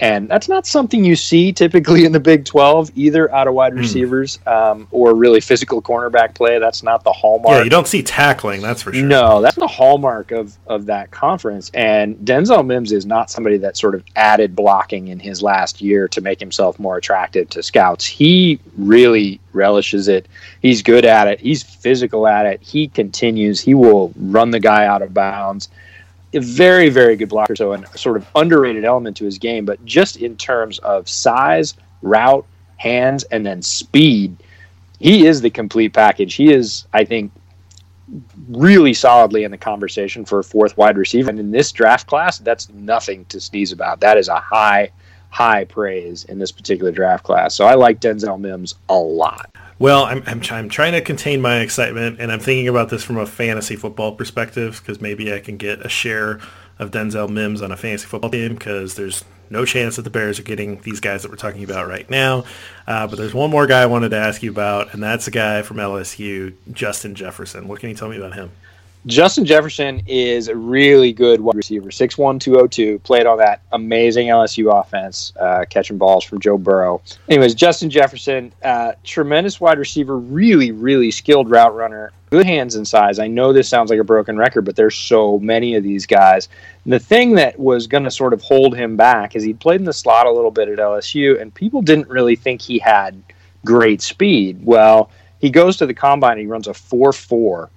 And 0.00 0.28
that's 0.28 0.48
not 0.48 0.66
something 0.66 1.04
you 1.04 1.16
see 1.16 1.52
typically 1.52 2.04
in 2.04 2.12
the 2.12 2.20
Big 2.20 2.44
12, 2.44 2.90
either 2.94 3.32
out 3.34 3.48
of 3.48 3.54
wide 3.54 3.72
hmm. 3.72 3.78
receivers 3.78 4.38
mm. 4.46 4.52
um, 4.52 4.88
or 4.90 5.14
really 5.14 5.40
physical 5.40 5.80
cornerback 5.80 6.34
play. 6.34 6.58
That's 6.58 6.82
not 6.82 7.02
the 7.04 7.12
hallmark. 7.12 7.58
Yeah, 7.58 7.64
you 7.64 7.70
don't 7.70 7.86
see 7.86 8.02
tackling, 8.02 8.60
that's 8.60 8.82
for 8.82 8.92
sure. 8.92 9.06
No, 9.06 9.40
that's 9.40 9.56
the 9.56 9.66
hallmark 9.66 10.32
of, 10.32 10.56
of 10.66 10.86
that 10.86 11.10
conference. 11.10 11.70
And 11.72 12.16
Denzel 12.18 12.66
Mims 12.66 12.92
is 12.92 13.06
not 13.06 13.30
somebody 13.30 13.56
that 13.58 13.76
sort 13.76 13.94
of 13.94 14.04
added 14.16 14.54
blocking 14.54 15.08
in 15.08 15.18
his 15.18 15.42
last 15.42 15.80
year 15.80 16.08
to 16.08 16.20
make 16.20 16.40
himself 16.40 16.78
more 16.78 16.96
attractive 16.96 17.48
to 17.50 17.62
scouts. 17.62 18.04
He 18.04 18.60
really 18.76 19.40
relishes 19.52 20.08
it. 20.08 20.26
He's 20.60 20.82
good 20.82 21.06
at 21.06 21.26
it, 21.26 21.40
he's 21.40 21.62
physical 21.62 22.26
at 22.26 22.44
it. 22.44 22.60
He 22.62 22.88
continues, 22.88 23.60
he 23.60 23.74
will 23.74 24.12
run 24.16 24.50
the 24.50 24.60
guy 24.60 24.84
out 24.84 25.00
of 25.00 25.14
bounds 25.14 25.70
a 26.34 26.40
very, 26.40 26.88
very 26.88 27.16
good 27.16 27.28
blocker. 27.28 27.56
So, 27.56 27.72
a 27.72 27.98
sort 27.98 28.16
of 28.16 28.26
underrated 28.34 28.84
element 28.84 29.16
to 29.18 29.24
his 29.24 29.38
game, 29.38 29.64
but 29.64 29.84
just 29.84 30.16
in 30.16 30.36
terms 30.36 30.78
of 30.80 31.08
size, 31.08 31.74
route, 32.02 32.44
hands, 32.76 33.24
and 33.24 33.44
then 33.44 33.62
speed, 33.62 34.36
he 34.98 35.26
is 35.26 35.40
the 35.40 35.50
complete 35.50 35.92
package. 35.92 36.34
He 36.34 36.52
is, 36.52 36.86
I 36.92 37.04
think, 37.04 37.32
really 38.48 38.94
solidly 38.94 39.44
in 39.44 39.50
the 39.50 39.58
conversation 39.58 40.24
for 40.24 40.38
a 40.38 40.44
fourth 40.44 40.76
wide 40.76 40.96
receiver. 40.96 41.30
And 41.30 41.38
in 41.38 41.50
this 41.50 41.72
draft 41.72 42.06
class, 42.06 42.38
that's 42.38 42.68
nothing 42.70 43.24
to 43.26 43.40
sneeze 43.40 43.72
about. 43.72 44.00
That 44.00 44.16
is 44.16 44.28
a 44.28 44.36
high, 44.36 44.90
high 45.36 45.66
praise 45.66 46.24
in 46.24 46.38
this 46.38 46.50
particular 46.50 46.90
draft 46.90 47.22
class. 47.22 47.54
So 47.54 47.66
I 47.66 47.74
like 47.74 48.00
Denzel 48.00 48.40
Mims 48.40 48.74
a 48.88 48.96
lot. 48.96 49.54
Well, 49.78 50.04
I'm, 50.04 50.22
I'm, 50.26 50.40
I'm, 50.50 50.68
trying 50.70 50.92
to 50.92 51.02
contain 51.02 51.42
my 51.42 51.60
excitement, 51.60 52.18
and 52.18 52.32
I'm 52.32 52.40
thinking 52.40 52.68
about 52.68 52.88
this 52.88 53.04
from 53.04 53.18
a 53.18 53.26
fantasy 53.26 53.76
football 53.76 54.12
perspective 54.12 54.80
because 54.80 55.02
maybe 55.02 55.34
I 55.34 55.40
can 55.40 55.58
get 55.58 55.84
a 55.84 55.90
share 55.90 56.40
of 56.78 56.90
Denzel 56.90 57.28
Mims 57.28 57.60
on 57.60 57.70
a 57.70 57.76
fantasy 57.76 58.06
football 58.06 58.30
team 58.30 58.54
because 58.54 58.94
there's 58.94 59.24
no 59.50 59.66
chance 59.66 59.96
that 59.96 60.02
the 60.02 60.10
Bears 60.10 60.38
are 60.38 60.42
getting 60.42 60.80
these 60.80 61.00
guys 61.00 61.20
that 61.20 61.30
we're 61.30 61.36
talking 61.36 61.64
about 61.64 61.86
right 61.86 62.08
now. 62.08 62.44
Uh, 62.86 63.06
but 63.06 63.18
there's 63.18 63.34
one 63.34 63.50
more 63.50 63.66
guy 63.66 63.82
I 63.82 63.86
wanted 63.86 64.08
to 64.12 64.16
ask 64.16 64.42
you 64.42 64.50
about, 64.50 64.94
and 64.94 65.02
that's 65.02 65.28
a 65.28 65.30
guy 65.30 65.60
from 65.60 65.76
LSU, 65.76 66.54
Justin 66.72 67.14
Jefferson. 67.14 67.68
What 67.68 67.80
can 67.80 67.90
you 67.90 67.94
tell 67.94 68.08
me 68.08 68.16
about 68.16 68.32
him? 68.32 68.52
Justin 69.06 69.44
Jefferson 69.44 70.02
is 70.08 70.48
a 70.48 70.56
really 70.56 71.12
good 71.12 71.40
wide 71.40 71.54
receiver, 71.54 71.90
6'1", 71.90 72.40
202, 72.40 72.98
played 73.00 73.24
on 73.24 73.38
that 73.38 73.62
amazing 73.70 74.26
LSU 74.26 74.80
offense, 74.80 75.32
uh, 75.38 75.64
catching 75.70 75.96
balls 75.96 76.24
from 76.24 76.40
Joe 76.40 76.58
Burrow. 76.58 77.00
Anyways, 77.28 77.54
Justin 77.54 77.88
Jefferson, 77.88 78.52
uh, 78.64 78.94
tremendous 79.04 79.60
wide 79.60 79.78
receiver, 79.78 80.18
really, 80.18 80.72
really 80.72 81.12
skilled 81.12 81.48
route 81.48 81.72
runner, 81.76 82.10
good 82.30 82.46
hands 82.46 82.74
and 82.74 82.86
size. 82.86 83.20
I 83.20 83.28
know 83.28 83.52
this 83.52 83.68
sounds 83.68 83.90
like 83.90 84.00
a 84.00 84.04
broken 84.04 84.36
record, 84.36 84.62
but 84.62 84.74
there's 84.74 84.96
so 84.96 85.38
many 85.38 85.76
of 85.76 85.84
these 85.84 86.04
guys. 86.04 86.48
The 86.84 86.98
thing 86.98 87.36
that 87.36 87.56
was 87.60 87.86
going 87.86 88.04
to 88.04 88.10
sort 88.10 88.32
of 88.32 88.42
hold 88.42 88.76
him 88.76 88.96
back 88.96 89.36
is 89.36 89.44
he 89.44 89.54
played 89.54 89.80
in 89.80 89.86
the 89.86 89.92
slot 89.92 90.26
a 90.26 90.32
little 90.32 90.50
bit 90.50 90.68
at 90.68 90.78
LSU, 90.78 91.40
and 91.40 91.54
people 91.54 91.80
didn't 91.80 92.08
really 92.08 92.34
think 92.34 92.60
he 92.60 92.80
had 92.80 93.22
great 93.64 94.02
speed. 94.02 94.58
Well, 94.64 95.10
he 95.38 95.48
goes 95.48 95.76
to 95.76 95.86
the 95.86 95.94
combine 95.94 96.32
and 96.32 96.40
he 96.40 96.46
runs 96.46 96.66
a 96.66 96.72
4'4", 96.72 97.68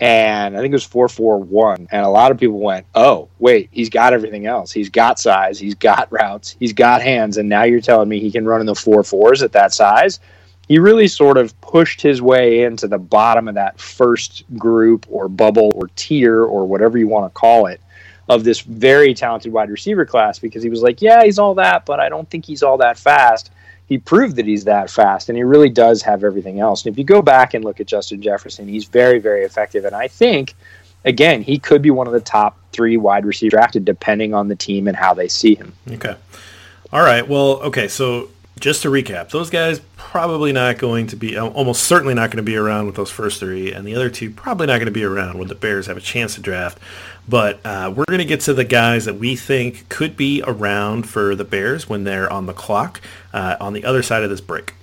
and 0.00 0.56
I 0.56 0.60
think 0.60 0.72
it 0.72 0.76
was 0.76 0.84
four 0.84 1.08
four 1.08 1.38
one. 1.38 1.88
And 1.90 2.04
a 2.04 2.08
lot 2.08 2.30
of 2.30 2.38
people 2.38 2.58
went, 2.58 2.86
"Oh, 2.94 3.28
wait, 3.38 3.68
he's 3.70 3.90
got 3.90 4.12
everything 4.12 4.46
else. 4.46 4.72
He's 4.72 4.90
got 4.90 5.18
size, 5.18 5.58
he's 5.58 5.74
got 5.74 6.10
routes, 6.10 6.56
he's 6.58 6.72
got 6.72 7.02
hands, 7.02 7.36
and 7.36 7.48
now 7.48 7.62
you're 7.62 7.80
telling 7.80 8.08
me 8.08 8.20
he 8.20 8.30
can 8.30 8.44
run 8.44 8.60
in 8.60 8.66
the 8.66 8.74
four 8.74 9.02
fours 9.02 9.42
at 9.42 9.52
that 9.52 9.72
size." 9.72 10.20
He 10.66 10.78
really 10.78 11.08
sort 11.08 11.36
of 11.36 11.58
pushed 11.60 12.00
his 12.00 12.22
way 12.22 12.62
into 12.62 12.88
the 12.88 12.98
bottom 12.98 13.48
of 13.48 13.54
that 13.54 13.78
first 13.78 14.44
group 14.56 15.06
or 15.10 15.28
bubble 15.28 15.72
or 15.74 15.90
tier 15.94 16.42
or 16.42 16.66
whatever 16.66 16.96
you 16.96 17.06
want 17.06 17.32
to 17.32 17.38
call 17.38 17.66
it 17.66 17.82
of 18.30 18.44
this 18.44 18.60
very 18.60 19.12
talented 19.12 19.52
wide 19.52 19.68
receiver 19.68 20.06
class 20.06 20.38
because 20.38 20.62
he 20.62 20.70
was 20.70 20.82
like, 20.82 21.02
"Yeah, 21.02 21.22
he's 21.22 21.38
all 21.38 21.54
that, 21.56 21.84
but 21.84 22.00
I 22.00 22.08
don't 22.08 22.28
think 22.30 22.46
he's 22.46 22.62
all 22.62 22.78
that 22.78 22.98
fast." 22.98 23.50
He 23.86 23.98
proved 23.98 24.36
that 24.36 24.46
he's 24.46 24.64
that 24.64 24.90
fast 24.90 25.28
and 25.28 25.36
he 25.36 25.44
really 25.44 25.68
does 25.68 26.02
have 26.02 26.24
everything 26.24 26.60
else. 26.60 26.84
And 26.84 26.92
if 26.92 26.98
you 26.98 27.04
go 27.04 27.22
back 27.22 27.54
and 27.54 27.64
look 27.64 27.80
at 27.80 27.86
Justin 27.86 28.22
Jefferson, 28.22 28.66
he's 28.66 28.86
very, 28.86 29.18
very 29.18 29.44
effective. 29.44 29.84
And 29.84 29.94
I 29.94 30.08
think, 30.08 30.54
again, 31.04 31.42
he 31.42 31.58
could 31.58 31.82
be 31.82 31.90
one 31.90 32.06
of 32.06 32.12
the 32.12 32.20
top 32.20 32.58
three 32.72 32.96
wide 32.96 33.26
receivers 33.26 33.50
drafted 33.50 33.84
depending 33.84 34.32
on 34.34 34.48
the 34.48 34.56
team 34.56 34.88
and 34.88 34.96
how 34.96 35.12
they 35.14 35.28
see 35.28 35.54
him. 35.54 35.72
Okay. 35.90 36.16
All 36.92 37.02
right. 37.02 37.28
Well, 37.28 37.60
okay. 37.62 37.88
So 37.88 38.30
just 38.58 38.82
to 38.82 38.88
recap, 38.88 39.30
those 39.30 39.50
guys 39.50 39.80
probably 39.96 40.52
not 40.52 40.78
going 40.78 41.08
to 41.08 41.16
be, 41.16 41.36
uh, 41.36 41.46
almost 41.48 41.82
certainly 41.84 42.14
not 42.14 42.30
going 42.30 42.38
to 42.38 42.42
be 42.42 42.56
around 42.56 42.86
with 42.86 42.94
those 42.94 43.10
first 43.10 43.40
three, 43.40 43.72
and 43.72 43.86
the 43.86 43.94
other 43.96 44.08
two 44.08 44.30
probably 44.30 44.66
not 44.66 44.76
going 44.76 44.86
to 44.86 44.92
be 44.92 45.04
around 45.04 45.38
when 45.38 45.48
the 45.48 45.54
Bears 45.54 45.86
have 45.86 45.96
a 45.96 46.00
chance 46.00 46.36
to 46.36 46.40
draft. 46.40 46.78
But 47.28 47.64
uh, 47.64 47.92
we're 47.94 48.04
going 48.04 48.18
to 48.18 48.24
get 48.24 48.40
to 48.42 48.54
the 48.54 48.64
guys 48.64 49.06
that 49.06 49.14
we 49.14 49.34
think 49.34 49.88
could 49.88 50.16
be 50.16 50.42
around 50.46 51.08
for 51.08 51.34
the 51.34 51.44
Bears 51.44 51.88
when 51.88 52.04
they're 52.04 52.30
on 52.30 52.46
the 52.46 52.52
clock 52.52 53.00
uh, 53.32 53.56
on 53.60 53.72
the 53.72 53.84
other 53.84 54.02
side 54.02 54.22
of 54.22 54.30
this 54.30 54.42
break. 54.42 54.74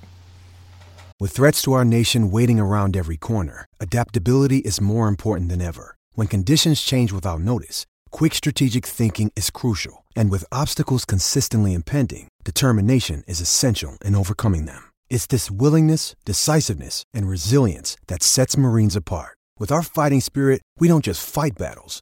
With 1.20 1.32
threats 1.32 1.62
to 1.64 1.74
our 1.74 1.86
nation 1.86 2.32
waiting 2.32 2.60
around 2.60 2.98
every 2.98 3.18
corner, 3.18 3.66
adaptability 3.80 4.58
is 4.58 4.82
more 4.82 5.08
important 5.08 5.50
than 5.50 5.62
ever. 5.62 5.96
When 6.14 6.26
conditions 6.26 6.82
change 6.82 7.12
without 7.12 7.42
notice, 7.42 7.86
quick 8.10 8.34
strategic 8.34 8.88
thinking 8.88 9.32
is 9.36 9.52
crucial. 9.52 10.04
And 10.16 10.32
with 10.32 10.52
obstacles 10.52 11.06
consistently 11.06 11.74
impending, 11.74 12.28
determination 12.44 13.24
is 13.28 13.40
essential 13.40 14.00
in 14.04 14.16
overcoming 14.16 14.66
them. 14.66 14.82
It's 15.12 15.28
this 15.28 15.52
willingness, 15.52 16.16
decisiveness, 16.26 17.04
and 17.14 17.28
resilience 17.30 17.98
that 18.08 18.24
sets 18.24 18.58
Marines 18.58 18.96
apart. 18.96 19.38
With 19.60 19.72
our 19.72 19.84
fighting 19.84 20.22
spirit, 20.22 20.62
we 20.80 20.88
don't 20.88 21.06
just 21.06 21.24
fight 21.24 21.56
battles 21.56 22.02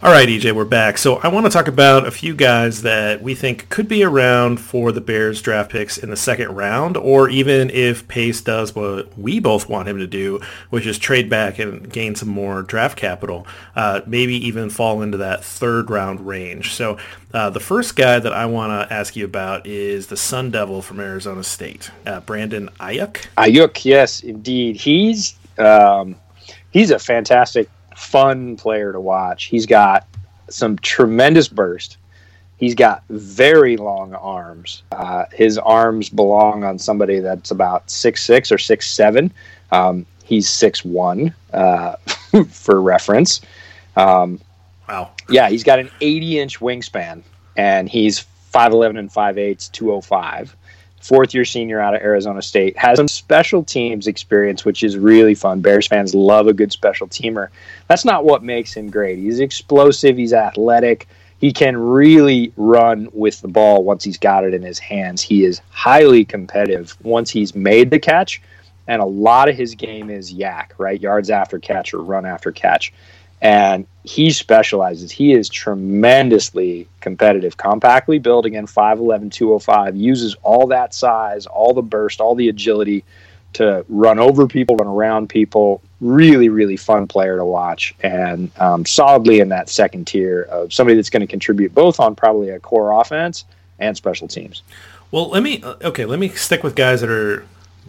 All 0.00 0.12
right, 0.12 0.28
EJ, 0.28 0.52
we're 0.52 0.64
back. 0.64 0.96
So 0.96 1.16
I 1.16 1.26
want 1.26 1.46
to 1.46 1.50
talk 1.50 1.66
about 1.66 2.06
a 2.06 2.12
few 2.12 2.32
guys 2.32 2.82
that 2.82 3.20
we 3.20 3.34
think 3.34 3.68
could 3.68 3.88
be 3.88 4.04
around 4.04 4.60
for 4.60 4.92
the 4.92 5.00
Bears 5.00 5.42
draft 5.42 5.72
picks 5.72 5.98
in 5.98 6.10
the 6.10 6.16
second 6.16 6.54
round, 6.54 6.96
or 6.96 7.28
even 7.28 7.68
if 7.70 8.06
Pace 8.06 8.40
does 8.40 8.76
what 8.76 9.18
we 9.18 9.40
both 9.40 9.68
want 9.68 9.88
him 9.88 9.98
to 9.98 10.06
do, 10.06 10.40
which 10.70 10.86
is 10.86 11.00
trade 11.00 11.28
back 11.28 11.58
and 11.58 11.92
gain 11.92 12.14
some 12.14 12.28
more 12.28 12.62
draft 12.62 12.96
capital, 12.96 13.44
uh, 13.74 14.02
maybe 14.06 14.34
even 14.46 14.70
fall 14.70 15.02
into 15.02 15.18
that 15.18 15.42
third 15.42 15.90
round 15.90 16.28
range. 16.28 16.74
So 16.74 16.96
uh, 17.34 17.50
the 17.50 17.58
first 17.58 17.96
guy 17.96 18.20
that 18.20 18.32
I 18.32 18.46
want 18.46 18.70
to 18.70 18.94
ask 18.94 19.16
you 19.16 19.24
about 19.24 19.66
is 19.66 20.06
the 20.06 20.16
Sun 20.16 20.52
Devil 20.52 20.80
from 20.80 21.00
Arizona 21.00 21.42
State, 21.42 21.90
uh, 22.06 22.20
Brandon 22.20 22.68
Aiyuk. 22.78 23.26
Aiyuk, 23.36 23.84
yes, 23.84 24.20
indeed. 24.20 24.76
He's 24.76 25.34
um, 25.58 26.14
he's 26.70 26.92
a 26.92 27.00
fantastic 27.00 27.68
fun 27.98 28.56
player 28.56 28.92
to 28.92 29.00
watch. 29.00 29.44
He's 29.44 29.66
got 29.66 30.06
some 30.48 30.78
tremendous 30.78 31.48
burst. 31.48 31.96
He's 32.56 32.74
got 32.74 33.02
very 33.10 33.76
long 33.76 34.14
arms. 34.14 34.82
Uh, 34.92 35.24
his 35.32 35.58
arms 35.58 36.08
belong 36.08 36.64
on 36.64 36.78
somebody 36.78 37.18
that's 37.20 37.50
about 37.50 37.90
six 37.90 38.24
six 38.24 38.50
or 38.50 38.58
six 38.58 38.90
seven. 38.90 39.32
Um, 39.72 40.06
he's 40.24 40.48
six 40.48 40.84
one 40.84 41.34
uh, 41.52 41.96
for 42.50 42.80
reference. 42.80 43.40
Um, 43.96 44.40
wow. 44.88 45.10
Yeah, 45.28 45.48
he's 45.50 45.64
got 45.64 45.78
an 45.78 45.90
80 46.00 46.38
inch 46.38 46.60
wingspan, 46.60 47.22
and 47.56 47.88
he's 47.88 48.24
5'11 48.52 48.98
and 48.98 49.10
5'8, 49.10 49.70
205 49.72 50.56
fourth 51.00 51.34
year 51.34 51.44
senior 51.44 51.80
out 51.80 51.94
of 51.94 52.02
Arizona 52.02 52.42
State, 52.42 52.76
has 52.76 52.96
some 52.96 53.08
special 53.08 53.62
teams 53.62 54.06
experience, 54.06 54.64
which 54.64 54.82
is 54.82 54.96
really 54.96 55.34
fun. 55.34 55.60
Bears 55.60 55.86
fans 55.86 56.14
love 56.14 56.46
a 56.46 56.52
good 56.52 56.72
special 56.72 57.06
teamer. 57.08 57.48
That's 57.86 58.04
not 58.04 58.24
what 58.24 58.42
makes 58.42 58.74
him 58.74 58.90
great. 58.90 59.18
He's 59.18 59.40
explosive, 59.40 60.16
he's 60.16 60.32
athletic. 60.32 61.08
He 61.40 61.52
can 61.52 61.76
really 61.76 62.52
run 62.56 63.08
with 63.12 63.40
the 63.40 63.48
ball 63.48 63.84
once 63.84 64.02
he's 64.02 64.18
got 64.18 64.44
it 64.44 64.54
in 64.54 64.62
his 64.62 64.80
hands. 64.80 65.22
He 65.22 65.44
is 65.44 65.60
highly 65.70 66.24
competitive 66.24 66.96
once 67.04 67.30
he's 67.30 67.54
made 67.54 67.90
the 67.90 68.00
catch. 68.00 68.42
And 68.88 69.00
a 69.00 69.06
lot 69.06 69.48
of 69.48 69.54
his 69.54 69.74
game 69.74 70.10
is 70.10 70.32
YAC, 70.32 70.70
right? 70.78 71.00
Yards 71.00 71.30
after 71.30 71.58
catch 71.60 71.94
or 71.94 72.02
run 72.02 72.26
after 72.26 72.50
catch 72.50 72.92
and 73.40 73.86
he 74.04 74.30
specializes. 74.30 75.10
He 75.10 75.32
is 75.32 75.48
tremendously 75.48 76.88
competitive, 77.00 77.56
compactly 77.56 78.18
built 78.18 78.46
again, 78.46 78.66
5'11, 78.66 79.30
205, 79.30 79.96
uses 79.96 80.34
all 80.42 80.66
that 80.68 80.94
size, 80.94 81.46
all 81.46 81.74
the 81.74 81.82
burst, 81.82 82.20
all 82.20 82.34
the 82.34 82.48
agility 82.48 83.04
to 83.54 83.84
run 83.88 84.18
over 84.18 84.46
people, 84.46 84.76
run 84.76 84.88
around 84.88 85.28
people. 85.28 85.82
Really, 86.00 86.48
really 86.48 86.76
fun 86.76 87.08
player 87.08 87.36
to 87.36 87.44
watch, 87.44 87.92
and 88.04 88.52
um, 88.60 88.86
solidly 88.86 89.40
in 89.40 89.48
that 89.48 89.68
second 89.68 90.06
tier 90.06 90.42
of 90.42 90.72
somebody 90.72 90.94
that's 90.94 91.10
going 91.10 91.22
to 91.22 91.26
contribute 91.26 91.74
both 91.74 91.98
on 91.98 92.14
probably 92.14 92.50
a 92.50 92.60
core 92.60 93.00
offense 93.00 93.44
and 93.80 93.96
special 93.96 94.28
teams. 94.28 94.62
Well, 95.10 95.28
let 95.28 95.42
me 95.42 95.60
okay. 95.64 96.04
Let 96.04 96.20
me 96.20 96.28
stick 96.28 96.62
with 96.62 96.76
guys 96.76 97.00
that 97.00 97.10
are 97.10 97.44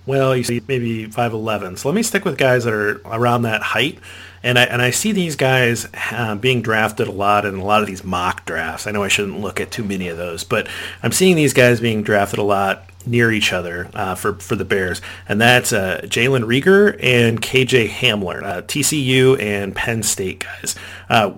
well, 0.09 0.35
you 0.35 0.43
see 0.43 0.61
maybe 0.67 1.07
5'11. 1.07 1.77
So 1.77 1.87
let 1.87 1.95
me 1.95 2.03
stick 2.03 2.25
with 2.25 2.37
guys 2.37 2.65
that 2.65 2.73
are 2.73 3.01
around 3.05 3.43
that 3.43 3.61
height 3.61 3.99
and 4.43 4.57
I 4.57 4.63
and 4.63 4.81
I 4.81 4.91
see 4.91 5.11
these 5.11 5.35
guys 5.35 5.87
uh, 6.11 6.35
being 6.35 6.61
drafted 6.61 7.07
a 7.07 7.11
lot 7.11 7.45
in 7.45 7.55
a 7.55 7.63
lot 7.63 7.81
of 7.81 7.87
these 7.87 8.03
mock 8.03 8.45
drafts. 8.45 8.87
I 8.87 8.91
know 8.91 9.03
I 9.03 9.07
shouldn't 9.07 9.39
look 9.39 9.59
at 9.59 9.71
too 9.71 9.83
many 9.83 10.07
of 10.07 10.17
those, 10.17 10.43
but 10.43 10.67
I'm 11.03 11.11
seeing 11.11 11.35
these 11.35 11.53
guys 11.53 11.79
being 11.79 12.03
drafted 12.03 12.39
a 12.39 12.43
lot 12.43 12.85
near 13.05 13.31
each 13.31 13.53
other 13.53 13.89
uh, 13.93 14.15
for 14.15 14.33
for 14.35 14.55
the 14.55 14.65
Bears, 14.65 15.01
and 15.27 15.39
that's 15.41 15.73
uh, 15.73 16.01
Jalen 16.03 16.43
Reagor 16.43 16.97
and 17.01 17.41
KJ 17.41 17.89
Hamler, 17.89 18.43
uh, 18.43 18.61
TCU 18.61 19.39
and 19.41 19.75
Penn 19.75 20.03
State 20.03 20.45
guys. 20.45 20.75
Uh, 21.09 21.33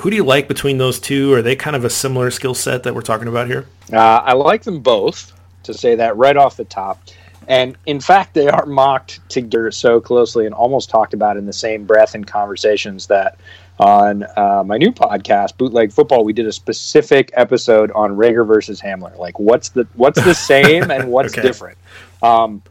who 0.00 0.10
do 0.10 0.16
you 0.16 0.24
like 0.24 0.48
between 0.48 0.78
those 0.78 0.98
two? 0.98 1.32
Are 1.34 1.42
they 1.42 1.54
kind 1.54 1.76
of 1.76 1.84
a 1.84 1.90
similar 1.90 2.30
skill 2.32 2.54
set 2.54 2.82
that 2.82 2.94
we're 2.94 3.02
talking 3.02 3.28
about 3.28 3.46
here? 3.46 3.66
Uh, 3.92 3.98
I 3.98 4.32
like 4.32 4.64
them 4.64 4.80
both. 4.80 5.32
To 5.64 5.74
say 5.74 5.96
that 5.96 6.16
right 6.16 6.36
off 6.36 6.56
the 6.56 6.64
top. 6.64 7.02
And 7.48 7.78
in 7.86 7.98
fact, 7.98 8.34
they 8.34 8.48
are 8.48 8.66
mocked 8.66 9.26
together 9.30 9.70
so 9.70 10.00
closely 10.00 10.44
and 10.44 10.54
almost 10.54 10.90
talked 10.90 11.14
about 11.14 11.38
in 11.38 11.46
the 11.46 11.52
same 11.52 11.86
breath 11.86 12.14
in 12.14 12.24
conversations 12.24 13.06
that 13.06 13.38
on 13.78 14.24
uh, 14.36 14.62
my 14.66 14.76
new 14.76 14.92
podcast, 14.92 15.56
Bootleg 15.56 15.92
Football, 15.92 16.24
we 16.24 16.34
did 16.34 16.46
a 16.46 16.52
specific 16.52 17.30
episode 17.34 17.90
on 17.92 18.16
Reagor 18.16 18.46
versus 18.46 18.80
Hamler. 18.80 19.16
Like, 19.16 19.38
what's 19.38 19.70
the 19.70 19.86
what's 19.94 20.22
the 20.22 20.34
same 20.34 20.90
and 20.90 21.08
what's 21.10 21.32
okay. 21.32 21.42
different? 21.42 21.78
Um, 22.22 22.62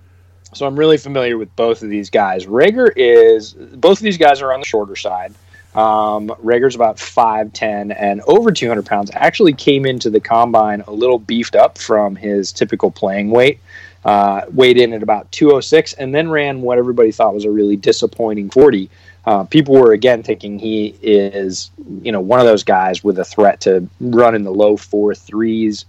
so 0.54 0.68
I'm 0.68 0.78
really 0.78 0.98
familiar 0.98 1.38
with 1.38 1.54
both 1.56 1.82
of 1.82 1.90
these 1.90 2.10
guys. 2.10 2.46
Reagor 2.46 2.92
is 2.96 3.54
both 3.54 3.98
of 3.98 4.04
these 4.04 4.18
guys 4.18 4.42
are 4.42 4.54
on 4.54 4.60
the 4.60 4.66
shorter 4.66 4.96
side. 4.96 5.34
Um, 5.76 6.30
Reagor's 6.44 6.76
about 6.76 6.98
5'10 6.98 7.96
and 8.00 8.22
over 8.22 8.52
200 8.52 8.86
pounds. 8.86 9.12
Actually, 9.14 9.54
came 9.54 9.86
into 9.86 10.10
the 10.10 10.20
combine 10.20 10.82
a 10.88 10.92
little 10.92 11.20
beefed 11.20 11.56
up 11.56 11.78
from 11.78 12.16
his 12.16 12.52
typical 12.52 12.92
playing 12.92 13.30
weight 13.30 13.60
uh, 14.08 14.46
weighed 14.54 14.78
in 14.78 14.94
at 14.94 15.04
about 15.04 15.30
206, 15.34 15.92
and 15.94 16.16
then 16.16 16.30
ran 16.30 16.62
what 16.62 16.78
everybody 16.78 17.12
thought 17.12 17.34
was 17.34 17.44
a 17.44 17.52
really 17.52 17.76
disappointing 17.76 18.50
40. 18.50 18.90
Uh, 19.26 19.44
people 19.44 19.76
were 19.76 19.92
again 19.92 20.24
thinking 20.24 20.58
he 20.58 20.96
is, 21.02 21.70
you 22.02 22.14
know, 22.14 22.22
one 22.22 22.40
of 22.40 22.46
those 22.46 22.64
guys 22.64 23.04
with 23.04 23.20
a 23.20 23.26
threat 23.26 23.60
to 23.60 23.86
run 24.00 24.34
in 24.34 24.44
the 24.44 24.52
low 24.52 24.78
four 24.78 25.14
threes, 25.14 25.84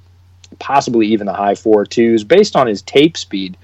possibly 0.59 1.07
even 1.07 1.29
the 1.29 1.33
high 1.33 1.55
four 1.55 1.87
twos, 1.87 2.25
based 2.25 2.57
on 2.57 2.67
his 2.67 2.83
tape 2.83 3.17
speed. 3.17 3.57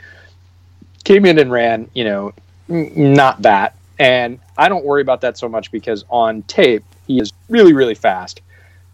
Came 1.03 1.27
in 1.27 1.41
and 1.41 1.51
ran, 1.51 1.91
you 1.93 2.05
know, 2.05 2.33
not 2.69 3.43
that, 3.43 3.77
and 3.99 4.39
I 4.57 4.69
don't 4.69 4.85
worry 4.85 5.03
about 5.03 5.21
that 5.23 5.37
so 5.37 5.49
much 5.49 5.73
because 5.73 6.05
on 6.09 6.43
tape 6.43 6.85
he 7.09 7.19
is 7.19 7.33
really, 7.49 7.73
really 7.73 7.97
fast, 7.97 8.41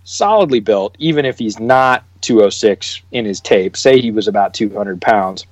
solidly 0.05 0.61
built, 0.61 0.97
even 0.99 1.27
if 1.27 1.39
he's 1.39 1.61
not 1.61 2.03
206 2.21 3.03
in 3.13 3.25
his 3.25 3.41
tape. 3.41 3.77
Say 3.77 4.01
he 4.01 4.11
was 4.11 4.29
about 4.29 4.55
200 4.55 5.01
pounds. 5.01 5.47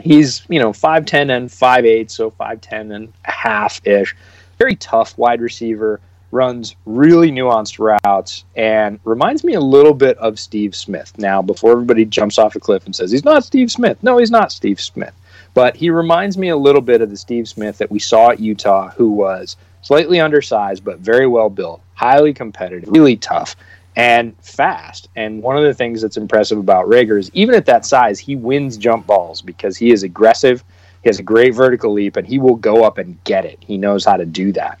He's, 0.00 0.42
you 0.48 0.60
know, 0.60 0.72
5'10 0.72 1.36
and 1.36 1.48
5'8, 1.48 2.10
so 2.10 2.30
5'10 2.30 2.94
and 2.94 3.12
a 3.24 3.30
half 3.30 3.84
ish. 3.86 4.14
Very 4.58 4.76
tough 4.76 5.16
wide 5.18 5.40
receiver, 5.40 6.00
runs 6.30 6.76
really 6.84 7.30
nuanced 7.30 7.78
routes, 7.78 8.44
and 8.54 9.00
reminds 9.04 9.42
me 9.44 9.54
a 9.54 9.60
little 9.60 9.94
bit 9.94 10.16
of 10.18 10.38
Steve 10.38 10.74
Smith. 10.74 11.12
Now, 11.18 11.42
before 11.42 11.72
everybody 11.72 12.04
jumps 12.04 12.38
off 12.38 12.54
a 12.54 12.60
cliff 12.60 12.84
and 12.86 12.94
says, 12.94 13.10
he's 13.10 13.24
not 13.24 13.44
Steve 13.44 13.70
Smith. 13.70 14.02
No, 14.02 14.18
he's 14.18 14.30
not 14.30 14.52
Steve 14.52 14.80
Smith. 14.80 15.14
But 15.54 15.74
he 15.74 15.90
reminds 15.90 16.36
me 16.36 16.50
a 16.50 16.56
little 16.56 16.82
bit 16.82 17.00
of 17.00 17.10
the 17.10 17.16
Steve 17.16 17.48
Smith 17.48 17.78
that 17.78 17.90
we 17.90 17.98
saw 17.98 18.30
at 18.30 18.40
Utah, 18.40 18.90
who 18.90 19.10
was 19.10 19.56
slightly 19.82 20.20
undersized, 20.20 20.84
but 20.84 20.98
very 20.98 21.26
well 21.26 21.50
built, 21.50 21.80
highly 21.94 22.34
competitive, 22.34 22.88
really 22.90 23.16
tough 23.16 23.56
and 23.98 24.34
fast. 24.40 25.08
And 25.16 25.42
one 25.42 25.56
of 25.56 25.64
the 25.64 25.74
things 25.74 26.00
that's 26.00 26.16
impressive 26.16 26.56
about 26.56 26.86
Reagor 26.86 27.18
is 27.18 27.30
even 27.34 27.56
at 27.56 27.66
that 27.66 27.84
size, 27.84 28.20
he 28.20 28.36
wins 28.36 28.76
jump 28.76 29.06
balls 29.06 29.42
because 29.42 29.76
he 29.76 29.90
is 29.90 30.04
aggressive. 30.04 30.62
He 31.02 31.08
has 31.08 31.18
a 31.18 31.24
great 31.24 31.52
vertical 31.52 31.92
leap, 31.92 32.16
and 32.16 32.26
he 32.26 32.38
will 32.38 32.54
go 32.54 32.84
up 32.84 32.98
and 32.98 33.22
get 33.24 33.44
it. 33.44 33.58
He 33.60 33.76
knows 33.76 34.04
how 34.04 34.16
to 34.16 34.24
do 34.24 34.52
that. 34.52 34.78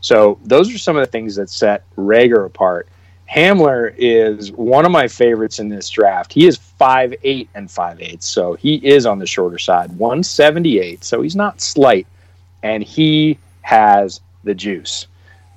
So 0.00 0.38
those 0.44 0.72
are 0.72 0.78
some 0.78 0.96
of 0.96 1.04
the 1.04 1.10
things 1.10 1.34
that 1.34 1.50
set 1.50 1.84
Reagor 1.96 2.46
apart. 2.46 2.88
Hamler 3.28 3.92
is 3.98 4.52
one 4.52 4.86
of 4.86 4.92
my 4.92 5.08
favorites 5.08 5.58
in 5.58 5.68
this 5.68 5.88
draft. 5.88 6.32
He 6.32 6.46
is 6.46 6.56
five 6.56 7.12
eight 7.24 7.48
and 7.56 7.68
five 7.68 8.00
eight, 8.00 8.22
so 8.22 8.54
he 8.54 8.76
is 8.76 9.04
on 9.04 9.18
the 9.18 9.26
shorter 9.26 9.58
side, 9.58 9.90
178. 9.98 11.02
So 11.02 11.22
he's 11.22 11.36
not 11.36 11.60
slight, 11.60 12.06
and 12.62 12.84
he 12.84 13.38
has 13.62 14.20
the 14.44 14.54
juice. 14.54 15.08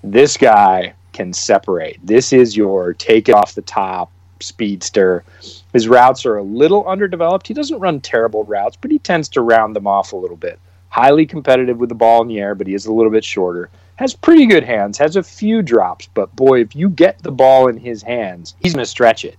This 0.03 0.35
guy 0.35 0.93
can 1.13 1.31
separate. 1.33 1.99
This 2.03 2.33
is 2.33 2.57
your 2.57 2.93
take 2.93 3.29
it 3.29 3.35
off 3.35 3.55
the 3.55 3.61
top 3.61 4.11
speedster. 4.43 5.23
His 5.71 5.87
routes 5.87 6.25
are 6.25 6.37
a 6.37 6.43
little 6.43 6.85
underdeveloped. 6.87 7.47
He 7.47 7.53
doesn't 7.53 7.79
run 7.79 8.01
terrible 8.01 8.43
routes, 8.43 8.77
but 8.79 8.91
he 8.91 8.99
tends 8.99 9.29
to 9.29 9.41
round 9.41 9.75
them 9.75 9.87
off 9.87 10.13
a 10.13 10.17
little 10.17 10.37
bit. 10.37 10.59
Highly 10.89 11.25
competitive 11.25 11.77
with 11.77 11.89
the 11.89 11.95
ball 11.95 12.21
in 12.21 12.27
the 12.27 12.39
air, 12.39 12.53
but 12.53 12.67
he 12.67 12.73
is 12.73 12.85
a 12.85 12.93
little 12.93 13.11
bit 13.11 13.23
shorter. 13.23 13.69
Has 13.95 14.13
pretty 14.13 14.45
good 14.45 14.63
hands, 14.63 14.97
has 14.97 15.15
a 15.15 15.23
few 15.23 15.61
drops, 15.61 16.07
but 16.13 16.35
boy, 16.35 16.61
if 16.61 16.75
you 16.75 16.89
get 16.89 17.19
the 17.19 17.31
ball 17.31 17.67
in 17.67 17.77
his 17.77 18.03
hands, 18.03 18.55
he's 18.59 18.73
going 18.73 18.83
to 18.83 18.89
stretch 18.89 19.23
it. 19.23 19.37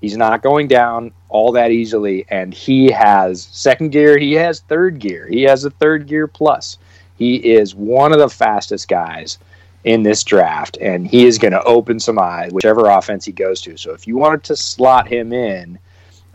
He's 0.00 0.16
not 0.16 0.42
going 0.42 0.66
down 0.66 1.12
all 1.28 1.52
that 1.52 1.70
easily, 1.70 2.26
and 2.28 2.52
he 2.52 2.90
has 2.90 3.48
second 3.52 3.90
gear, 3.90 4.18
he 4.18 4.32
has 4.32 4.60
third 4.60 4.98
gear, 4.98 5.28
he 5.28 5.42
has 5.42 5.64
a 5.64 5.70
third 5.70 6.08
gear 6.08 6.26
plus. 6.26 6.78
He 7.16 7.36
is 7.36 7.74
one 7.74 8.12
of 8.12 8.18
the 8.18 8.28
fastest 8.28 8.88
guys 8.88 9.38
in 9.84 10.02
this 10.02 10.22
draft, 10.22 10.78
and 10.80 11.06
he 11.06 11.26
is 11.26 11.38
going 11.38 11.52
to 11.52 11.62
open 11.64 11.98
some 11.98 12.18
eyes, 12.18 12.52
whichever 12.52 12.88
offense 12.88 13.24
he 13.24 13.32
goes 13.32 13.60
to. 13.62 13.76
So 13.76 13.92
if 13.92 14.06
you 14.06 14.16
wanted 14.16 14.44
to 14.44 14.56
slot 14.56 15.08
him 15.08 15.32
in 15.32 15.78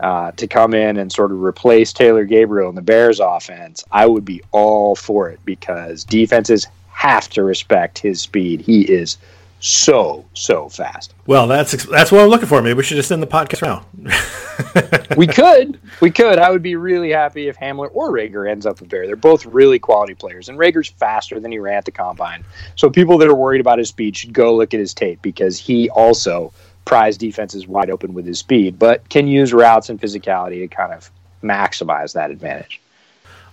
uh, 0.00 0.32
to 0.32 0.46
come 0.46 0.74
in 0.74 0.98
and 0.98 1.10
sort 1.10 1.32
of 1.32 1.42
replace 1.42 1.92
Taylor 1.92 2.24
Gabriel 2.24 2.68
in 2.68 2.74
the 2.74 2.82
Bears 2.82 3.20
offense, 3.20 3.84
I 3.90 4.06
would 4.06 4.24
be 4.24 4.42
all 4.52 4.94
for 4.94 5.30
it 5.30 5.40
because 5.44 6.04
defenses 6.04 6.66
have 6.88 7.28
to 7.30 7.42
respect 7.42 7.98
his 7.98 8.20
speed. 8.20 8.60
He 8.60 8.82
is 8.82 9.16
so 9.60 10.24
so 10.34 10.68
fast. 10.68 11.14
Well, 11.26 11.46
that's 11.46 11.84
that's 11.86 12.12
what 12.12 12.20
I'm 12.20 12.28
looking 12.28 12.46
for. 12.46 12.62
Maybe 12.62 12.74
we 12.74 12.82
should 12.82 12.96
just 12.96 13.10
end 13.10 13.22
the 13.22 13.26
podcast 13.26 13.62
now. 13.62 13.84
we 15.16 15.26
could, 15.26 15.80
we 16.00 16.10
could. 16.10 16.38
I 16.38 16.50
would 16.50 16.62
be 16.62 16.76
really 16.76 17.10
happy 17.10 17.48
if 17.48 17.56
Hamler 17.56 17.90
or 17.92 18.10
Reagor 18.10 18.48
ends 18.50 18.66
up 18.66 18.80
a 18.80 18.84
Bear. 18.84 19.06
They're 19.06 19.16
both 19.16 19.46
really 19.46 19.78
quality 19.78 20.14
players, 20.14 20.48
and 20.48 20.58
Reagor's 20.58 20.88
faster 20.88 21.40
than 21.40 21.50
he 21.50 21.58
ran 21.58 21.78
at 21.78 21.84
the 21.84 21.90
combine. 21.90 22.44
So 22.76 22.88
people 22.88 23.18
that 23.18 23.28
are 23.28 23.34
worried 23.34 23.60
about 23.60 23.78
his 23.78 23.88
speed 23.88 24.16
should 24.16 24.32
go 24.32 24.54
look 24.54 24.74
at 24.74 24.80
his 24.80 24.94
tape 24.94 25.20
because 25.22 25.58
he 25.58 25.90
also 25.90 26.52
pries 26.84 27.18
defenses 27.18 27.66
wide 27.66 27.90
open 27.90 28.14
with 28.14 28.26
his 28.26 28.38
speed, 28.38 28.78
but 28.78 29.08
can 29.08 29.26
use 29.26 29.52
routes 29.52 29.90
and 29.90 30.00
physicality 30.00 30.60
to 30.60 30.68
kind 30.68 30.92
of 30.92 31.10
maximize 31.42 32.14
that 32.14 32.30
advantage. 32.30 32.80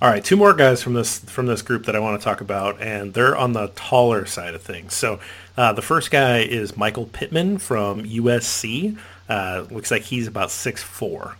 All 0.02 0.10
right, 0.10 0.24
two 0.24 0.36
more 0.36 0.54
guys 0.54 0.84
from 0.84 0.94
this 0.94 1.20
from 1.20 1.46
this 1.46 1.62
group 1.62 1.86
that 1.86 1.96
I 1.96 2.00
want 2.00 2.20
to 2.20 2.24
talk 2.24 2.42
about, 2.42 2.82
and 2.82 3.14
they're 3.14 3.36
on 3.36 3.54
the 3.54 3.68
taller 3.76 4.26
side 4.26 4.54
of 4.54 4.62
things. 4.62 4.94
So 4.94 5.20
uh, 5.58 5.74
the 5.74 5.82
first 5.82 6.12
guy 6.12 6.40
is 6.40 6.78
Michael 6.78 7.06
Pittman 7.06 7.58
from 7.58 8.04
USC. 8.04 8.98
Uh, 9.28 9.66
looks 9.72 9.92
like 9.92 10.04
he's 10.04 10.28
about 10.28 10.52
six 10.52 10.84
four. 10.84 11.36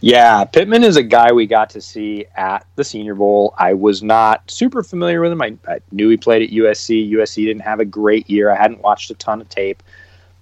Yeah, 0.00 0.44
Pittman 0.44 0.82
is 0.82 0.96
a 0.96 1.02
guy 1.02 1.32
we 1.32 1.46
got 1.46 1.70
to 1.70 1.80
see 1.80 2.26
at 2.36 2.66
the 2.74 2.82
Senior 2.84 3.14
Bowl. 3.14 3.54
I 3.56 3.74
was 3.74 4.02
not 4.02 4.50
super 4.50 4.82
familiar 4.82 5.20
with 5.20 5.32
him. 5.32 5.42
I, 5.42 5.56
I 5.68 5.78
knew 5.92 6.08
he 6.08 6.16
played 6.16 6.42
at 6.42 6.50
USC. 6.50 7.10
USC 7.12 7.46
didn't 7.46 7.62
have 7.62 7.80
a 7.80 7.84
great 7.84 8.28
year. 8.28 8.50
I 8.50 8.56
hadn't 8.56 8.82
watched 8.82 9.10
a 9.10 9.14
ton 9.14 9.40
of 9.40 9.48
tape. 9.48 9.82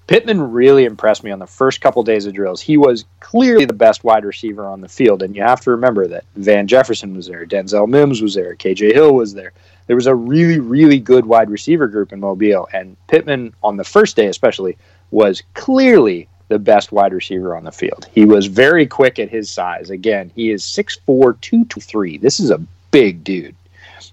Pittman 0.07 0.53
really 0.53 0.85
impressed 0.85 1.25
me 1.25 1.33
on 1.33 1.41
the 1.41 1.47
first 1.47 1.81
couple 1.81 2.03
days 2.05 2.27
of 2.27 2.35
drills. 2.35 2.61
He 2.61 2.77
was 2.77 3.05
clearly 3.21 3.65
the 3.65 3.73
best 3.73 4.05
wide 4.05 4.25
receiver 4.25 4.65
on 4.65 4.81
the 4.81 4.89
field, 4.89 5.23
and 5.23 5.35
you 5.35 5.43
have 5.43 5.61
to 5.63 5.73
remember 5.73 6.07
that 6.07 6.25
Van 6.37 6.69
Jefferson 6.69 7.15
was 7.17 7.27
there, 7.27 7.45
Denzel 7.45 7.89
Mims 7.89 8.23
was 8.23 8.35
there, 8.35 8.55
KJ 8.55 8.93
Hill 8.93 9.15
was 9.15 9.35
there. 9.35 9.53
There 9.87 9.97
was 9.97 10.07
a 10.07 10.15
really, 10.15 10.59
really 10.59 10.99
good 10.99 11.27
wide 11.27 11.51
receiver 11.51 11.87
group 11.87 12.13
in 12.13 12.21
Mobile, 12.21 12.69
and 12.73 12.97
Pittman 13.07 13.55
on 13.63 13.77
the 13.77 13.85
first 13.85 14.17
day 14.17 14.27
especially 14.27 14.77
was 15.11 15.43
clearly 15.55 16.29
the 16.49 16.59
best 16.59 16.93
wide 16.93 17.13
receiver 17.13 17.57
on 17.57 17.65
the 17.65 17.73
field. 17.73 18.09
He 18.13 18.25
was 18.25 18.47
very 18.47 18.87
quick 18.87 19.19
at 19.19 19.29
his 19.29 19.51
size. 19.51 19.91
Again, 19.91 20.31
he 20.35 20.51
is 20.51 20.63
6'4", 20.63 21.41
223. 21.41 22.19
This 22.19 22.41
is 22.41 22.51
a 22.51 22.61
big 22.91 23.25
dude. 23.25 23.55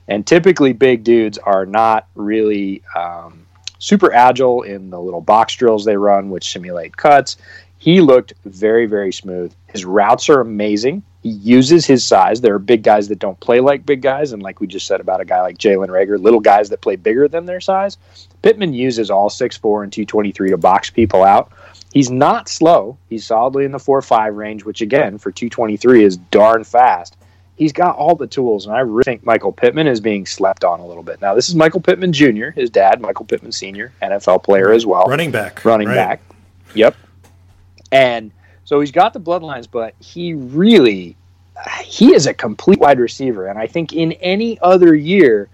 And 0.08 0.26
typically 0.26 0.74
big 0.74 1.04
dudes 1.04 1.38
are 1.38 1.66
not 1.66 2.08
really 2.16 2.82
um, 2.96 3.46
super 3.80 4.14
agile 4.14 4.64
in 4.64 4.90
the 4.90 5.00
little 5.00 5.22
box 5.22 5.56
drills 5.56 5.86
they 5.86 5.98
run, 5.98 6.30
which 6.30 6.52
simulate 6.52 6.98
cuts. 6.98 7.38
He 7.78 8.02
looked 8.02 8.34
very, 8.46 8.86
very 8.86 9.14
smooth. 9.14 9.54
His 9.68 9.86
routes 9.86 10.30
are 10.30 10.40
amazing. 10.40 11.04
He 11.24 11.30
uses 11.30 11.86
his 11.86 12.06
size. 12.06 12.42
There 12.42 12.54
are 12.54 12.60
big 12.60 12.84
guys 12.84 13.08
that 13.08 13.20
don't 13.20 13.40
play 13.40 13.60
like 13.60 13.86
big 13.86 14.02
guys, 14.02 14.34
and 14.34 14.44
like 14.44 14.60
we 14.60 14.68
just 14.68 14.86
said 14.86 15.00
about 15.00 15.22
a 15.22 15.26
guy 15.26 15.42
like 15.42 15.58
Jalen 15.58 15.88
Reagor, 15.88 16.22
little 16.22 16.42
guys 16.42 16.70
that 16.70 16.82
play 16.82 16.98
bigger 16.98 17.28
than 17.28 17.46
their 17.46 17.62
size. 17.62 17.98
Pittman 18.42 18.74
uses 18.74 19.10
all 19.10 19.30
6'4 19.30 19.84
and 19.84 19.92
223 19.92 20.50
to 20.50 20.58
box 20.58 20.90
people 20.90 21.24
out. 21.24 21.52
He's 21.94 22.12
not 22.12 22.50
slow. 22.50 22.98
He's 23.10 23.26
solidly 23.26 23.66
in 23.66 23.72
the 23.72 23.80
4 23.80 24.02
5 24.02 24.36
range, 24.36 24.66
which 24.66 24.82
again, 24.82 25.18
for 25.18 25.32
223 25.32 26.04
is 26.04 26.18
darn 26.18 26.64
fast 26.64 27.16
he's 27.56 27.74
got 27.74 27.96
all 27.96 28.16
the 28.16 28.28
tools, 28.28 28.66
and 28.66 28.76
I 28.76 28.80
really 28.80 29.04
think 29.04 29.26
Michael 29.26 29.52
Pittman 29.52 29.88
is 29.88 30.00
being 30.00 30.26
slept 30.26 30.64
on 30.64 30.80
a 30.80 30.86
little 30.86 31.04
bit. 31.04 31.22
Now, 31.22 31.36
this 31.36 31.50
is 31.50 31.56
Michael 31.56 31.82
Pittman 31.82 32.14
Jr., 32.14 32.50
his 32.50 32.70
dad, 32.70 33.02
Michael 33.02 33.26
Pittman 33.26 33.52
Sr., 33.52 33.92
NFL 34.02 34.44
player 34.44 34.72
as 34.72 34.86
well, 34.86 35.06
running 35.06 35.32
back, 35.32 35.64
running 35.66 35.88
right. 35.88 35.96
back. 35.96 36.22
Yep, 36.74 36.96
and 37.92 38.32
so 38.66 38.80
he's 38.80 38.92
got 38.92 39.14
the 39.14 39.20
bloodlines, 39.20 39.68
but 39.70 39.96
he 40.00 40.34
really 40.34 41.16
he 41.84 42.14
is 42.14 42.26
a 42.26 42.34
complete 42.34 42.80
wide 42.80 43.00
receiver, 43.00 43.48
and 43.48 43.60
I 43.60 43.68
think 43.68 43.94
in 43.94 44.14
any 44.14 44.60
other 44.62 44.96
year, 44.96 45.50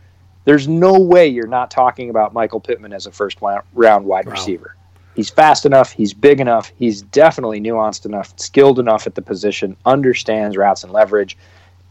there's 0.46 0.68
no 0.68 1.00
way 1.00 1.28
you're 1.28 1.48
not 1.48 1.70
talking 1.70 2.10
about 2.10 2.34
Michael 2.34 2.60
Pittman 2.60 2.94
as 2.94 3.06
a 3.06 3.12
first 3.12 3.40
round 3.42 4.06
wide 4.06 4.26
wow. 4.26 4.32
receiver. 4.32 4.76
He's 5.16 5.30
fast 5.30 5.66
enough. 5.66 5.92
He's 5.92 6.14
big 6.14 6.40
enough. 6.40 6.72
He's 6.78 7.02
definitely 7.02 7.60
nuanced 7.60 8.06
enough, 8.06 8.34
skilled 8.40 8.80
enough 8.80 9.06
at 9.06 9.16
the 9.16 9.22
position, 9.22 9.76
understands 9.86 10.56
routes 10.56 10.84
and 10.84 10.94
leverage. 10.94 11.38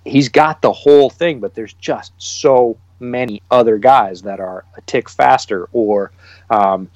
He's 0.04 0.28
got 0.31 0.62
the 0.62 0.72
whole 0.72 1.11
thing, 1.11 1.38
but 1.38 1.54
there's 1.54 1.74
just 1.74 2.12
so 2.16 2.78
many 3.00 3.42
other 3.50 3.76
guys 3.76 4.22
that 4.22 4.40
are 4.40 4.64
a 4.76 4.81
tick 4.83 5.11
faster 5.11 5.68
or, 5.72 6.11
um, 6.48 6.88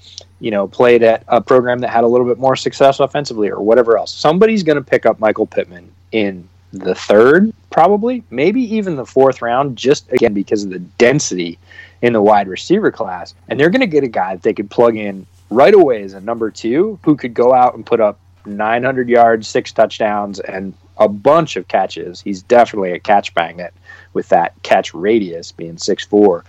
you 0.42 0.50
know, 0.50 0.66
played 0.66 1.04
at 1.04 1.22
a 1.28 1.40
program 1.40 1.78
that 1.78 1.88
had 1.88 2.02
a 2.02 2.06
little 2.08 2.26
bit 2.26 2.36
more 2.36 2.56
success 2.56 2.98
offensively 2.98 3.48
or 3.48 3.60
whatever 3.62 3.96
else. 3.96 4.12
Somebody's 4.12 4.64
going 4.64 4.76
to 4.76 4.82
pick 4.82 5.06
up 5.06 5.20
Michael 5.20 5.46
Pittman 5.46 5.88
in 6.10 6.48
the 6.72 6.96
third, 6.96 7.52
probably, 7.70 8.24
maybe 8.28 8.60
even 8.74 8.96
the 8.96 9.06
fourth 9.06 9.40
round, 9.40 9.78
just 9.78 10.10
again 10.12 10.34
because 10.34 10.64
of 10.64 10.70
the 10.70 10.80
density 10.80 11.60
in 12.02 12.12
the 12.12 12.20
wide 12.20 12.48
receiver 12.48 12.90
class. 12.90 13.34
And 13.48 13.60
they're 13.60 13.70
going 13.70 13.82
to 13.82 13.86
get 13.86 14.02
a 14.02 14.08
guy 14.08 14.34
that 14.34 14.42
they 14.42 14.52
could 14.52 14.68
plug 14.68 14.96
in 14.96 15.26
right 15.48 15.74
away 15.74 16.02
as 16.02 16.12
a 16.12 16.20
number 16.20 16.50
two 16.50 16.98
who 17.04 17.14
could 17.14 17.34
go 17.34 17.54
out 17.54 17.76
and 17.76 17.86
put 17.86 18.00
up 18.00 18.18
900 18.44 19.08
yards, 19.08 19.46
six 19.46 19.70
touchdowns, 19.70 20.40
and 20.40 20.74
a 20.98 21.08
bunch 21.08 21.54
of 21.54 21.68
catches. 21.68 22.20
He's 22.20 22.42
definitely 22.42 22.90
a 22.90 22.98
catch 22.98 23.32
magnet 23.36 23.72
with 24.12 24.28
that 24.30 24.60
catch 24.64 24.92
radius 24.92 25.52
being 25.52 25.78
six 25.78 26.04
four. 26.04 26.44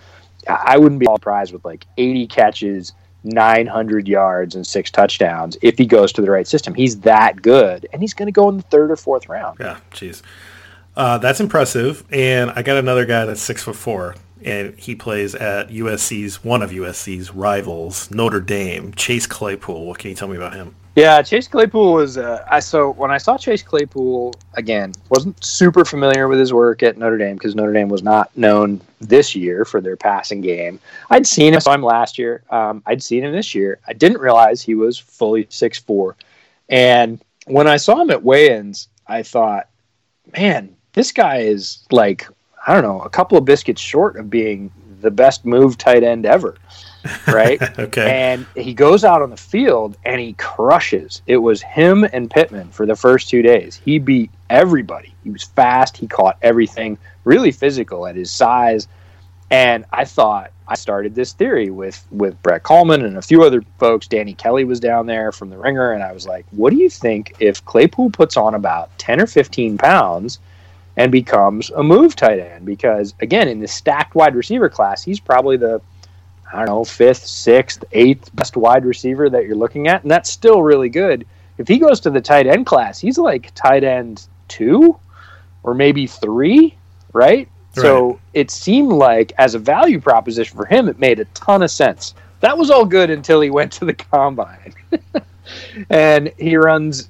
I 0.48 0.80
wouldn't 0.80 1.00
be 1.00 1.06
surprised 1.06 1.54
with 1.54 1.64
like 1.64 1.86
80 1.98 2.28
catches, 2.28 2.94
900 3.24 4.08
yards, 4.08 4.56
and 4.56 4.66
six 4.66 4.92
touchdowns 4.92 5.58
if 5.62 5.78
he 5.78 5.86
goes 5.86 6.12
to 6.14 6.22
the 6.22 6.32
right 6.32 6.48
system. 6.48 6.74
He's 6.74 7.00
that 7.02 7.42
good, 7.42 7.88
and 7.94 8.02
he's 8.02 8.14
going 8.14 8.28
to 8.28 8.32
go 8.32 8.50
in 8.50 8.58
the 8.58 8.64
third 8.64 8.92
or 8.92 8.96
fourth 8.96 9.30
round. 9.30 9.58
Yeah, 9.60 9.80
jeez. 9.92 10.22
Uh, 10.96 11.18
that's 11.18 11.40
impressive. 11.40 12.04
And 12.12 12.52
I 12.52 12.62
got 12.62 12.78
another 12.78 13.06
guy 13.06 13.26
that's 13.26 13.42
six 13.42 13.64
foot 13.64 13.76
four 13.76 14.16
and 14.44 14.78
he 14.78 14.96
plays 14.96 15.36
at 15.36 15.70
USC's 15.70 16.44
one 16.44 16.62
of 16.62 16.72
USC's 16.72 17.32
rivals, 17.34 18.12
Notre 18.12 18.42
Dame. 18.42 18.94
Chase 18.94 19.26
Claypool. 19.26 19.86
What 19.86 20.00
can 20.00 20.10
you 20.10 20.16
tell 20.16 20.28
me 20.28 20.36
about 20.36 20.54
him? 20.54 20.76
Yeah, 20.96 21.24
Chase 21.24 21.48
Claypool 21.48 21.94
was. 21.94 22.20
Uh, 22.20 22.46
I 22.50 22.60
so 22.60 22.92
when 22.92 23.10
I 23.10 23.18
saw 23.18 23.36
Chase 23.36 23.64
Claypool 23.64 24.36
again, 24.54 24.94
wasn't 25.10 25.44
super 25.44 25.84
familiar 25.86 26.28
with 26.28 26.38
his 26.38 26.54
work 26.54 26.84
at 26.84 26.98
Notre 26.98 27.18
Dame 27.18 27.36
because 27.36 27.56
Notre 27.56 27.74
Dame 27.74 27.90
was 27.90 28.04
not 28.04 28.36
known 28.38 28.80
this 29.02 29.36
year 29.36 29.66
for 29.66 29.82
their 29.82 29.98
passing 29.98 30.42
game. 30.42 30.80
I'd 31.10 31.26
seen 31.26 31.54
him. 31.56 31.82
Last 31.82 32.20
year. 32.20 32.44
Um, 32.52 32.84
I'd 32.86 33.02
seen 33.02 33.24
him 33.24 33.32
this 33.32 33.56
year. 33.56 33.80
I 33.88 33.94
didn't 33.94 34.22
realize 34.22 34.62
he 34.62 34.76
was 34.76 35.00
fully 35.00 35.48
six 35.50 35.80
four, 35.80 36.16
and 36.70 37.20
when 37.48 37.68
I 37.68 37.78
saw 37.78 38.00
him 38.00 38.12
at 38.12 38.24
weigh-ins, 38.24 38.88
I 39.08 39.24
thought, 39.24 39.70
man, 40.38 40.76
this 40.94 41.12
guy 41.12 41.40
is 41.40 41.88
like 41.92 42.28
I 42.68 42.74
don't 42.74 42.84
know, 42.84 43.02
a 43.02 43.10
couple 43.10 43.38
of 43.38 43.46
biscuits 43.46 43.82
short 43.82 44.16
of 44.16 44.30
being 44.30 44.72
the 45.02 45.12
best 45.12 45.44
move 45.44 45.78
tight 45.78 46.04
end 46.04 46.28
ever. 46.28 46.56
Right? 47.28 47.62
okay. 47.80 48.32
And 48.34 48.46
he 48.56 48.74
goes 48.74 49.04
out 49.04 49.22
on 49.22 49.30
the 49.30 49.38
field 49.38 49.98
and 50.06 50.20
he 50.20 50.34
crushes. 50.34 51.22
It 51.28 51.38
was 51.38 51.62
him 51.62 52.06
and 52.14 52.30
Pittman 52.30 52.70
for 52.70 52.86
the 52.86 52.96
first 52.96 53.30
two 53.30 53.42
days. 53.42 53.80
He 53.84 54.00
beat 54.00 54.32
everybody. 54.50 55.14
He 55.24 55.30
was 55.30 55.44
fast. 55.44 55.98
He 55.98 56.08
caught 56.08 56.38
everything, 56.42 56.98
really 57.24 57.52
physical 57.52 58.08
at 58.08 58.16
his 58.16 58.32
size. 58.32 58.88
And 59.52 59.86
I 59.92 60.06
thought 60.06 60.52
I 60.68 60.76
started 60.76 61.14
this 61.14 61.34
theory 61.34 61.70
with 61.70 62.04
with 62.10 62.42
Brett 62.42 62.64
Kollmann 62.64 63.06
and 63.06 63.18
a 63.18 63.22
few 63.22 63.44
other 63.44 63.64
folks. 63.78 64.08
Danny 64.08 64.34
Kelly 64.34 64.64
was 64.64 64.80
down 64.80 65.06
there 65.06 65.32
from 65.32 65.50
the 65.50 65.58
Ringer, 65.58 65.92
and 65.92 66.02
I 66.02 66.14
was 66.14 66.26
like, 66.26 66.46
"What 66.52 66.72
do 66.72 66.78
you 66.78 66.90
think 66.90 67.36
if 67.40 67.64
Claypool 67.66 68.12
puts 68.12 68.38
on 68.38 68.56
about 68.56 68.98
ten 68.98 69.22
or 69.22 69.28
fifteen 69.28 69.78
pounds?" 69.78 70.40
and 70.96 71.12
becomes 71.12 71.70
a 71.72 71.84
move 71.84 72.16
tight 72.16 72.40
end 72.40 72.66
because 72.66 73.16
again 73.20 73.48
in 73.48 73.60
the 73.60 73.68
stacked 73.68 74.16
wide 74.16 74.36
receiver 74.36 74.70
class 74.70 75.04
he's 75.04 75.20
probably 75.20 75.58
the 75.58 75.82
I 76.54 76.60
don't 76.60 76.68
know 76.68 76.84
fifth, 76.84 77.26
sixth, 77.26 77.84
eighth 77.92 78.34
best 78.36 78.56
wide 78.56 78.86
receiver 78.86 79.30
that 79.30 79.46
you're 79.46 79.56
looking 79.56 79.88
at, 79.88 80.04
and 80.04 80.12
that's 80.12 80.30
still 80.30 80.62
really 80.62 80.90
good. 80.90 81.26
If 81.58 81.68
he 81.68 81.80
goes 81.80 82.00
to 82.02 82.10
the 82.10 82.22
tight 82.22 82.48
end 82.48 82.66
class, 82.66 83.00
he's 83.00 83.18
like 83.18 83.52
tight 83.56 83.84
end 83.84 84.28
two 84.48 84.98
or 85.64 85.74
maybe 85.74 86.08
three, 86.08 86.76
right? 87.14 87.48
right? 87.48 87.50
So 87.74 88.20
it 88.34 88.52
seemed 88.52 88.92
like 88.92 89.34
as 89.38 89.56
a 89.56 89.60
value 89.60 90.00
proposition 90.00 90.56
for 90.56 90.66
him, 90.66 90.88
it 90.88 91.00
made 91.00 91.20
a 91.20 91.26
ton 91.26 91.64
of 91.64 91.72
sense. 91.72 92.14
That 92.42 92.58
was 92.58 92.70
all 92.70 92.86
good 92.86 93.10
until 93.10 93.42
he 93.42 93.50
went 93.50 93.72
to 93.74 93.86
the 93.86 93.94
combine. 93.94 94.74
and 95.90 96.32
he 96.38 96.56
runs 96.56 97.10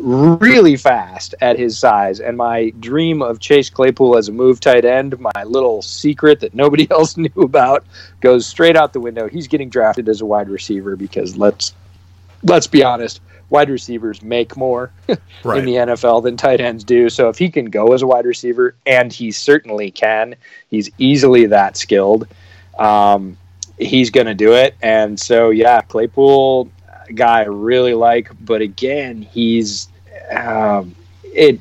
really 0.00 0.76
fast 0.76 1.34
at 1.40 1.58
his 1.58 1.78
size. 1.78 2.20
And 2.20 2.36
my 2.36 2.70
dream 2.80 3.22
of 3.22 3.40
Chase 3.40 3.70
Claypool 3.70 4.16
as 4.16 4.28
a 4.28 4.32
move 4.32 4.60
tight 4.60 4.84
end, 4.84 5.18
my 5.18 5.44
little 5.44 5.82
secret 5.82 6.40
that 6.40 6.54
nobody 6.54 6.86
else 6.90 7.16
knew 7.16 7.30
about, 7.36 7.84
goes 8.20 8.46
straight 8.46 8.76
out 8.76 8.92
the 8.92 9.00
window. 9.00 9.28
He's 9.28 9.48
getting 9.48 9.70
drafted 9.70 10.08
as 10.08 10.20
a 10.20 10.26
wide 10.26 10.48
receiver 10.48 10.96
because 10.96 11.36
let's 11.36 11.74
let's 12.42 12.66
be 12.66 12.84
honest, 12.84 13.20
wide 13.50 13.70
receivers 13.70 14.22
make 14.22 14.56
more 14.56 14.90
right. 15.44 15.58
in 15.58 15.64
the 15.64 15.74
NFL 15.74 16.22
than 16.22 16.36
tight 16.36 16.60
ends 16.60 16.84
do. 16.84 17.08
So 17.08 17.28
if 17.28 17.38
he 17.38 17.50
can 17.50 17.66
go 17.66 17.92
as 17.92 18.02
a 18.02 18.06
wide 18.06 18.26
receiver, 18.26 18.74
and 18.86 19.12
he 19.12 19.30
certainly 19.30 19.90
can, 19.90 20.36
he's 20.68 20.90
easily 20.98 21.46
that 21.46 21.76
skilled. 21.76 22.28
Um, 22.78 23.36
he's 23.78 24.10
going 24.10 24.26
to 24.26 24.34
do 24.34 24.52
it. 24.52 24.74
And 24.82 25.18
so, 25.18 25.50
yeah, 25.50 25.80
Claypool 25.82 26.70
guy 27.14 27.40
I 27.40 27.44
really 27.44 27.94
like, 27.94 28.30
but 28.44 28.60
again, 28.60 29.22
he's 29.22 29.88
um, 30.30 30.94
it. 31.22 31.60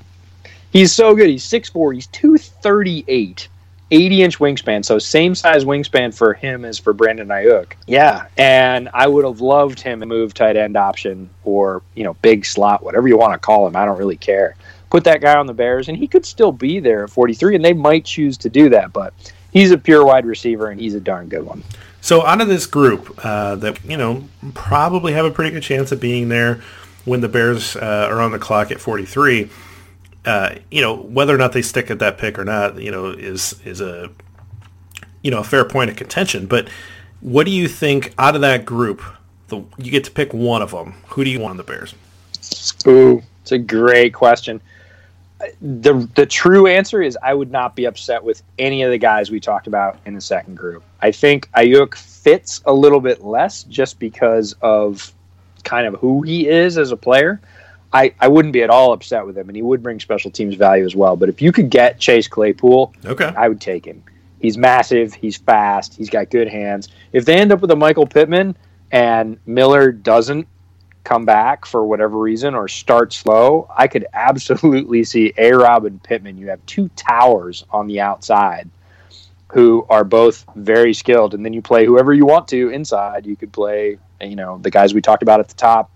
He's 0.72 0.92
so 0.92 1.14
good. 1.16 1.30
He's 1.30 1.46
6'4", 1.46 1.94
He's 1.94 2.08
two 2.08 2.38
thirty 2.38 3.06
eight. 3.08 3.48
80 3.94 4.24
inch 4.24 4.40
wingspan, 4.40 4.84
so 4.84 4.98
same 4.98 5.36
size 5.36 5.66
wingspan 5.66 6.14
for 6.16 6.34
him 6.34 6.66
as 6.66 6.80
for 6.80 6.94
Brandon 6.94 7.28
Aiyuk. 7.28 7.74
Yeah, 7.86 8.26
and 8.38 8.90
I 8.92 9.06
would 9.08 9.24
have 9.24 9.40
loved 9.40 9.80
him 9.80 10.00
to 10.00 10.08
move 10.08 10.34
tight 10.34 10.58
end 10.58 10.76
option 10.76 11.30
or 11.44 11.84
you 11.94 12.04
know 12.04 12.16
big 12.16 12.44
slot, 12.44 12.84
whatever 12.84 13.08
you 13.08 13.18
want 13.18 13.34
to 13.34 13.40
call 13.40 13.68
him. 13.68 13.76
I 13.76 13.86
don't 13.86 14.00
really 14.00 14.18
care. 14.18 14.56
Put 14.90 15.04
that 15.04 15.22
guy 15.22 15.38
on 15.38 15.46
the 15.46 15.54
Bears, 15.54 15.90
and 15.90 15.98
he 15.98 16.08
could 16.08 16.26
still 16.26 16.52
be 16.52 16.80
there 16.80 17.04
at 17.04 17.12
43, 17.12 17.56
and 17.56 17.64
they 17.64 17.74
might 17.74 18.04
choose 18.04 18.36
to 18.40 18.50
do 18.50 18.70
that. 18.70 18.94
But 18.94 19.14
he's 19.52 19.72
a 19.72 19.78
pure 19.78 20.04
wide 20.04 20.26
receiver, 20.26 20.70
and 20.70 20.82
he's 20.82 20.96
a 20.96 21.00
darn 21.00 21.28
good 21.28 21.44
one. 21.44 21.64
So 22.04 22.26
out 22.26 22.42
of 22.42 22.50
this 22.50 22.66
group 22.66 23.18
uh, 23.24 23.56
that 23.56 23.82
you 23.86 23.96
know 23.96 24.28
probably 24.54 25.14
have 25.14 25.24
a 25.24 25.32
pretty 25.32 25.52
good 25.52 25.64
chance 25.64 25.90
of 25.94 26.02
being 26.02 26.28
there 26.28 26.62
when 27.06 27.22
the 27.22 27.30
Bears 27.30 27.78
uh, 27.78 28.10
are 28.12 28.20
on 28.20 28.34
the 28.34 28.40
clock 28.40 28.72
at 28.72 28.82
43, 28.82 29.50
uh, 30.26 30.56
you 30.70 30.82
know 30.82 30.98
whether 30.98 31.34
or 31.34 31.38
not 31.38 31.54
they 31.54 31.62
stick 31.62 31.90
at 31.90 32.00
that 32.00 32.18
pick 32.18 32.38
or 32.38 32.44
not, 32.44 32.78
you 32.78 32.92
know 32.92 33.06
is 33.12 33.58
is 33.64 33.80
a 33.80 34.10
you 35.22 35.32
know 35.32 35.40
a 35.40 35.46
fair 35.46 35.64
point 35.64 35.90
of 35.90 35.96
contention. 35.96 36.46
But 36.46 36.68
what 37.22 37.46
do 37.46 37.52
you 37.52 37.70
think 37.70 38.14
out 38.18 38.36
of 38.36 38.42
that 38.42 38.66
group? 38.66 39.02
The, 39.48 39.64
you 39.78 39.90
get 39.90 40.04
to 40.04 40.12
pick 40.12 40.34
one 40.34 40.62
of 40.62 40.72
them. 40.72 40.96
Who 41.08 41.24
do 41.24 41.30
you 41.30 41.40
want 41.40 41.52
on 41.52 41.58
the 41.58 41.64
Bears? 41.64 41.96
Ooh, 42.86 43.24
it's 43.44 43.54
a 43.54 43.58
great 43.58 44.14
question 44.14 44.60
the 45.62 46.10
the 46.16 46.26
true 46.26 46.68
answer 46.68 47.02
is 47.02 47.18
I 47.22 47.34
would 47.34 47.52
not 47.52 47.76
be 47.76 47.86
upset 47.86 48.24
with 48.24 48.44
any 48.58 48.84
of 48.84 48.92
the 48.92 48.98
guys 48.98 49.32
we 49.32 49.40
talked 49.40 49.68
about 49.68 49.98
in 50.06 50.14
the 50.14 50.22
second 50.22 50.56
group. 50.56 50.84
I 51.02 51.12
think 51.12 51.50
Aiyuk 51.52 51.96
fits 51.96 52.62
a 52.66 52.74
little 52.74 53.00
bit 53.00 53.24
less 53.24 53.64
just 53.64 54.00
because 54.00 54.56
of 54.62 55.14
kind 55.64 55.88
of 55.88 55.96
who 55.96 56.22
he 56.22 56.48
is 56.48 56.78
as 56.78 56.92
a 56.92 56.98
player. 56.98 57.42
I, 57.92 58.14
I 58.20 58.28
wouldn't 58.28 58.54
be 58.54 58.64
at 58.64 58.72
all 58.72 58.92
upset 58.92 59.26
with 59.26 59.38
him, 59.38 59.50
and 59.50 59.56
he 59.56 59.62
would 59.62 59.84
bring 59.84 60.00
special 60.00 60.32
teams 60.32 60.56
value 60.56 60.84
as 60.84 60.96
well. 60.96 61.16
But 61.16 61.30
if 61.30 61.42
you 61.42 61.52
could 61.52 61.70
get 61.70 62.00
Chase 62.00 62.28
Claypool, 62.28 62.94
okay, 63.06 63.32
I 63.38 63.48
would 63.48 63.62
take 63.62 63.86
him. 63.86 64.04
He's 64.40 64.58
massive, 64.58 65.14
he's 65.14 65.38
fast, 65.38 65.94
he's 65.96 66.10
got 66.10 66.30
good 66.30 66.48
hands. 66.48 66.90
If 67.14 67.26
they 67.26 67.36
end 67.36 67.52
up 67.52 67.62
with 67.62 67.72
a 67.72 67.76
Michael 67.76 68.08
Pittman 68.08 68.58
and 68.92 69.38
Miller 69.46 69.92
doesn't 69.92 70.48
come 71.04 71.26
back 71.26 71.66
for 71.66 71.86
whatever 71.86 72.18
reason 72.18 72.56
or 72.56 72.68
start 72.68 73.14
slow, 73.14 73.68
I 73.76 73.88
could 73.88 74.06
absolutely 74.14 75.04
see 75.04 75.34
A 75.38 75.52
Rob 75.52 75.86
and 75.86 76.02
Pittman. 76.02 76.38
You 76.38 76.50
have 76.50 76.66
two 76.66 76.90
towers 76.90 77.66
on 77.70 77.88
the 77.88 78.02
outside 78.02 78.70
who 79.54 79.86
are 79.88 80.04
both 80.04 80.46
very 80.56 80.94
skilled, 80.94 81.36
and 81.36 81.46
then 81.46 81.54
you 81.54 81.62
play 81.62 81.86
whoever 81.86 82.12
you 82.12 82.26
want 82.26 82.48
to 82.48 82.70
inside. 82.70 83.28
You 83.28 83.36
could 83.36 83.54
play, 83.54 84.00
you 84.20 84.36
know, 84.36 84.58
the 84.58 84.72
guys 84.72 84.96
we 84.96 85.02
talked 85.02 85.22
about 85.22 85.40
at 85.40 85.48
the 85.48 85.54
top. 85.54 85.92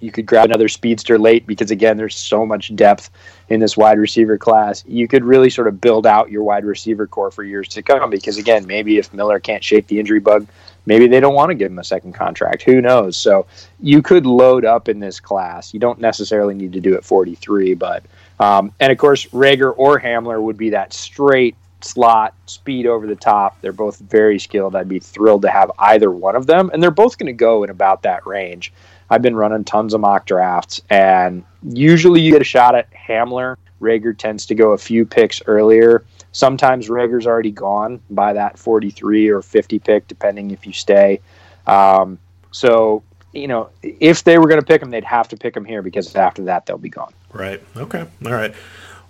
You 0.00 0.12
could 0.12 0.26
grab 0.26 0.46
another 0.46 0.68
speedster 0.68 1.18
late 1.18 1.46
because 1.46 1.70
again, 1.70 1.96
there's 1.96 2.14
so 2.14 2.44
much 2.44 2.76
depth 2.76 3.08
in 3.48 3.58
this 3.58 3.74
wide 3.74 3.98
receiver 3.98 4.36
class. 4.36 4.84
You 4.86 5.08
could 5.08 5.24
really 5.24 5.48
sort 5.48 5.66
of 5.66 5.80
build 5.80 6.06
out 6.06 6.30
your 6.30 6.42
wide 6.42 6.66
receiver 6.66 7.06
corps 7.06 7.30
for 7.30 7.42
years 7.42 7.68
to 7.68 7.82
come 7.82 8.10
because 8.10 8.36
again, 8.36 8.66
maybe 8.66 8.98
if 8.98 9.14
Miller 9.14 9.40
can't 9.40 9.64
shake 9.64 9.86
the 9.86 9.98
injury 9.98 10.20
bug, 10.20 10.46
maybe 10.86 11.06
they 11.06 11.20
don't 11.20 11.34
want 11.34 11.50
to 11.50 11.54
give 11.54 11.70
him 11.70 11.78
a 11.78 11.84
second 11.84 12.12
contract. 12.12 12.62
Who 12.62 12.80
knows? 12.80 13.16
So 13.16 13.46
you 13.80 14.02
could 14.02 14.26
load 14.26 14.64
up 14.64 14.88
in 14.88 15.00
this 15.00 15.20
class. 15.20 15.72
You 15.74 15.80
don't 15.80 16.00
necessarily 16.00 16.54
need 16.54 16.72
to 16.72 16.80
do 16.80 16.94
it 16.94 17.04
43, 17.04 17.74
but 17.74 18.04
um, 18.40 18.72
and 18.80 18.90
of 18.90 18.98
course 18.98 19.26
Reagor 19.26 19.74
or 19.76 20.00
Hamler 20.00 20.42
would 20.42 20.56
be 20.56 20.70
that 20.70 20.92
straight 20.92 21.56
slot 21.84 22.34
speed 22.46 22.86
over 22.86 23.06
the 23.06 23.16
top. 23.16 23.60
They're 23.60 23.72
both 23.72 23.98
very 23.98 24.38
skilled. 24.38 24.74
I'd 24.74 24.88
be 24.88 24.98
thrilled 24.98 25.42
to 25.42 25.50
have 25.50 25.70
either 25.78 26.10
one 26.10 26.36
of 26.36 26.46
them, 26.46 26.70
and 26.72 26.82
they're 26.82 26.90
both 26.90 27.18
going 27.18 27.26
to 27.26 27.32
go 27.32 27.64
in 27.64 27.70
about 27.70 28.02
that 28.02 28.26
range. 28.26 28.72
I've 29.10 29.22
been 29.22 29.36
running 29.36 29.64
tons 29.64 29.94
of 29.94 30.00
mock 30.00 30.26
drafts, 30.26 30.80
and 30.90 31.44
usually 31.62 32.20
you 32.20 32.32
get 32.32 32.40
a 32.40 32.44
shot 32.44 32.74
at 32.74 32.90
Hamler. 32.92 33.56
Reagor 33.80 34.16
tends 34.16 34.46
to 34.46 34.54
go 34.54 34.72
a 34.72 34.78
few 34.78 35.04
picks 35.04 35.42
earlier. 35.46 36.04
Sometimes 36.32 36.88
Reagor's 36.88 37.26
already 37.26 37.50
gone 37.50 38.00
by 38.10 38.32
that 38.32 38.58
43 38.58 39.28
or 39.28 39.42
50 39.42 39.78
pick, 39.78 40.08
depending 40.08 40.50
if 40.50 40.66
you 40.66 40.72
stay. 40.72 41.20
Um, 41.66 42.18
so 42.50 43.02
you 43.34 43.48
know, 43.48 43.68
if 43.82 44.24
they 44.24 44.38
were 44.38 44.46
going 44.46 44.60
to 44.60 44.66
pick 44.66 44.80
him, 44.80 44.90
they'd 44.90 45.04
have 45.04 45.28
to 45.28 45.36
pick 45.36 45.56
him 45.56 45.64
here 45.64 45.82
because 45.82 46.14
after 46.14 46.44
that 46.44 46.66
they'll 46.66 46.78
be 46.78 46.88
gone. 46.88 47.12
Right. 47.32 47.60
Okay. 47.76 48.06
All 48.24 48.32
right. 48.32 48.54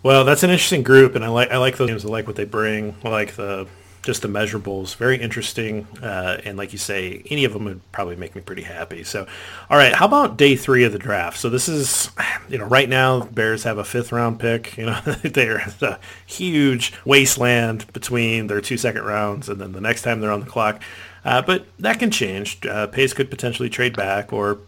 Well, 0.03 0.25
that's 0.25 0.43
an 0.43 0.51
interesting 0.51 0.83
group, 0.83 1.15
and 1.15 1.25
I 1.25 1.29
like 1.29 1.51
I 1.51 1.57
like 1.59 1.77
those 1.77 1.89
games. 1.89 2.05
I 2.05 2.09
like 2.09 2.27
what 2.27 2.37
they 2.37 2.45
bring. 2.45 2.95
I 3.05 3.09
like 3.09 3.37
the 3.37 3.67
just 4.05 4.23
the 4.23 4.29
measurables. 4.29 4.95
Very 4.97 5.17
interesting, 5.17 5.87
uh, 6.03 6.41
and 6.45 6.57
like 6.57 6.73
you 6.73 6.79
say, 6.79 7.23
any 7.31 7.45
of 7.45 7.53
them 7.53 7.65
would 7.65 7.81
probably 7.91 8.17
make 8.17 8.35
me 8.35 8.43
pretty 8.43 8.63
happy. 8.63 9.03
So, 9.03 9.27
all 9.71 9.77
right, 9.77 9.95
how 9.95 10.07
about 10.07 10.37
day 10.37 10.57
three 10.57 10.85
of 10.85 10.93
the 10.93 10.99
draft? 10.99 11.39
So 11.39 11.49
this 11.49 11.69
is, 11.69 12.11
you 12.49 12.59
know, 12.59 12.67
right 12.67 12.89
now 12.89 13.25
Bears 13.25 13.65
have 13.65 13.79
a 13.79 13.85
fifth 13.85 14.13
round 14.13 14.39
pick. 14.39 14.77
You 14.77 14.87
know, 14.87 15.01
they're 15.23 15.73
a 15.81 15.99
huge 16.27 16.93
wasteland 17.05 17.93
between 17.93 18.47
their 18.47 18.61
two 18.61 18.77
second 18.77 19.03
rounds, 19.05 19.49
and 19.49 19.61
then 19.61 19.73
the 19.73 19.81
next 19.81 20.03
time 20.03 20.21
they're 20.21 20.33
on 20.33 20.41
the 20.41 20.47
clock. 20.47 20.83
Uh, 21.25 21.41
but 21.41 21.67
that 21.79 21.99
can 21.99 22.11
change. 22.11 22.65
Uh, 22.67 22.87
Pace 22.87 23.15
could 23.15 23.31
potentially 23.31 23.71
trade 23.71 23.97
back, 23.97 24.33
or 24.33 24.59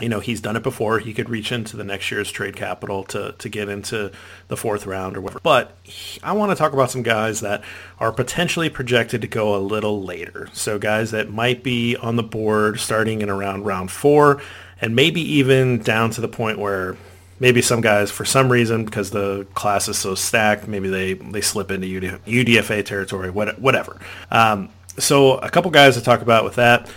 you 0.00 0.08
know 0.08 0.20
he's 0.20 0.40
done 0.40 0.56
it 0.56 0.62
before. 0.62 0.98
He 0.98 1.12
could 1.12 1.28
reach 1.28 1.50
into 1.52 1.76
the 1.76 1.84
next 1.84 2.10
year's 2.10 2.30
trade 2.30 2.56
capital 2.56 3.04
to 3.04 3.32
to 3.38 3.48
get 3.48 3.68
into 3.68 4.12
the 4.48 4.56
fourth 4.56 4.86
round 4.86 5.16
or 5.16 5.20
whatever. 5.20 5.40
But 5.42 5.76
he, 5.82 6.20
I 6.22 6.32
want 6.32 6.50
to 6.52 6.56
talk 6.56 6.72
about 6.72 6.90
some 6.90 7.02
guys 7.02 7.40
that 7.40 7.62
are 7.98 8.12
potentially 8.12 8.70
projected 8.70 9.20
to 9.22 9.26
go 9.26 9.56
a 9.56 9.58
little 9.58 10.02
later. 10.02 10.48
So 10.52 10.78
guys 10.78 11.10
that 11.10 11.30
might 11.30 11.62
be 11.62 11.96
on 11.96 12.16
the 12.16 12.22
board 12.22 12.80
starting 12.80 13.22
in 13.22 13.30
around 13.30 13.64
round 13.64 13.90
four, 13.90 14.40
and 14.80 14.94
maybe 14.94 15.20
even 15.20 15.78
down 15.78 16.10
to 16.10 16.20
the 16.20 16.28
point 16.28 16.58
where 16.58 16.96
maybe 17.40 17.62
some 17.62 17.80
guys, 17.80 18.10
for 18.10 18.24
some 18.24 18.50
reason, 18.50 18.84
because 18.84 19.10
the 19.10 19.46
class 19.54 19.88
is 19.88 19.98
so 19.98 20.14
stacked, 20.14 20.68
maybe 20.68 20.88
they 20.88 21.14
they 21.14 21.40
slip 21.40 21.70
into 21.70 21.86
UDFA 21.86 22.84
territory, 22.84 23.30
whatever. 23.30 24.00
Um, 24.30 24.70
so 24.98 25.38
a 25.38 25.50
couple 25.50 25.70
guys 25.70 25.94
to 25.94 26.02
talk 26.02 26.22
about 26.22 26.44
with 26.44 26.56
that. 26.56 26.90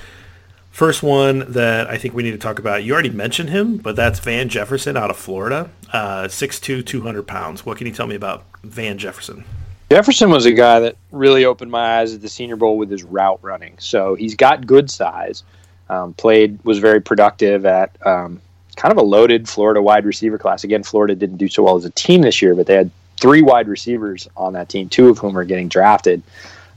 First 0.72 1.04
one 1.04 1.52
that 1.52 1.90
I 1.90 1.98
think 1.98 2.14
we 2.14 2.24
need 2.24 2.32
to 2.32 2.38
talk 2.38 2.58
about, 2.58 2.84
you 2.84 2.94
already 2.94 3.10
mentioned 3.10 3.50
him, 3.50 3.78
but 3.78 3.96
that's 3.96 4.20
Van 4.20 4.48
Jefferson 4.48 4.96
out 4.96 5.10
of 5.10 5.18
Florida, 5.18 5.70
uh, 5.92 6.24
6'2", 6.24 6.86
200 6.86 7.28
pounds. 7.28 7.66
What 7.66 7.78
can 7.78 7.88
you 7.88 7.94
tell 7.94 8.08
me 8.08 8.16
about 8.16 8.46
Van 8.64 8.98
Jefferson? 8.98 9.44
Jefferson 9.92 10.30
was 10.30 10.46
a 10.46 10.54
guy 10.54 10.80
that 10.80 10.96
really 11.12 11.44
opened 11.44 11.70
my 11.70 12.00
eyes 12.00 12.16
at 12.16 12.22
the 12.22 12.30
Senior 12.30 12.56
Bowl 12.56 12.78
with 12.78 12.90
his 12.90 13.04
route 13.04 13.40
running. 13.42 13.76
So 13.80 14.16
he's 14.16 14.36
got 14.36 14.66
good 14.66 14.90
size. 14.90 15.44
Um, 15.90 16.14
played 16.14 16.64
was 16.64 16.80
very 16.80 17.02
productive 17.02 17.66
at 17.66 17.94
um, 18.08 18.42
kind 18.78 18.94
of 18.94 18.98
a 18.98 19.02
loaded 19.02 19.50
Florida 19.50 19.82
wide 19.82 20.06
receiver 20.06 20.38
class. 20.38 20.64
Again, 20.64 20.84
Florida 20.84 21.14
didn't 21.14 21.36
do 21.36 21.50
so 21.50 21.64
well 21.64 21.76
as 21.76 21.84
a 21.84 21.90
team 21.90 22.22
this 22.22 22.42
year, 22.42 22.56
but 22.56 22.68
they 22.68 22.76
had 22.76 22.90
three 23.20 23.42
wide 23.42 23.68
receivers 23.68 24.30
on 24.38 24.54
that 24.54 24.70
team, 24.70 24.88
two 24.88 25.10
of 25.10 25.18
whom 25.18 25.38
are 25.38 25.44
getting 25.44 25.68
drafted. 25.68 26.24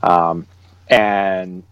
Um, 0.03 0.45
and 0.89 1.63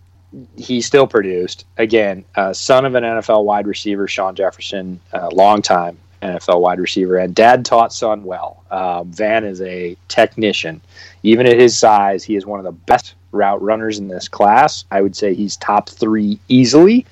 he 0.55 0.81
still 0.81 1.07
produced. 1.07 1.65
Again, 1.77 2.25
uh, 2.35 2.53
son 2.53 2.85
of 2.85 2.95
an 2.95 3.03
NFL 3.03 3.43
wide 3.45 3.67
receiver, 3.67 4.07
Sean 4.07 4.35
Jefferson, 4.35 4.99
uh, 5.13 5.29
long 5.29 5.61
time 5.61 5.97
NFL 6.21 6.61
wide 6.61 6.79
receiver, 6.79 7.17
and 7.17 7.35
dad 7.35 7.65
taught 7.65 7.93
son 7.93 8.23
well. 8.23 8.63
Um, 8.71 9.11
Van 9.11 9.43
is 9.43 9.61
a 9.61 9.95
technician. 10.07 10.81
Even 11.21 11.45
at 11.45 11.59
his 11.59 11.77
size, 11.77 12.23
he 12.23 12.35
is 12.35 12.45
one 12.45 12.59
of 12.59 12.65
the 12.65 12.71
best 12.71 13.13
route 13.31 13.61
runners 13.61 13.99
in 13.99 14.07
this 14.07 14.27
class. 14.27 14.85
I 14.91 15.01
would 15.01 15.15
say 15.15 15.33
he's 15.33 15.57
top 15.57 15.89
three 15.89 16.39
easily. 16.47 17.05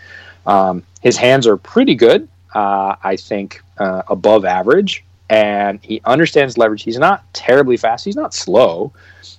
Um, 0.45 0.83
his 1.01 1.17
hands 1.17 1.45
are 1.45 1.57
pretty 1.57 1.95
good. 1.95 2.27
Uh, 2.53 2.95
I 3.03 3.15
think 3.15 3.61
uh, 3.77 4.03
above 4.07 4.45
average, 4.45 5.03
and 5.29 5.79
he 5.83 6.01
understands 6.05 6.57
leverage. 6.57 6.83
He's 6.83 6.99
not 6.99 7.23
terribly 7.33 7.77
fast. 7.77 8.03
He's 8.03 8.15
not 8.15 8.33
slow, 8.33 8.91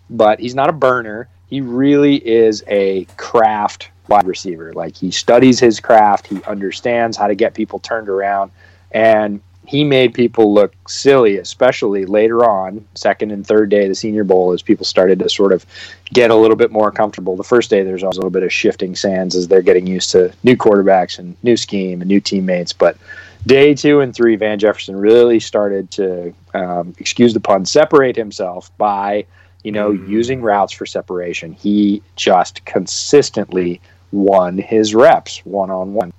but 0.08 0.40
he's 0.40 0.54
not 0.54 0.70
a 0.70 0.72
burner 0.72 1.28
he 1.52 1.60
really 1.60 2.16
is 2.16 2.64
a 2.66 3.04
craft 3.18 3.90
wide 4.08 4.26
receiver. 4.26 4.72
Like 4.72 4.96
he 4.96 5.10
studies 5.10 5.60
his 5.60 5.80
craft, 5.80 6.26
he 6.26 6.42
understands 6.44 7.14
how 7.14 7.26
to 7.26 7.34
get 7.34 7.52
people 7.52 7.78
turned 7.78 8.08
around, 8.08 8.52
and 8.90 9.38
he 9.66 9.84
made 9.84 10.14
people 10.14 10.54
look 10.54 10.72
silly, 10.88 11.36
especially 11.36 12.06
later 12.06 12.46
on, 12.46 12.82
second 12.94 13.32
and 13.32 13.46
third 13.46 13.68
day 13.68 13.82
of 13.82 13.90
the 13.90 13.94
Senior 13.94 14.24
Bowl, 14.24 14.52
as 14.52 14.62
people 14.62 14.86
started 14.86 15.18
to 15.18 15.28
sort 15.28 15.52
of 15.52 15.66
get 16.06 16.30
a 16.30 16.34
little 16.34 16.56
bit 16.56 16.72
more 16.72 16.90
comfortable. 16.90 17.36
The 17.36 17.44
first 17.44 17.68
day, 17.68 17.82
there's 17.82 18.02
always 18.02 18.16
a 18.16 18.20
little 18.20 18.30
bit 18.30 18.44
of 18.44 18.50
shifting 18.50 18.96
sands 18.96 19.36
as 19.36 19.46
they're 19.46 19.60
getting 19.60 19.86
used 19.86 20.08
to 20.12 20.32
new 20.44 20.56
quarterbacks 20.56 21.18
and 21.18 21.36
new 21.42 21.58
scheme 21.58 22.00
and 22.00 22.08
new 22.08 22.20
teammates. 22.22 22.72
But 22.72 22.96
day 23.44 23.74
two 23.74 24.00
and 24.00 24.14
three, 24.14 24.36
Van 24.36 24.58
Jefferson 24.58 24.96
really 24.96 25.38
started 25.38 25.90
to, 25.90 26.32
um, 26.54 26.94
excuse 26.96 27.34
the 27.34 27.40
pun, 27.40 27.66
separate 27.66 28.16
himself 28.16 28.74
by 28.78 29.26
you 29.64 29.72
know, 29.72 29.92
mm-hmm. 29.92 30.10
using 30.10 30.42
routes 30.42 30.72
for 30.72 30.86
separation. 30.86 31.52
He 31.52 32.02
just 32.16 32.64
consistently 32.64 33.80
won 34.10 34.58
his 34.58 34.94
reps 34.94 35.38
one 35.44 35.70
on 35.70 35.94
one. 35.94 36.12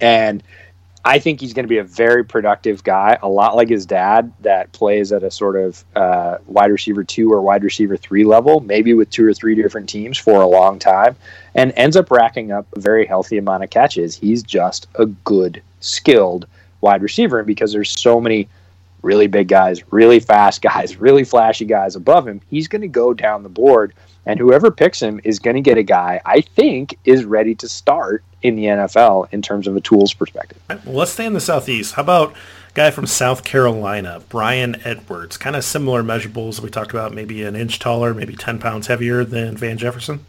And 0.00 0.42
I 1.06 1.20
think 1.20 1.40
he's 1.40 1.54
going 1.54 1.64
to 1.64 1.68
be 1.68 1.78
a 1.78 1.84
very 1.84 2.24
productive 2.24 2.82
guy, 2.82 3.16
a 3.22 3.28
lot 3.28 3.54
like 3.54 3.68
his 3.68 3.86
dad, 3.86 4.32
that 4.40 4.72
plays 4.72 5.12
at 5.12 5.22
a 5.22 5.30
sort 5.30 5.54
of 5.54 5.84
uh, 5.94 6.38
wide 6.46 6.72
receiver 6.72 7.04
two 7.04 7.32
or 7.32 7.40
wide 7.42 7.62
receiver 7.62 7.96
three 7.96 8.24
level, 8.24 8.58
maybe 8.58 8.92
with 8.92 9.08
two 9.10 9.24
or 9.24 9.32
three 9.32 9.54
different 9.54 9.88
teams 9.88 10.18
for 10.18 10.42
a 10.42 10.46
long 10.48 10.80
time, 10.80 11.14
and 11.54 11.72
ends 11.76 11.96
up 11.96 12.10
racking 12.10 12.50
up 12.50 12.66
a 12.76 12.80
very 12.80 13.06
healthy 13.06 13.38
amount 13.38 13.62
of 13.62 13.70
catches. 13.70 14.16
He's 14.16 14.42
just 14.42 14.88
a 14.96 15.06
good, 15.06 15.62
skilled 15.78 16.48
wide 16.80 17.02
receiver. 17.02 17.38
And 17.38 17.46
because 17.46 17.72
there's 17.72 17.90
so 17.90 18.20
many 18.20 18.48
really 19.02 19.26
big 19.26 19.48
guys, 19.48 19.92
really 19.92 20.20
fast 20.20 20.62
guys, 20.70 20.96
really 20.96 21.24
flashy 21.24 21.64
guys 21.64 21.96
above 21.96 22.26
him, 22.26 22.40
he's 22.48 22.68
going 22.68 22.82
to 22.82 22.88
go 22.88 23.14
down 23.14 23.42
the 23.42 23.48
board. 23.48 23.94
And 24.24 24.40
whoever 24.40 24.72
picks 24.72 25.00
him 25.00 25.20
is 25.22 25.38
going 25.38 25.54
to 25.54 25.62
get 25.62 25.78
a 25.78 25.84
guy 25.84 26.20
I 26.24 26.40
think 26.40 26.98
is 27.04 27.24
ready 27.24 27.54
to 27.56 27.68
start 27.68 28.24
in 28.42 28.56
the 28.56 28.64
NFL 28.64 29.28
in 29.32 29.40
terms 29.40 29.66
of 29.66 29.76
a 29.76 29.80
tools 29.80 30.12
perspective. 30.12 30.58
Well, 30.68 30.96
let's 30.96 31.12
stay 31.12 31.26
in 31.26 31.32
the 31.32 31.40
Southeast. 31.40 31.94
How 31.94 32.02
about 32.02 32.34
guy 32.76 32.90
from 32.90 33.06
South 33.06 33.42
Carolina, 33.42 34.22
Brian 34.28 34.76
Edwards. 34.84 35.38
Kind 35.38 35.56
of 35.56 35.64
similar 35.64 36.02
measurables 36.02 36.60
we 36.60 36.68
talked 36.68 36.90
about, 36.90 37.14
maybe 37.14 37.42
an 37.42 37.56
inch 37.56 37.78
taller, 37.78 38.12
maybe 38.12 38.36
10 38.36 38.58
pounds 38.58 38.86
heavier 38.86 39.24
than 39.24 39.56
Van 39.56 39.78
Jefferson. 39.78 40.24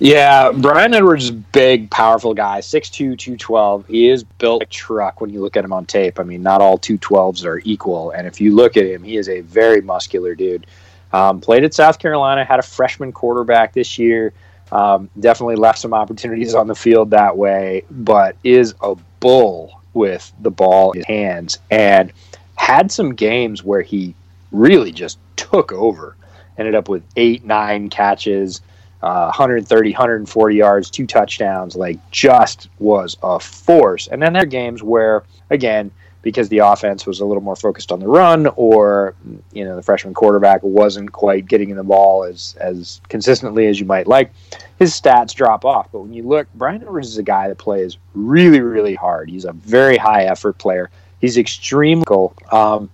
Yeah, 0.00 0.50
Brian 0.50 0.92
Edwards 0.94 1.24
is 1.24 1.30
a 1.30 1.34
big, 1.34 1.92
powerful 1.92 2.34
guy, 2.34 2.58
6'2", 2.58 3.16
212. 3.16 3.86
He 3.86 4.10
is 4.10 4.24
built 4.24 4.62
like 4.62 4.68
a 4.68 4.70
truck 4.70 5.20
when 5.20 5.30
you 5.30 5.40
look 5.40 5.56
at 5.56 5.64
him 5.64 5.72
on 5.72 5.86
tape. 5.86 6.18
I 6.18 6.24
mean, 6.24 6.42
not 6.42 6.60
all 6.60 6.76
212s 6.76 7.44
are 7.44 7.62
equal. 7.64 8.10
And 8.10 8.26
if 8.26 8.40
you 8.40 8.52
look 8.52 8.76
at 8.76 8.84
him, 8.84 9.04
he 9.04 9.16
is 9.16 9.28
a 9.28 9.42
very 9.42 9.80
muscular 9.80 10.34
dude. 10.34 10.66
Um, 11.12 11.40
played 11.40 11.62
at 11.62 11.72
South 11.72 12.00
Carolina, 12.00 12.44
had 12.44 12.58
a 12.58 12.62
freshman 12.62 13.12
quarterback 13.12 13.74
this 13.74 13.96
year. 13.96 14.32
Um, 14.72 15.08
definitely 15.20 15.56
left 15.56 15.78
some 15.78 15.94
opportunities 15.94 16.56
on 16.56 16.66
the 16.66 16.74
field 16.74 17.10
that 17.10 17.36
way, 17.36 17.84
but 17.90 18.34
is 18.42 18.74
a 18.80 18.96
bull 19.20 19.81
with 19.94 20.32
the 20.40 20.50
ball 20.50 20.92
in 20.92 21.00
his 21.00 21.06
hands 21.06 21.58
and 21.70 22.12
had 22.56 22.90
some 22.90 23.14
games 23.14 23.62
where 23.62 23.82
he 23.82 24.14
really 24.50 24.92
just 24.92 25.18
took 25.36 25.72
over. 25.72 26.16
Ended 26.58 26.74
up 26.74 26.88
with 26.88 27.02
eight, 27.16 27.44
nine 27.44 27.88
catches, 27.88 28.60
uh, 29.02 29.24
130, 29.26 29.90
140 29.90 30.56
yards, 30.56 30.90
two 30.90 31.06
touchdowns. 31.06 31.74
Like, 31.74 31.98
just 32.10 32.68
was 32.78 33.16
a 33.22 33.40
force. 33.40 34.06
And 34.08 34.22
then 34.22 34.34
there 34.34 34.42
are 34.42 34.46
games 34.46 34.82
where, 34.82 35.24
again, 35.50 35.90
because 36.22 36.48
the 36.48 36.58
offense 36.58 37.04
was 37.04 37.20
a 37.20 37.26
little 37.26 37.42
more 37.42 37.56
focused 37.56 37.90
on 37.92 38.00
the 38.00 38.06
run, 38.06 38.46
or 38.56 39.14
you 39.52 39.64
know 39.64 39.76
the 39.76 39.82
freshman 39.82 40.14
quarterback 40.14 40.62
wasn't 40.62 41.12
quite 41.12 41.46
getting 41.46 41.70
in 41.70 41.76
the 41.76 41.84
ball 41.84 42.24
as 42.24 42.56
as 42.60 43.00
consistently 43.08 43.66
as 43.66 43.78
you 43.78 43.86
might 43.86 44.06
like, 44.06 44.32
his 44.78 44.98
stats 44.98 45.34
drop 45.34 45.64
off. 45.64 45.90
But 45.92 46.00
when 46.00 46.14
you 46.14 46.22
look, 46.22 46.46
Brian 46.54 46.80
Edwards 46.80 47.08
is 47.08 47.18
a 47.18 47.22
guy 47.22 47.48
that 47.48 47.58
plays 47.58 47.98
really 48.14 48.60
really 48.60 48.94
hard. 48.94 49.28
He's 49.28 49.44
a 49.44 49.52
very 49.52 49.96
high 49.96 50.24
effort 50.24 50.58
player. 50.58 50.90
He's 51.20 51.36
extremely 51.36 52.04
um, 52.50 52.88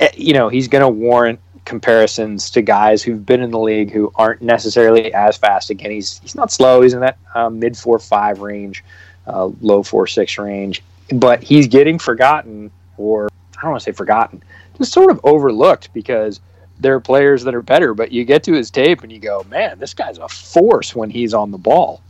eh, 0.00 0.10
you 0.16 0.32
know 0.32 0.48
he's 0.48 0.66
going 0.66 0.82
to 0.82 0.88
warrant 0.88 1.40
comparisons 1.64 2.50
to 2.50 2.60
guys 2.60 3.04
who've 3.04 3.24
been 3.24 3.40
in 3.40 3.52
the 3.52 3.58
league 3.58 3.92
who 3.92 4.10
aren't 4.16 4.42
necessarily 4.42 5.14
as 5.14 5.36
fast. 5.36 5.70
Again, 5.70 5.90
he's 5.90 6.18
he's 6.20 6.34
not 6.34 6.50
slow. 6.50 6.80
He's 6.80 6.94
in 6.94 7.00
that 7.00 7.18
um, 7.34 7.58
mid 7.58 7.76
four 7.76 7.98
five 7.98 8.40
range, 8.40 8.82
uh, 9.26 9.50
low 9.60 9.82
four 9.82 10.06
six 10.06 10.38
range 10.38 10.82
but 11.10 11.42
he's 11.42 11.66
getting 11.68 11.98
forgotten, 11.98 12.70
or 12.96 13.28
I 13.58 13.62
don't 13.62 13.72
want 13.72 13.82
to 13.82 13.84
say 13.84 13.92
forgotten, 13.92 14.42
just 14.78 14.92
sort 14.92 15.10
of 15.10 15.20
overlooked 15.24 15.92
because 15.92 16.40
there 16.78 16.94
are 16.94 17.00
players 17.00 17.44
that 17.44 17.54
are 17.54 17.62
better. 17.62 17.94
But 17.94 18.12
you 18.12 18.24
get 18.24 18.42
to 18.44 18.52
his 18.52 18.70
tape 18.70 19.02
and 19.02 19.12
you 19.12 19.18
go, 19.18 19.44
man, 19.48 19.78
this 19.78 19.94
guy's 19.94 20.18
a 20.18 20.28
force 20.28 20.94
when 20.94 21.10
he's 21.10 21.34
on 21.34 21.50
the 21.50 21.58
ball. 21.58 22.02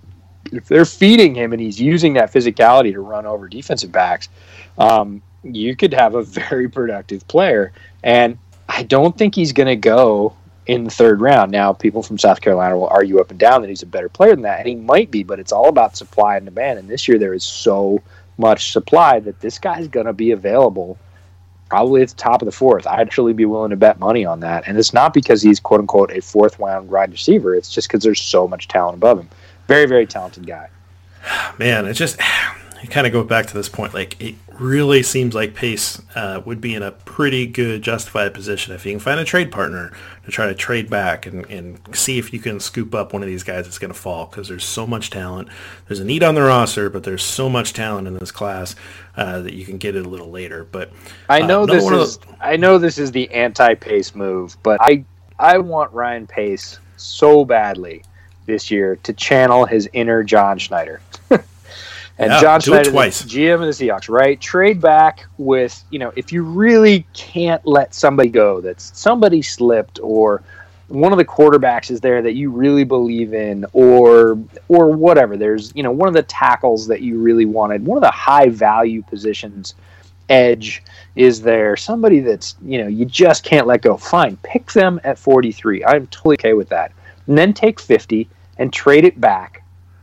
If 0.52 0.66
they're 0.66 0.84
feeding 0.84 1.34
him 1.34 1.52
and 1.52 1.60
he's 1.60 1.80
using 1.80 2.14
that 2.14 2.32
physicality 2.32 2.92
to 2.92 3.00
run 3.00 3.26
over 3.26 3.48
defensive 3.48 3.92
backs, 3.92 4.28
um, 4.78 5.22
you 5.42 5.76
could 5.76 5.94
have 5.94 6.14
a 6.14 6.22
very 6.22 6.68
productive 6.68 7.26
player. 7.28 7.72
And 8.02 8.38
I 8.68 8.82
don't 8.82 9.16
think 9.16 9.34
he's 9.34 9.52
going 9.52 9.68
to 9.68 9.76
go 9.76 10.34
in 10.66 10.84
the 10.84 10.90
third 10.90 11.20
round. 11.20 11.50
Now, 11.50 11.72
people 11.72 12.02
from 12.02 12.18
South 12.18 12.40
Carolina 12.40 12.78
will 12.78 12.88
argue 12.88 13.20
up 13.20 13.30
and 13.30 13.38
down 13.38 13.62
that 13.62 13.68
he's 13.68 13.82
a 13.82 13.86
better 13.86 14.08
player 14.08 14.30
than 14.30 14.42
that, 14.42 14.60
and 14.60 14.68
he 14.68 14.76
might 14.76 15.10
be, 15.10 15.24
but 15.24 15.40
it's 15.40 15.52
all 15.52 15.68
about 15.68 15.96
supply 15.96 16.36
and 16.36 16.46
demand. 16.46 16.78
And 16.78 16.88
this 16.88 17.08
year, 17.08 17.18
there 17.18 17.34
is 17.34 17.44
so 17.44 18.00
much 18.42 18.72
supply 18.72 19.20
that 19.20 19.40
this 19.40 19.58
guy's 19.58 19.88
going 19.88 20.06
to 20.06 20.12
be 20.12 20.32
available 20.32 20.98
probably 21.70 22.02
at 22.02 22.08
the 22.08 22.14
top 22.16 22.42
of 22.42 22.46
the 22.46 22.52
fourth. 22.52 22.86
I'd 22.86 23.00
actually 23.00 23.32
be 23.32 23.46
willing 23.46 23.70
to 23.70 23.76
bet 23.76 23.98
money 23.98 24.26
on 24.26 24.40
that. 24.40 24.64
And 24.66 24.76
it's 24.76 24.92
not 24.92 25.14
because 25.14 25.40
he's 25.40 25.58
quote 25.60 25.80
unquote 25.80 26.10
a 26.10 26.20
fourth 26.20 26.58
round 26.58 26.90
wide 26.90 27.12
receiver. 27.12 27.54
It's 27.54 27.70
just 27.70 27.88
because 27.88 28.02
there's 28.02 28.20
so 28.20 28.46
much 28.46 28.68
talent 28.68 28.96
above 28.96 29.20
him. 29.20 29.28
Very, 29.68 29.86
very 29.86 30.06
talented 30.06 30.46
guy. 30.46 30.68
Man, 31.58 31.86
it's 31.86 31.98
just 31.98 32.20
kind 32.88 33.06
of 33.06 33.12
go 33.12 33.22
back 33.24 33.46
to 33.46 33.54
this 33.54 33.68
point. 33.68 33.94
Like 33.94 34.20
it 34.20 34.34
really 34.58 35.02
seems 35.02 35.34
like 35.34 35.54
Pace 35.54 36.00
uh, 36.14 36.42
would 36.44 36.60
be 36.60 36.74
in 36.74 36.82
a 36.82 36.92
pretty 36.92 37.46
good 37.46 37.82
justified 37.82 38.34
position 38.34 38.74
if 38.74 38.84
you 38.84 38.92
can 38.92 39.00
find 39.00 39.18
a 39.20 39.24
trade 39.24 39.50
partner 39.50 39.92
to 40.24 40.30
try 40.30 40.46
to 40.46 40.54
trade 40.54 40.88
back 40.88 41.26
and, 41.26 41.46
and 41.46 41.80
see 41.94 42.18
if 42.18 42.32
you 42.32 42.38
can 42.38 42.60
scoop 42.60 42.94
up 42.94 43.12
one 43.12 43.22
of 43.22 43.28
these 43.28 43.42
guys 43.42 43.64
that's 43.64 43.78
going 43.78 43.92
to 43.92 43.98
fall 43.98 44.26
because 44.26 44.48
there's 44.48 44.64
so 44.64 44.86
much 44.86 45.10
talent. 45.10 45.48
There's 45.86 46.00
a 46.00 46.04
need 46.04 46.22
on 46.22 46.34
the 46.34 46.42
roster, 46.42 46.90
but 46.90 47.04
there's 47.04 47.22
so 47.22 47.48
much 47.48 47.72
talent 47.72 48.06
in 48.06 48.14
this 48.14 48.30
class 48.30 48.74
uh, 49.16 49.40
that 49.40 49.54
you 49.54 49.64
can 49.64 49.78
get 49.78 49.96
it 49.96 50.06
a 50.06 50.08
little 50.08 50.30
later. 50.30 50.64
But 50.64 50.92
I 51.28 51.40
know 51.40 51.62
uh, 51.62 51.66
this 51.66 51.90
is 51.90 52.18
I 52.40 52.56
know 52.56 52.78
this 52.78 52.98
is 52.98 53.12
the 53.12 53.30
anti-Pace 53.30 54.14
move, 54.14 54.56
but 54.62 54.80
I 54.80 55.04
I 55.38 55.58
want 55.58 55.92
Ryan 55.92 56.26
Pace 56.26 56.78
so 56.96 57.44
badly 57.44 58.04
this 58.46 58.70
year 58.70 58.96
to 58.96 59.12
channel 59.12 59.66
his 59.66 59.88
inner 59.92 60.22
John 60.22 60.58
Schneider. 60.58 61.00
And 62.18 62.30
yeah, 62.30 62.40
John 62.40 62.60
Schneider, 62.60 62.90
twice. 62.90 63.22
GM 63.22 63.54
of 63.54 63.60
the 63.60 63.66
Seahawks, 63.86 64.08
right? 64.08 64.40
Trade 64.40 64.80
back 64.80 65.26
with, 65.38 65.82
you 65.90 65.98
know, 65.98 66.12
if 66.14 66.30
you 66.32 66.42
really 66.42 67.06
can't 67.14 67.64
let 67.66 67.94
somebody 67.94 68.28
go, 68.28 68.60
that's 68.60 68.96
somebody 68.98 69.42
slipped 69.42 69.98
or 70.02 70.42
one 70.88 71.10
of 71.10 71.18
the 71.18 71.24
quarterbacks 71.24 71.90
is 71.90 72.00
there 72.00 72.20
that 72.20 72.34
you 72.34 72.50
really 72.50 72.84
believe 72.84 73.32
in 73.32 73.64
or 73.72 74.38
or 74.68 74.90
whatever. 74.90 75.36
There's, 75.36 75.72
you 75.74 75.82
know, 75.82 75.90
one 75.90 76.06
of 76.06 76.14
the 76.14 76.22
tackles 76.22 76.86
that 76.88 77.00
you 77.00 77.18
really 77.18 77.46
wanted, 77.46 77.84
one 77.86 77.96
of 77.96 78.02
the 78.02 78.10
high 78.10 78.50
value 78.50 79.02
positions 79.02 79.74
edge 80.28 80.82
is 81.16 81.42
there 81.42 81.76
somebody 81.76 82.20
that's 82.20 82.56
you 82.62 82.78
know 82.80 82.86
you 82.86 83.04
just 83.04 83.44
can't 83.44 83.66
let 83.66 83.82
go 83.82 83.96
fine 83.96 84.36
pick 84.42 84.70
them 84.72 85.00
at 85.04 85.18
43 85.18 85.84
i'm 85.84 86.06
totally 86.06 86.36
okay 86.36 86.54
with 86.54 86.68
that 86.68 86.92
and 87.26 87.36
then 87.36 87.52
take 87.52 87.80
50 87.80 88.28
and 88.58 88.72
trade 88.72 89.04
it 89.04 89.20
back 89.20 89.61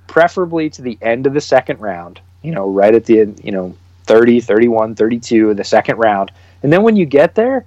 preferably 0.09 0.71
to 0.71 0.81
the 0.81 0.97
end 1.03 1.27
of 1.27 1.35
the 1.35 1.39
second 1.39 1.79
round, 1.79 2.19
you 2.41 2.51
know, 2.51 2.67
right 2.67 2.95
at 2.95 3.05
the, 3.05 3.21
end, 3.21 3.39
you 3.43 3.51
know, 3.51 3.75
30, 4.05 4.41
31, 4.41 4.95
32 4.95 5.51
in 5.51 5.55
the 5.55 5.63
second 5.63 5.97
round. 5.97 6.31
And 6.63 6.73
then 6.73 6.81
when 6.81 6.95
you 6.95 7.05
get 7.05 7.35
there, 7.35 7.63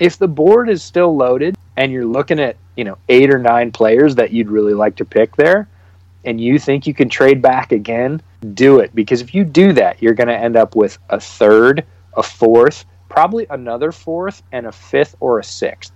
if 0.00 0.18
the 0.18 0.26
board 0.26 0.68
is 0.68 0.82
still 0.82 1.16
loaded 1.16 1.56
and 1.76 1.92
you're 1.92 2.04
looking 2.04 2.40
at, 2.40 2.56
you 2.76 2.82
know, 2.82 2.98
eight 3.08 3.30
or 3.30 3.38
nine 3.38 3.70
players 3.70 4.16
that 4.16 4.32
you'd 4.32 4.50
really 4.50 4.74
like 4.74 4.96
to 4.96 5.04
pick 5.04 5.36
there, 5.36 5.68
and 6.24 6.40
you 6.40 6.58
think 6.58 6.88
you 6.88 6.92
can 6.92 7.08
trade 7.08 7.40
back 7.40 7.70
again, 7.70 8.20
do 8.52 8.80
it. 8.80 8.92
Because 8.92 9.20
if 9.20 9.32
you 9.32 9.44
do 9.44 9.72
that, 9.74 10.02
you're 10.02 10.12
going 10.12 10.26
to 10.26 10.36
end 10.36 10.56
up 10.56 10.74
with 10.74 10.98
a 11.10 11.20
third, 11.20 11.84
a 12.16 12.22
fourth, 12.22 12.84
probably 13.08 13.46
another 13.48 13.92
fourth, 13.92 14.42
and 14.50 14.66
a 14.66 14.72
fifth 14.72 15.14
or 15.20 15.38
a 15.38 15.44
sixth 15.44 15.92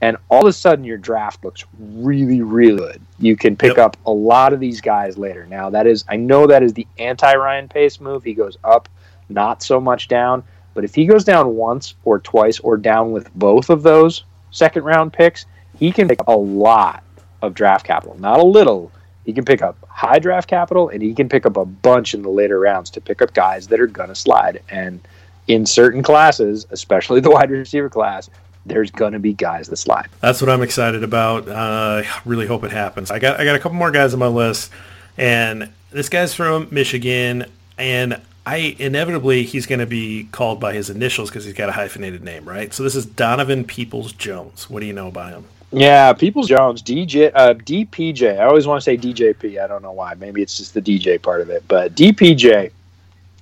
and 0.00 0.16
all 0.30 0.42
of 0.42 0.46
a 0.46 0.52
sudden 0.52 0.84
your 0.84 0.98
draft 0.98 1.44
looks 1.44 1.64
really 1.78 2.42
really 2.42 2.76
good. 2.76 3.00
You 3.18 3.36
can 3.36 3.56
pick 3.56 3.76
yep. 3.76 3.78
up 3.78 3.96
a 4.06 4.12
lot 4.12 4.52
of 4.52 4.60
these 4.60 4.80
guys 4.80 5.18
later. 5.18 5.46
Now 5.46 5.70
that 5.70 5.86
is 5.86 6.04
i 6.08 6.16
know 6.16 6.46
that 6.46 6.62
is 6.62 6.72
the 6.74 6.86
anti 6.98 7.34
ryan 7.34 7.68
pace 7.68 8.00
move. 8.00 8.24
He 8.24 8.34
goes 8.34 8.56
up 8.64 8.88
not 9.28 9.62
so 9.62 9.80
much 9.80 10.08
down. 10.08 10.42
But 10.74 10.84
if 10.84 10.94
he 10.94 11.06
goes 11.06 11.24
down 11.24 11.56
once 11.56 11.94
or 12.04 12.20
twice 12.20 12.60
or 12.60 12.76
down 12.76 13.10
with 13.12 13.32
both 13.34 13.70
of 13.70 13.82
those 13.82 14.24
second 14.50 14.84
round 14.84 15.12
picks 15.12 15.46
he 15.78 15.92
can 15.92 16.08
pick 16.08 16.20
up 16.20 16.28
a 16.28 16.36
lot 16.36 17.04
of 17.42 17.54
draft 17.54 17.86
capital. 17.86 18.18
Not 18.18 18.40
a 18.40 18.44
little. 18.44 18.90
He 19.24 19.32
can 19.32 19.44
pick 19.44 19.62
up 19.62 19.76
high 19.88 20.18
draft 20.18 20.48
capital 20.48 20.88
and 20.88 21.02
he 21.02 21.14
can 21.14 21.28
pick 21.28 21.46
up 21.46 21.56
a 21.56 21.64
bunch 21.64 22.14
in 22.14 22.22
the 22.22 22.30
later 22.30 22.58
rounds 22.58 22.90
to 22.90 23.00
pick 23.00 23.22
up 23.22 23.34
guys 23.34 23.68
that 23.68 23.80
are 23.80 23.86
going 23.86 24.08
to 24.08 24.14
slide. 24.14 24.62
And 24.70 25.00
in 25.48 25.64
certain 25.64 26.02
classes 26.02 26.66
especially 26.70 27.20
the 27.20 27.30
wide 27.30 27.50
receiver 27.50 27.88
class 27.88 28.30
there's 28.68 28.90
going 28.90 29.12
to 29.12 29.18
be 29.18 29.32
guys 29.32 29.68
that 29.68 29.76
slide. 29.76 30.08
That's 30.20 30.40
what 30.40 30.50
I'm 30.50 30.62
excited 30.62 31.02
about. 31.02 31.48
Uh, 31.48 32.02
I 32.04 32.20
really 32.24 32.46
hope 32.46 32.64
it 32.64 32.70
happens. 32.70 33.10
I 33.10 33.18
got 33.18 33.40
I 33.40 33.44
got 33.44 33.56
a 33.56 33.58
couple 33.58 33.76
more 33.76 33.90
guys 33.90 34.12
on 34.12 34.20
my 34.20 34.28
list, 34.28 34.70
and 35.16 35.70
this 35.90 36.08
guy's 36.08 36.34
from 36.34 36.68
Michigan, 36.70 37.46
and 37.76 38.20
I 38.46 38.76
inevitably 38.78 39.44
he's 39.44 39.66
going 39.66 39.80
to 39.80 39.86
be 39.86 40.28
called 40.32 40.60
by 40.60 40.72
his 40.72 40.90
initials 40.90 41.30
because 41.30 41.44
he's 41.44 41.54
got 41.54 41.68
a 41.68 41.72
hyphenated 41.72 42.22
name, 42.22 42.48
right? 42.48 42.72
So 42.72 42.82
this 42.82 42.94
is 42.94 43.04
Donovan 43.04 43.64
Peoples 43.64 44.12
Jones. 44.12 44.70
What 44.70 44.80
do 44.80 44.86
you 44.86 44.92
know 44.92 45.08
about 45.08 45.32
him? 45.32 45.44
Yeah, 45.70 46.14
Peoples 46.14 46.48
Jones, 46.48 46.82
DJ, 46.82 47.30
uh, 47.34 47.52
DPJ. 47.52 48.40
I 48.40 48.46
always 48.46 48.66
want 48.66 48.82
to 48.82 48.84
say 48.84 48.96
DJP. 48.96 49.62
I 49.62 49.66
don't 49.66 49.82
know 49.82 49.92
why. 49.92 50.14
Maybe 50.14 50.40
it's 50.40 50.56
just 50.56 50.72
the 50.72 50.80
DJ 50.80 51.20
part 51.20 51.42
of 51.42 51.50
it, 51.50 51.62
but 51.68 51.94
DPJ, 51.94 52.72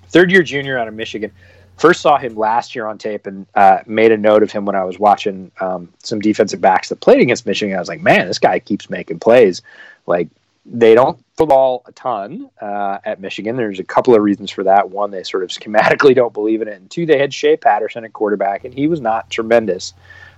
third 0.08 0.30
year 0.32 0.42
junior 0.42 0.76
out 0.76 0.88
of 0.88 0.94
Michigan 0.94 1.30
first 1.76 2.00
saw 2.00 2.18
him 2.18 2.36
last 2.36 2.74
year 2.74 2.86
on 2.86 2.98
tape 2.98 3.26
and 3.26 3.46
uh, 3.54 3.80
made 3.86 4.12
a 4.12 4.16
note 4.16 4.42
of 4.42 4.50
him 4.50 4.64
when 4.64 4.76
I 4.76 4.84
was 4.84 4.98
watching 4.98 5.50
um, 5.60 5.92
some 6.02 6.20
defensive 6.20 6.60
backs 6.60 6.88
that 6.88 7.00
played 7.00 7.20
against 7.20 7.46
Michigan. 7.46 7.76
I 7.76 7.80
was 7.80 7.88
like, 7.88 8.02
man, 8.02 8.26
this 8.26 8.38
guy 8.38 8.58
keeps 8.58 8.90
making 8.90 9.20
plays. 9.20 9.62
Like 10.06 10.28
they 10.64 10.94
don't 10.94 11.18
throw 11.36 11.46
the 11.46 11.50
ball 11.50 11.82
a 11.86 11.92
ton 11.92 12.50
uh, 12.60 12.98
at 13.04 13.20
Michigan. 13.20 13.56
There's 13.56 13.78
a 13.78 13.84
couple 13.84 14.14
of 14.14 14.22
reasons 14.22 14.50
for 14.50 14.64
that. 14.64 14.90
One, 14.90 15.10
they 15.10 15.22
sort 15.22 15.42
of 15.42 15.50
schematically 15.50 16.14
don't 16.14 16.32
believe 16.32 16.62
in 16.62 16.68
it, 16.68 16.76
and 16.76 16.90
two, 16.90 17.06
they 17.06 17.18
had 17.18 17.32
Shea 17.32 17.56
Patterson 17.56 18.04
at 18.04 18.12
quarterback, 18.12 18.64
and 18.64 18.74
he 18.74 18.86
was 18.86 19.00
not 19.00 19.30
tremendous 19.30 19.92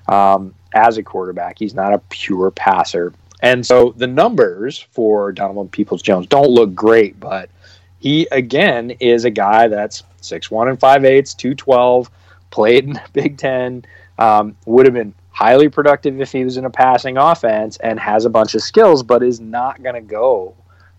um, 0.09 0.55
as 0.75 0.99
a 0.99 1.03
quarterback. 1.03 1.59
He's 1.59 1.75
not 1.75 1.95
a 1.95 1.99
pure 2.11 2.51
passer. 2.51 3.13
And 3.41 3.65
so 3.65 3.95
the 3.97 4.07
numbers 4.07 4.79
for 4.91 5.33
Donovan 5.33 5.69
Peoples 5.69 6.03
Jones 6.03 6.27
don't 6.27 6.51
look 6.51 6.75
great, 6.75 7.19
but 7.21 7.49
he 7.99 8.29
again 8.31 8.91
is 9.01 9.25
a 9.25 9.31
guy 9.31 9.69
that's 9.69 10.03
six 10.21 10.51
one 10.51 10.69
and 10.69 10.79
five 10.79 11.05
eighths, 11.05 11.35
two 11.35 11.55
twelve, 11.55 12.11
played 12.51 12.85
in 12.85 12.95
the 12.95 13.03
Big 13.13 13.39
Ten. 13.39 13.85
Um, 14.19 14.57
would 14.67 14.87
have 14.87 14.95
been 14.95 15.15
highly 15.31 15.69
productive 15.69 16.21
if 16.21 16.33
he 16.33 16.43
was 16.43 16.57
in 16.57 16.65
a 16.65 16.71
passing 16.71 17.17
offense 17.17 17.77
and 17.77 18.01
has 18.01 18.25
a 18.25 18.31
bunch 18.31 18.57
of 18.57 18.63
skills, 18.63 19.05
but 19.05 19.23
is 19.23 19.39
not 19.39 19.81
going 19.81 19.95
to 19.95 20.01
go 20.01 20.53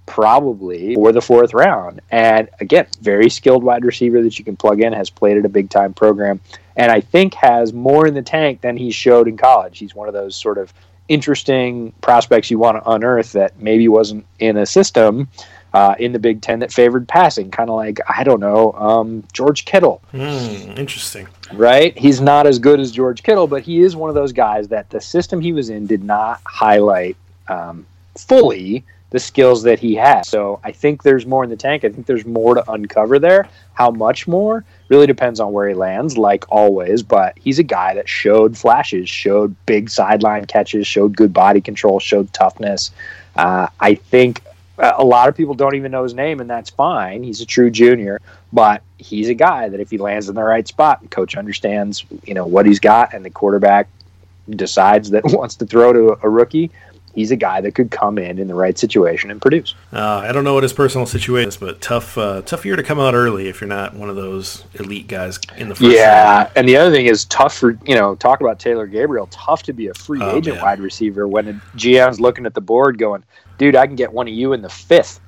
probably 0.05 0.95
for 0.95 1.11
the 1.11 1.21
fourth 1.21 1.53
round. 1.53 1.99
And 2.09 2.49
again, 2.61 2.87
very 3.01 3.29
skilled 3.29 3.63
wide 3.63 3.83
receiver 3.83 4.21
that 4.23 4.39
you 4.39 4.45
can 4.45 4.55
plug 4.55 4.81
in, 4.81 4.93
has 4.93 5.09
played 5.09 5.37
at 5.37 5.45
a 5.45 5.49
big 5.49 5.69
time 5.69 5.93
program, 5.93 6.39
and 6.77 6.91
I 6.91 7.01
think 7.01 7.33
has 7.33 7.73
more 7.73 8.07
in 8.07 8.13
the 8.13 8.21
tank 8.21 8.61
than 8.61 8.77
he 8.77 8.91
showed 8.91 9.27
in 9.27 9.37
college. 9.37 9.77
He's 9.77 9.93
one 9.93 10.07
of 10.07 10.13
those 10.13 10.35
sort 10.35 10.57
of 10.57 10.73
interesting 11.09 11.91
prospects 12.01 12.49
you 12.49 12.57
want 12.57 12.81
to 12.81 12.89
unearth 12.89 13.33
that 13.33 13.59
maybe 13.59 13.87
wasn't 13.87 14.25
in 14.39 14.57
a 14.57 14.65
system 14.65 15.27
uh, 15.73 15.95
in 15.99 16.11
the 16.11 16.19
Big 16.19 16.41
Ten 16.41 16.59
that 16.59 16.71
favored 16.71 17.07
passing, 17.07 17.51
kind 17.51 17.69
of 17.69 17.75
like 17.75 17.99
I 18.07 18.23
don't 18.23 18.39
know 18.39 18.73
um, 18.73 19.23
George 19.33 19.65
Kittle. 19.65 20.01
Mm, 20.13 20.77
interesting, 20.77 21.27
right? 21.53 21.97
He's 21.97 22.21
not 22.21 22.47
as 22.47 22.59
good 22.59 22.79
as 22.79 22.91
George 22.91 23.23
Kittle, 23.23 23.47
but 23.47 23.61
he 23.61 23.81
is 23.81 23.95
one 23.95 24.09
of 24.09 24.15
those 24.15 24.31
guys 24.31 24.67
that 24.69 24.89
the 24.89 25.01
system 25.01 25.41
he 25.41 25.53
was 25.53 25.69
in 25.69 25.85
did 25.85 26.03
not 26.03 26.41
highlight 26.45 27.17
um, 27.47 27.85
fully 28.15 28.83
the 29.11 29.19
skills 29.19 29.63
that 29.63 29.79
he 29.79 29.95
has. 29.95 30.27
So 30.27 30.59
I 30.63 30.71
think 30.71 31.03
there's 31.03 31.25
more 31.25 31.43
in 31.43 31.49
the 31.49 31.55
tank. 31.55 31.83
I 31.83 31.89
think 31.89 32.05
there's 32.05 32.25
more 32.25 32.55
to 32.55 32.71
uncover 32.71 33.17
there. 33.17 33.47
How 33.73 33.89
much 33.89 34.27
more 34.27 34.63
really 34.89 35.07
depends 35.07 35.39
on 35.39 35.51
where 35.51 35.67
he 35.67 35.73
lands, 35.73 36.17
like 36.17 36.45
always. 36.49 37.01
But 37.01 37.37
he's 37.39 37.59
a 37.59 37.63
guy 37.63 37.95
that 37.95 38.07
showed 38.07 38.57
flashes, 38.57 39.09
showed 39.09 39.55
big 39.65 39.89
sideline 39.89 40.45
catches, 40.45 40.85
showed 40.85 41.15
good 41.15 41.33
body 41.33 41.61
control, 41.61 41.99
showed 41.99 42.31
toughness. 42.33 42.91
Uh, 43.35 43.67
I 43.79 43.95
think 43.95 44.41
Uh, 44.79 44.93
a 44.97 45.03
lot 45.03 45.27
of 45.27 45.35
people 45.35 45.53
don't 45.53 45.75
even 45.75 45.91
know 45.91 46.03
his 46.03 46.13
name, 46.13 46.39
and 46.39 46.49
that's 46.49 46.69
fine. 46.69 47.21
He's 47.21 47.41
a 47.41 47.45
true 47.45 47.69
junior, 47.69 48.21
but 48.53 48.81
he's 48.97 49.27
a 49.29 49.33
guy 49.33 49.67
that 49.67 49.79
if 49.79 49.91
he 49.91 49.97
lands 49.97 50.29
in 50.29 50.35
the 50.35 50.43
right 50.43 50.67
spot, 50.67 51.01
the 51.01 51.09
coach 51.09 51.35
understands, 51.35 52.05
you 52.23 52.33
know, 52.33 52.45
what 52.45 52.65
he's 52.65 52.79
got, 52.79 53.13
and 53.13 53.25
the 53.25 53.29
quarterback 53.29 53.89
decides 54.49 55.09
that 55.11 55.23
wants 55.25 55.55
to 55.55 55.65
throw 55.65 55.91
to 55.91 56.17
a 56.23 56.29
rookie. 56.29 56.71
He's 57.13 57.31
a 57.31 57.35
guy 57.35 57.61
that 57.61 57.75
could 57.75 57.91
come 57.91 58.17
in 58.17 58.39
in 58.39 58.47
the 58.47 58.55
right 58.55 58.77
situation 58.77 59.31
and 59.31 59.41
produce. 59.41 59.75
Uh, 59.91 60.23
I 60.23 60.31
don't 60.31 60.43
know 60.43 60.53
what 60.53 60.63
his 60.63 60.73
personal 60.73 61.05
situation 61.05 61.49
is, 61.49 61.57
but 61.57 61.81
tough, 61.81 62.17
uh, 62.17 62.41
tough 62.43 62.65
year 62.65 62.75
to 62.75 62.83
come 62.83 62.99
out 62.99 63.13
early 63.13 63.47
if 63.47 63.61
you're 63.61 63.67
not 63.67 63.93
one 63.95 64.09
of 64.09 64.15
those 64.15 64.63
elite 64.75 65.07
guys 65.07 65.39
in 65.57 65.69
the 65.69 65.75
first. 65.75 65.91
Yeah, 65.91 66.37
round. 66.43 66.51
and 66.55 66.69
the 66.69 66.77
other 66.77 66.91
thing 66.91 67.07
is 67.07 67.25
tough 67.25 67.55
for 67.55 67.77
you 67.85 67.95
know 67.95 68.15
talk 68.15 68.41
about 68.41 68.59
Taylor 68.59 68.87
Gabriel. 68.87 69.27
Tough 69.31 69.63
to 69.63 69.73
be 69.73 69.87
a 69.87 69.93
free 69.93 70.21
oh, 70.21 70.37
agent 70.37 70.57
man. 70.57 70.65
wide 70.65 70.79
receiver 70.79 71.27
when 71.27 71.47
a 71.47 71.53
GM's 71.75 72.19
looking 72.19 72.45
at 72.45 72.53
the 72.53 72.61
board 72.61 72.97
going, 72.97 73.23
dude, 73.57 73.75
I 73.75 73.87
can 73.87 73.95
get 73.95 74.11
one 74.11 74.27
of 74.27 74.33
you 74.33 74.53
in 74.53 74.61
the 74.61 74.69
fifth, 74.69 75.19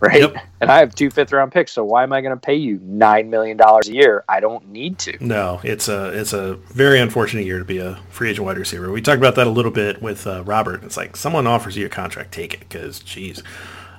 right? 0.00 0.20
Yep. 0.20 0.36
And 0.60 0.70
I 0.70 0.78
have 0.78 0.94
two 0.94 1.10
fifth 1.10 1.32
round 1.32 1.52
picks, 1.52 1.72
so 1.72 1.84
why 1.84 2.02
am 2.02 2.12
I 2.12 2.20
going 2.20 2.34
to 2.34 2.40
pay 2.40 2.54
you 2.54 2.80
nine 2.82 3.30
million 3.30 3.56
dollars 3.56 3.88
a 3.88 3.94
year? 3.94 4.24
I 4.28 4.40
don't 4.40 4.68
need 4.68 4.98
to. 5.00 5.16
No, 5.24 5.60
it's 5.62 5.88
a 5.88 6.08
it's 6.18 6.32
a 6.32 6.54
very 6.54 7.00
unfortunate 7.00 7.44
year 7.44 7.58
to 7.58 7.64
be 7.64 7.78
a 7.78 7.98
free 8.10 8.30
agent 8.30 8.46
wide 8.46 8.58
receiver. 8.58 8.90
We 8.90 9.02
talked 9.02 9.18
about 9.18 9.34
that 9.36 9.46
a 9.46 9.50
little 9.50 9.70
bit 9.70 10.02
with 10.02 10.26
uh, 10.26 10.42
Robert. 10.44 10.82
It's 10.84 10.96
like 10.96 11.16
someone 11.16 11.46
offers 11.46 11.76
you 11.76 11.86
a 11.86 11.90
contract, 11.90 12.32
take 12.32 12.54
it, 12.54 12.60
because 12.60 13.00
geez. 13.00 13.42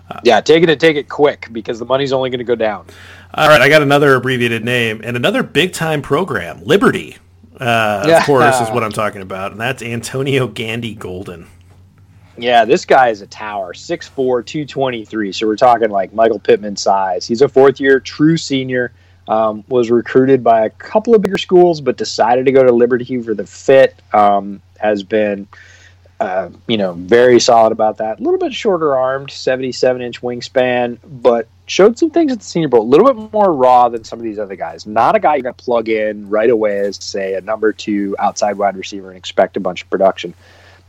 Uh, 0.10 0.20
yeah, 0.24 0.40
take 0.40 0.62
it 0.62 0.70
and 0.70 0.80
take 0.80 0.98
it 0.98 1.10
quick 1.10 1.48
because 1.52 1.80
the 1.80 1.86
money's 1.86 2.14
only 2.14 2.30
going 2.30 2.40
to 2.40 2.46
go 2.46 2.56
down. 2.56 2.86
All 3.34 3.48
right, 3.48 3.62
I 3.62 3.70
got 3.70 3.82
another 3.82 4.16
abbreviated 4.16 4.64
name 4.64 5.02
and 5.04 5.18
another 5.18 5.44
big 5.44 5.74
time 5.74 6.02
program, 6.02 6.64
Liberty. 6.64 7.18
Uh. 7.60 8.06
Of 8.20 8.24
course, 8.26 8.62
is 8.62 8.70
what 8.70 8.84
I'm 8.84 8.92
talking 8.92 9.22
about, 9.22 9.52
and 9.52 9.62
that's 9.62 9.82
Antonio 9.82 10.48
Gandy 10.48 10.94
Golden. 10.94 11.48
Yeah, 12.38 12.66
this 12.66 12.86
guy 12.86 13.10
is 13.10 13.22
a 13.22 13.28
tower, 13.28 13.74
6'4", 13.74 14.46
223. 14.46 15.32
So 15.32 15.48
we're 15.48 15.56
talking 15.56 15.90
like 15.90 16.14
Michael 16.14 16.40
Pittman 16.40 16.76
size. 16.76 17.26
He's 17.26 17.42
a 17.42 17.48
fourth 17.48 17.80
year 17.80 18.00
true 18.00 18.38
senior. 18.38 18.92
Um, 19.28 19.64
was 19.70 19.90
recruited 19.90 20.44
by 20.44 20.66
a 20.66 20.70
couple 20.70 21.16
of 21.16 21.22
bigger 21.24 21.40
schools, 21.40 21.82
but 21.82 21.98
decided 21.98 22.46
to 22.46 22.52
go 22.52 22.64
to 22.64 22.72
Liberty 22.72 23.24
for 23.24 23.34
the 23.34 23.48
fit. 23.48 24.00
Um, 24.14 24.62
has 24.78 25.02
been 25.02 25.48
uh, 26.20 26.50
you 26.68 26.78
know, 26.78 26.94
very 26.94 27.40
solid 27.40 27.72
about 27.72 27.98
that. 27.98 28.20
A 28.20 28.24
little 28.24 28.40
bit 28.40 28.54
shorter 28.54 28.96
armed, 28.96 29.30
77 29.32 30.02
inch 30.02 30.22
wingspan, 30.22 30.98
but 31.04 31.48
showed 31.66 32.00
some 32.00 32.10
things 32.10 32.32
at 32.32 32.40
the 32.40 32.46
Senior 32.46 32.70
Bowl. 32.70 32.82
A 32.82 32.88
little 32.88 33.06
bit 33.06 33.34
more 33.34 33.52
raw 33.52 33.90
than 33.90 34.04
some 34.04 34.20
of 34.20 34.24
these 34.24 34.40
other 34.40 34.56
guys. 34.56 34.86
Not 34.86 35.16
a 35.16 35.20
guy 35.20 35.36
you're 35.36 35.44
going 35.44 35.56
to 35.56 35.64
plug 35.64 35.90
in 35.90 36.30
right 36.30 36.50
away 36.50 36.80
as, 36.80 37.04
say, 37.04 37.34
a 37.34 37.42
number 37.42 37.74
two 37.74 38.16
outside 38.18 38.58
wide 38.58 38.78
receiver 38.78 39.10
and 39.10 39.18
expect 39.18 39.58
a 39.58 39.60
bunch 39.60 39.84
of 39.84 39.90
production. 39.90 40.34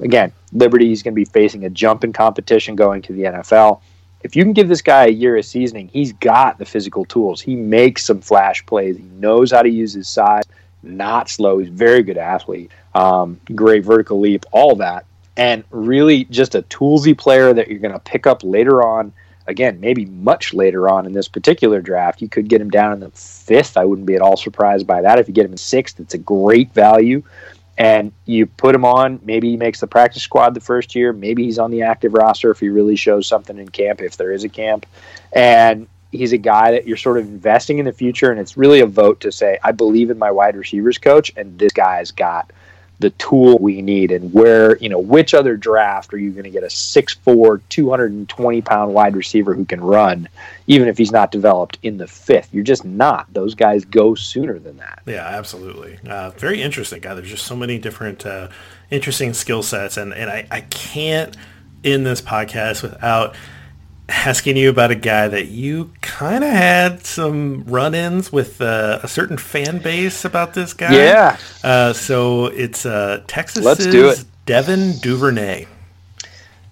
Again, 0.00 0.32
Liberty 0.52 0.92
is 0.92 1.02
going 1.02 1.14
to 1.14 1.16
be 1.16 1.24
facing 1.24 1.64
a 1.64 1.70
jump 1.70 2.04
in 2.04 2.12
competition 2.12 2.76
going 2.76 3.02
to 3.02 3.12
the 3.12 3.22
NFL. 3.22 3.80
If 4.22 4.34
you 4.34 4.42
can 4.42 4.52
give 4.52 4.68
this 4.68 4.82
guy 4.82 5.06
a 5.06 5.10
year 5.10 5.36
of 5.36 5.44
seasoning, 5.44 5.88
he's 5.88 6.12
got 6.12 6.58
the 6.58 6.64
physical 6.64 7.04
tools. 7.04 7.40
He 7.40 7.54
makes 7.54 8.04
some 8.04 8.20
flash 8.20 8.64
plays. 8.66 8.96
He 8.96 9.04
knows 9.04 9.52
how 9.52 9.62
to 9.62 9.68
use 9.68 9.92
his 9.92 10.08
size. 10.08 10.44
Not 10.82 11.28
slow. 11.28 11.58
He's 11.58 11.68
a 11.68 11.72
very 11.72 12.02
good 12.02 12.18
athlete. 12.18 12.72
Um, 12.94 13.40
great 13.54 13.84
vertical 13.84 14.20
leap, 14.20 14.44
all 14.52 14.76
that 14.76 15.06
and 15.36 15.64
really 15.70 16.24
just 16.24 16.54
a 16.54 16.62
toolsy 16.62 17.16
player 17.16 17.52
that 17.52 17.68
you're 17.68 17.78
going 17.78 17.92
to 17.92 18.00
pick 18.00 18.26
up 18.26 18.42
later 18.42 18.82
on. 18.86 19.12
Again, 19.46 19.78
maybe 19.78 20.06
much 20.06 20.54
later 20.54 20.88
on 20.88 21.06
in 21.06 21.12
this 21.12 21.28
particular 21.28 21.80
draft. 21.80 22.20
You 22.20 22.28
could 22.28 22.48
get 22.48 22.60
him 22.60 22.70
down 22.70 22.92
in 22.92 23.00
the 23.00 23.10
fifth. 23.10 23.76
I 23.76 23.84
wouldn't 23.84 24.06
be 24.06 24.16
at 24.16 24.22
all 24.22 24.36
surprised 24.36 24.86
by 24.86 25.02
that. 25.02 25.18
If 25.18 25.28
you 25.28 25.34
get 25.34 25.44
him 25.44 25.52
in 25.52 25.58
sixth, 25.58 26.00
it's 26.00 26.14
a 26.14 26.18
great 26.18 26.72
value. 26.72 27.22
And 27.78 28.12
you 28.24 28.46
put 28.46 28.74
him 28.74 28.84
on, 28.84 29.20
maybe 29.22 29.50
he 29.50 29.56
makes 29.56 29.80
the 29.80 29.86
practice 29.86 30.22
squad 30.22 30.54
the 30.54 30.60
first 30.60 30.94
year. 30.94 31.12
Maybe 31.12 31.44
he's 31.44 31.58
on 31.58 31.70
the 31.70 31.82
active 31.82 32.14
roster 32.14 32.50
if 32.50 32.60
he 32.60 32.68
really 32.68 32.96
shows 32.96 33.26
something 33.26 33.58
in 33.58 33.68
camp, 33.68 34.00
if 34.00 34.16
there 34.16 34.32
is 34.32 34.44
a 34.44 34.48
camp. 34.48 34.86
And 35.32 35.86
he's 36.10 36.32
a 36.32 36.38
guy 36.38 36.70
that 36.70 36.86
you're 36.86 36.96
sort 36.96 37.18
of 37.18 37.26
investing 37.26 37.78
in 37.78 37.84
the 37.84 37.92
future. 37.92 38.30
And 38.30 38.40
it's 38.40 38.56
really 38.56 38.80
a 38.80 38.86
vote 38.86 39.20
to 39.20 39.32
say, 39.32 39.58
I 39.62 39.72
believe 39.72 40.10
in 40.10 40.18
my 40.18 40.30
wide 40.30 40.56
receivers 40.56 40.98
coach, 40.98 41.32
and 41.36 41.58
this 41.58 41.72
guy's 41.72 42.10
got– 42.10 42.50
the 42.98 43.10
tool 43.10 43.58
we 43.58 43.82
need 43.82 44.10
and 44.10 44.32
where 44.32 44.76
you 44.78 44.88
know 44.88 44.98
which 44.98 45.34
other 45.34 45.56
draft 45.56 46.14
are 46.14 46.18
you 46.18 46.30
going 46.30 46.44
to 46.44 46.50
get 46.50 46.62
a 46.62 46.68
6'4 46.68 47.60
220 47.68 48.62
pound 48.62 48.94
wide 48.94 49.14
receiver 49.14 49.54
who 49.54 49.64
can 49.64 49.80
run 49.80 50.28
even 50.66 50.88
if 50.88 50.96
he's 50.96 51.12
not 51.12 51.30
developed 51.30 51.78
in 51.82 51.98
the 51.98 52.06
fifth? 52.06 52.52
You're 52.52 52.64
just 52.64 52.84
not. 52.84 53.32
Those 53.32 53.54
guys 53.54 53.84
go 53.84 54.14
sooner 54.14 54.58
than 54.58 54.78
that. 54.78 55.02
Yeah 55.06 55.26
absolutely. 55.26 55.98
Uh, 56.08 56.30
very 56.30 56.62
interesting. 56.62 57.00
Guy 57.00 57.14
there's 57.14 57.30
just 57.30 57.46
so 57.46 57.56
many 57.56 57.78
different 57.78 58.24
uh, 58.24 58.48
interesting 58.90 59.34
skill 59.34 59.62
sets 59.62 59.96
and, 59.96 60.14
and 60.14 60.30
I, 60.30 60.46
I 60.50 60.60
can't 60.62 61.36
end 61.84 62.06
this 62.06 62.20
podcast 62.20 62.82
without 62.82 63.34
asking 64.08 64.56
you 64.56 64.70
about 64.70 64.90
a 64.90 64.96
guy 64.96 65.28
that 65.28 65.48
you 65.48 65.92
kind 66.00 66.44
of 66.44 66.50
had 66.50 67.04
some 67.04 67.64
run-ins 67.64 68.32
with 68.32 68.60
uh, 68.60 69.00
a 69.02 69.08
certain 69.08 69.36
fan 69.36 69.78
base 69.78 70.24
about 70.24 70.54
this 70.54 70.72
guy. 70.72 70.94
Yeah. 70.94 71.36
Uh, 71.64 71.92
so 71.92 72.46
it's 72.46 72.86
uh, 72.86 73.22
Texas. 73.26 73.64
Let's 73.64 73.86
do 73.86 74.08
it. 74.08 74.24
Devin 74.46 74.98
Duvernay. 74.98 75.66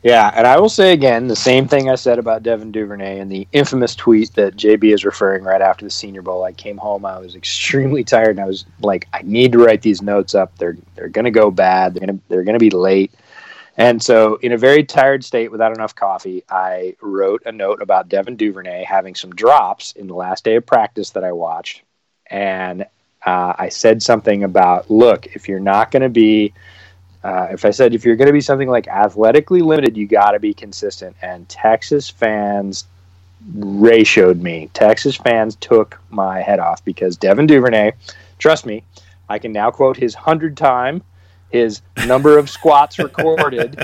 Yeah, 0.04 0.30
and 0.36 0.46
I 0.46 0.60
will 0.60 0.68
say 0.68 0.92
again 0.92 1.28
the 1.28 1.34
same 1.34 1.66
thing 1.66 1.88
I 1.88 1.94
said 1.94 2.18
about 2.18 2.42
Devin 2.42 2.70
Duvernay 2.70 3.20
and 3.20 3.32
the 3.32 3.48
infamous 3.52 3.96
tweet 3.96 4.34
that 4.34 4.54
JB 4.54 4.92
is 4.92 5.02
referring 5.02 5.44
right 5.44 5.62
after 5.62 5.86
the 5.86 5.90
Senior 5.90 6.20
Bowl. 6.20 6.44
I 6.44 6.52
came 6.52 6.76
home, 6.76 7.06
I 7.06 7.18
was 7.18 7.34
extremely 7.34 8.04
tired, 8.04 8.36
and 8.36 8.40
I 8.40 8.44
was 8.44 8.66
like, 8.82 9.08
I 9.14 9.22
need 9.22 9.52
to 9.52 9.64
write 9.64 9.80
these 9.80 10.02
notes 10.02 10.34
up. 10.34 10.56
They're 10.58 10.76
they're 10.94 11.08
gonna 11.08 11.30
go 11.30 11.50
bad. 11.50 11.94
They're 11.94 12.06
gonna 12.06 12.18
they're 12.28 12.44
gonna 12.44 12.58
be 12.58 12.68
late. 12.68 13.14
And 13.76 14.00
so, 14.00 14.36
in 14.36 14.52
a 14.52 14.58
very 14.58 14.84
tired 14.84 15.24
state 15.24 15.50
without 15.50 15.74
enough 15.74 15.94
coffee, 15.94 16.44
I 16.48 16.94
wrote 17.00 17.42
a 17.44 17.52
note 17.52 17.82
about 17.82 18.08
Devin 18.08 18.36
Duvernay 18.36 18.84
having 18.84 19.14
some 19.16 19.34
drops 19.34 19.92
in 19.92 20.06
the 20.06 20.14
last 20.14 20.44
day 20.44 20.56
of 20.56 20.66
practice 20.66 21.10
that 21.10 21.24
I 21.24 21.32
watched. 21.32 21.82
And 22.28 22.82
uh, 23.26 23.54
I 23.58 23.68
said 23.70 24.02
something 24.02 24.44
about 24.44 24.90
look, 24.90 25.26
if 25.34 25.48
you're 25.48 25.58
not 25.58 25.90
going 25.90 26.02
to 26.02 26.08
be, 26.08 26.52
uh, 27.24 27.48
if 27.50 27.64
I 27.64 27.70
said 27.70 27.94
if 27.94 28.04
you're 28.04 28.16
going 28.16 28.28
to 28.28 28.32
be 28.32 28.40
something 28.40 28.68
like 28.68 28.86
athletically 28.86 29.60
limited, 29.60 29.96
you 29.96 30.06
got 30.06 30.32
to 30.32 30.38
be 30.38 30.54
consistent. 30.54 31.16
And 31.20 31.48
Texas 31.48 32.08
fans 32.08 32.86
ratioed 33.56 34.40
me. 34.40 34.70
Texas 34.72 35.16
fans 35.16 35.56
took 35.56 36.00
my 36.10 36.40
head 36.40 36.60
off 36.60 36.84
because 36.84 37.16
Devin 37.16 37.48
Duvernay, 37.48 37.92
trust 38.38 38.66
me, 38.66 38.84
I 39.28 39.40
can 39.40 39.52
now 39.52 39.72
quote 39.72 39.96
his 39.96 40.14
hundred 40.14 40.56
time 40.56 41.02
his 41.54 41.82
number 42.08 42.36
of 42.36 42.50
squats 42.50 42.98
recorded, 42.98 43.78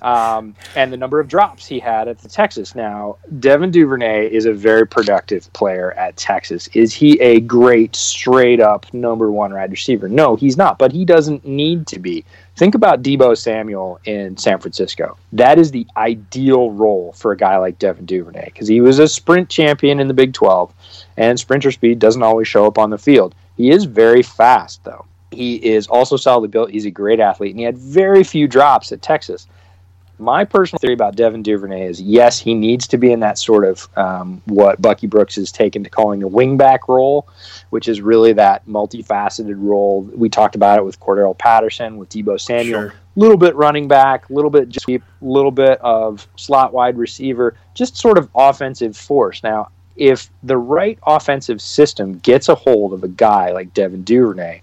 um, 0.00 0.54
and 0.76 0.92
the 0.92 0.96
number 0.96 1.18
of 1.18 1.26
drops 1.26 1.66
he 1.66 1.80
had 1.80 2.06
at 2.06 2.20
the 2.20 2.28
Texas. 2.28 2.76
Now, 2.76 3.16
Devin 3.40 3.72
Duvernay 3.72 4.32
is 4.32 4.46
a 4.46 4.52
very 4.52 4.86
productive 4.86 5.52
player 5.52 5.90
at 5.94 6.16
Texas. 6.16 6.68
Is 6.68 6.94
he 6.94 7.20
a 7.20 7.40
great 7.40 7.96
straight 7.96 8.60
up 8.60 8.86
number 8.94 9.32
one 9.32 9.52
wide 9.52 9.72
receiver? 9.72 10.08
No, 10.08 10.36
he's 10.36 10.56
not, 10.56 10.78
but 10.78 10.92
he 10.92 11.04
doesn't 11.04 11.44
need 11.44 11.88
to 11.88 11.98
be. 11.98 12.24
Think 12.54 12.76
about 12.76 13.02
Deebo 13.02 13.36
Samuel 13.36 13.98
in 14.04 14.36
San 14.36 14.60
Francisco. 14.60 15.18
That 15.32 15.58
is 15.58 15.72
the 15.72 15.84
ideal 15.96 16.70
role 16.70 17.12
for 17.12 17.32
a 17.32 17.36
guy 17.36 17.56
like 17.56 17.80
Devin 17.80 18.06
Duvernay 18.06 18.44
because 18.44 18.68
he 18.68 18.80
was 18.80 19.00
a 19.00 19.08
sprint 19.08 19.48
champion 19.48 19.98
in 19.98 20.06
the 20.06 20.14
Big 20.14 20.32
12, 20.32 20.72
and 21.16 21.40
sprinter 21.40 21.72
speed 21.72 21.98
doesn't 21.98 22.22
always 22.22 22.46
show 22.46 22.66
up 22.66 22.78
on 22.78 22.90
the 22.90 22.98
field. 22.98 23.34
He 23.56 23.72
is 23.72 23.82
very 23.82 24.22
fast, 24.22 24.84
though. 24.84 25.06
He 25.30 25.56
is 25.56 25.86
also 25.88 26.16
solidly 26.16 26.48
built. 26.48 26.70
He's 26.70 26.86
a 26.86 26.90
great 26.90 27.20
athlete, 27.20 27.50
and 27.50 27.58
he 27.58 27.64
had 27.64 27.76
very 27.78 28.22
few 28.22 28.46
drops 28.46 28.92
at 28.92 29.02
Texas. 29.02 29.46
My 30.18 30.44
personal 30.44 30.78
theory 30.78 30.94
about 30.94 31.14
Devin 31.14 31.42
Duvernay 31.42 31.86
is 31.86 32.00
yes, 32.00 32.38
he 32.38 32.54
needs 32.54 32.86
to 32.88 32.96
be 32.96 33.12
in 33.12 33.20
that 33.20 33.36
sort 33.36 33.66
of 33.66 33.86
um, 33.98 34.40
what 34.46 34.80
Bucky 34.80 35.06
Brooks 35.06 35.34
has 35.36 35.52
taken 35.52 35.84
to 35.84 35.90
calling 35.90 36.20
the 36.20 36.28
wingback 36.28 36.88
role, 36.88 37.28
which 37.68 37.86
is 37.86 38.00
really 38.00 38.32
that 38.32 38.66
multifaceted 38.66 39.56
role. 39.58 40.02
We 40.14 40.30
talked 40.30 40.54
about 40.54 40.78
it 40.78 40.84
with 40.86 40.98
Cordarrelle 41.00 41.36
Patterson, 41.36 41.98
with 41.98 42.08
Deebo 42.08 42.40
Samuel. 42.40 42.80
A 42.88 42.92
little 43.20 43.36
bit 43.36 43.54
running 43.56 43.88
back, 43.88 44.30
a 44.30 44.32
little 44.32 44.50
bit 44.50 44.70
just 44.70 44.88
a 44.88 45.00
little 45.20 45.50
bit 45.50 45.78
of 45.82 46.26
slot 46.36 46.72
wide 46.72 46.96
receiver, 46.96 47.54
just 47.74 47.96
sort 47.96 48.16
of 48.16 48.30
offensive 48.34 48.96
force. 48.96 49.42
Now, 49.42 49.68
if 49.96 50.30
the 50.42 50.56
right 50.56 50.98
offensive 51.06 51.60
system 51.60 52.18
gets 52.18 52.48
a 52.48 52.54
hold 52.54 52.92
of 52.92 53.04
a 53.04 53.08
guy 53.08 53.52
like 53.52 53.74
Devin 53.74 54.04
Duvernay, 54.04 54.62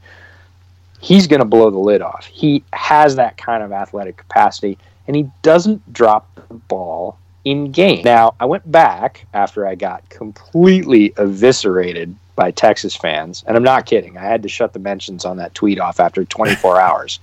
he's 1.03 1.27
going 1.27 1.41
to 1.41 1.45
blow 1.45 1.69
the 1.69 1.77
lid 1.77 2.01
off. 2.01 2.25
He 2.25 2.63
has 2.71 3.17
that 3.17 3.35
kind 3.35 3.61
of 3.61 3.73
athletic 3.73 4.15
capacity, 4.15 4.77
and 5.05 5.15
he 5.15 5.29
doesn't 5.41 5.91
drop 5.91 6.33
the 6.47 6.53
ball 6.53 7.19
in 7.43 7.71
game. 7.71 8.03
Now, 8.05 8.35
I 8.39 8.45
went 8.45 8.71
back 8.71 9.27
after 9.33 9.67
I 9.67 9.75
got 9.75 10.07
completely 10.09 11.13
eviscerated 11.17 12.15
by 12.37 12.51
Texas 12.51 12.95
fans, 12.95 13.43
and 13.45 13.57
I'm 13.57 13.63
not 13.63 13.85
kidding. 13.85 14.17
I 14.17 14.21
had 14.21 14.43
to 14.43 14.49
shut 14.49 14.71
the 14.71 14.79
mentions 14.79 15.25
on 15.25 15.37
that 15.37 15.53
tweet 15.53 15.77
off 15.77 15.99
after 15.99 16.23
24 16.23 16.79
hours 16.81 17.19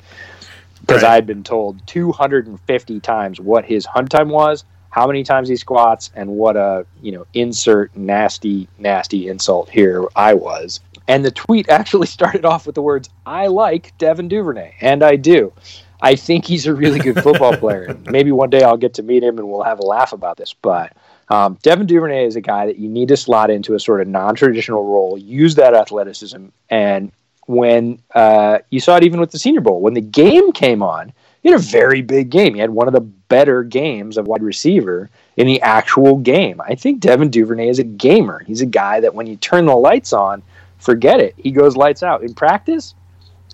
because 0.83 1.03
right. 1.03 1.13
I 1.13 1.15
had 1.15 1.27
been 1.27 1.43
told 1.43 1.85
250 1.87 3.01
times 3.01 3.41
what 3.41 3.65
his 3.65 3.87
hunt 3.87 4.11
time 4.11 4.29
was, 4.29 4.65
how 4.91 5.07
many 5.07 5.25
times 5.25 5.49
he 5.49 5.57
squats, 5.57 6.11
and 6.15 6.31
what 6.31 6.57
a 6.57 6.85
you 7.01 7.13
know 7.13 7.27
insert 7.33 7.97
nasty, 7.97 8.69
nasty 8.79 9.29
insult 9.29 9.71
here 9.71 10.05
I 10.15 10.35
was. 10.35 10.81
And 11.11 11.25
the 11.25 11.33
tweet 11.33 11.69
actually 11.81 12.07
started 12.07 12.45
off 12.45 12.67
with 12.67 12.77
the 12.77 12.83
words, 12.83 13.11
I 13.27 13.49
like 13.49 13.97
Devin 13.99 14.29
Duvernay, 14.29 14.75
and 14.81 15.03
I 15.03 15.17
do. 15.17 15.53
I 16.01 16.15
think 16.15 16.47
he's 16.47 16.67
a 16.67 16.73
really 16.73 17.01
good 17.01 17.21
football 17.21 17.57
player. 17.59 17.99
Maybe 18.05 18.31
one 18.31 18.49
day 18.49 18.63
I'll 18.63 18.77
get 18.77 18.95
to 18.95 19.03
meet 19.03 19.23
him 19.23 19.37
and 19.37 19.49
we'll 19.49 19.65
have 19.65 19.81
a 19.81 19.87
laugh 19.87 20.13
about 20.13 20.37
this. 20.37 20.55
But 20.55 20.97
um, 21.29 21.59
Devin 21.63 21.87
Duvernay 21.87 22.25
is 22.27 22.37
a 22.37 22.41
guy 22.41 22.65
that 22.67 22.79
you 22.79 22.89
need 22.89 23.09
to 23.09 23.17
slot 23.17 23.51
into 23.51 23.75
a 23.75 23.81
sort 23.81 24.01
of 24.01 24.07
non 24.07 24.37
traditional 24.37 24.85
role, 24.85 25.19
use 25.19 25.57
that 25.57 25.75
athleticism. 25.75 26.47
And 26.71 27.11
when 27.47 28.01
uh, 28.15 28.61
you 28.71 28.79
saw 28.79 28.97
it 28.97 29.03
even 29.03 29.19
with 29.19 29.33
the 29.33 29.39
Senior 29.39 29.61
Bowl, 29.61 29.81
when 29.81 29.95
the 29.95 30.01
game 30.01 30.53
came 30.53 30.81
on, 30.83 31.13
he 31.43 31.51
had 31.51 31.59
a 31.59 31.63
very 31.63 32.03
big 32.03 32.31
game. 32.31 32.55
He 32.55 32.61
had 32.61 32.71
one 32.71 32.87
of 32.87 32.95
the 32.95 33.01
better 33.01 33.65
games 33.65 34.17
of 34.17 34.29
wide 34.29 34.43
receiver 34.43 35.11
in 35.37 35.47
the 35.47 35.61
actual 35.61 36.19
game. 36.19 36.61
I 36.61 36.77
think 36.77 37.01
Devin 37.01 37.31
Duvernay 37.31 37.69
is 37.69 37.79
a 37.79 37.85
gamer. 37.85 38.45
He's 38.47 38.61
a 38.61 38.67
guy 38.67 39.01
that 39.01 39.15
when 39.15 39.27
you 39.27 39.37
turn 39.37 39.67
the 39.67 39.75
lights 39.75 40.13
on, 40.13 40.43
forget 40.81 41.21
it. 41.21 41.35
He 41.37 41.51
goes 41.51 41.77
lights 41.77 42.03
out. 42.03 42.23
In 42.23 42.35
practice, 42.35 42.95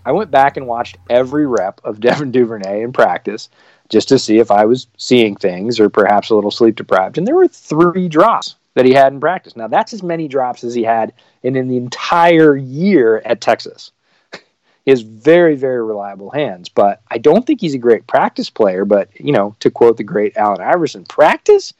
I 0.04 0.12
went 0.12 0.30
back 0.30 0.56
and 0.56 0.66
watched 0.66 0.96
every 1.10 1.46
rep 1.46 1.80
of 1.84 2.00
Devin 2.00 2.30
Duvernay 2.30 2.82
in 2.82 2.92
practice 2.92 3.48
just 3.88 4.08
to 4.08 4.18
see 4.18 4.38
if 4.38 4.50
I 4.50 4.64
was 4.64 4.86
seeing 4.96 5.36
things 5.36 5.78
or 5.78 5.88
perhaps 5.88 6.30
a 6.30 6.34
little 6.34 6.50
sleep 6.50 6.76
deprived. 6.76 7.18
And 7.18 7.26
there 7.26 7.34
were 7.34 7.48
three 7.48 8.08
drops 8.08 8.56
that 8.74 8.84
he 8.84 8.92
had 8.92 9.12
in 9.12 9.20
practice. 9.20 9.56
Now, 9.56 9.68
that's 9.68 9.92
as 9.92 10.02
many 10.02 10.28
drops 10.28 10.64
as 10.64 10.74
he 10.74 10.82
had 10.82 11.12
in, 11.42 11.56
in 11.56 11.68
the 11.68 11.76
entire 11.76 12.56
year 12.56 13.22
at 13.24 13.40
Texas. 13.40 13.92
he 14.84 14.90
has 14.90 15.02
very, 15.02 15.56
very 15.56 15.82
reliable 15.82 16.30
hands, 16.30 16.68
but 16.68 17.00
I 17.10 17.18
don't 17.18 17.46
think 17.46 17.60
he's 17.60 17.74
a 17.74 17.78
great 17.78 18.06
practice 18.06 18.50
player. 18.50 18.84
But, 18.84 19.08
you 19.18 19.32
know, 19.32 19.56
to 19.60 19.70
quote 19.70 19.96
the 19.96 20.04
great 20.04 20.36
Allen 20.36 20.60
Iverson, 20.60 21.04
practice? 21.04 21.72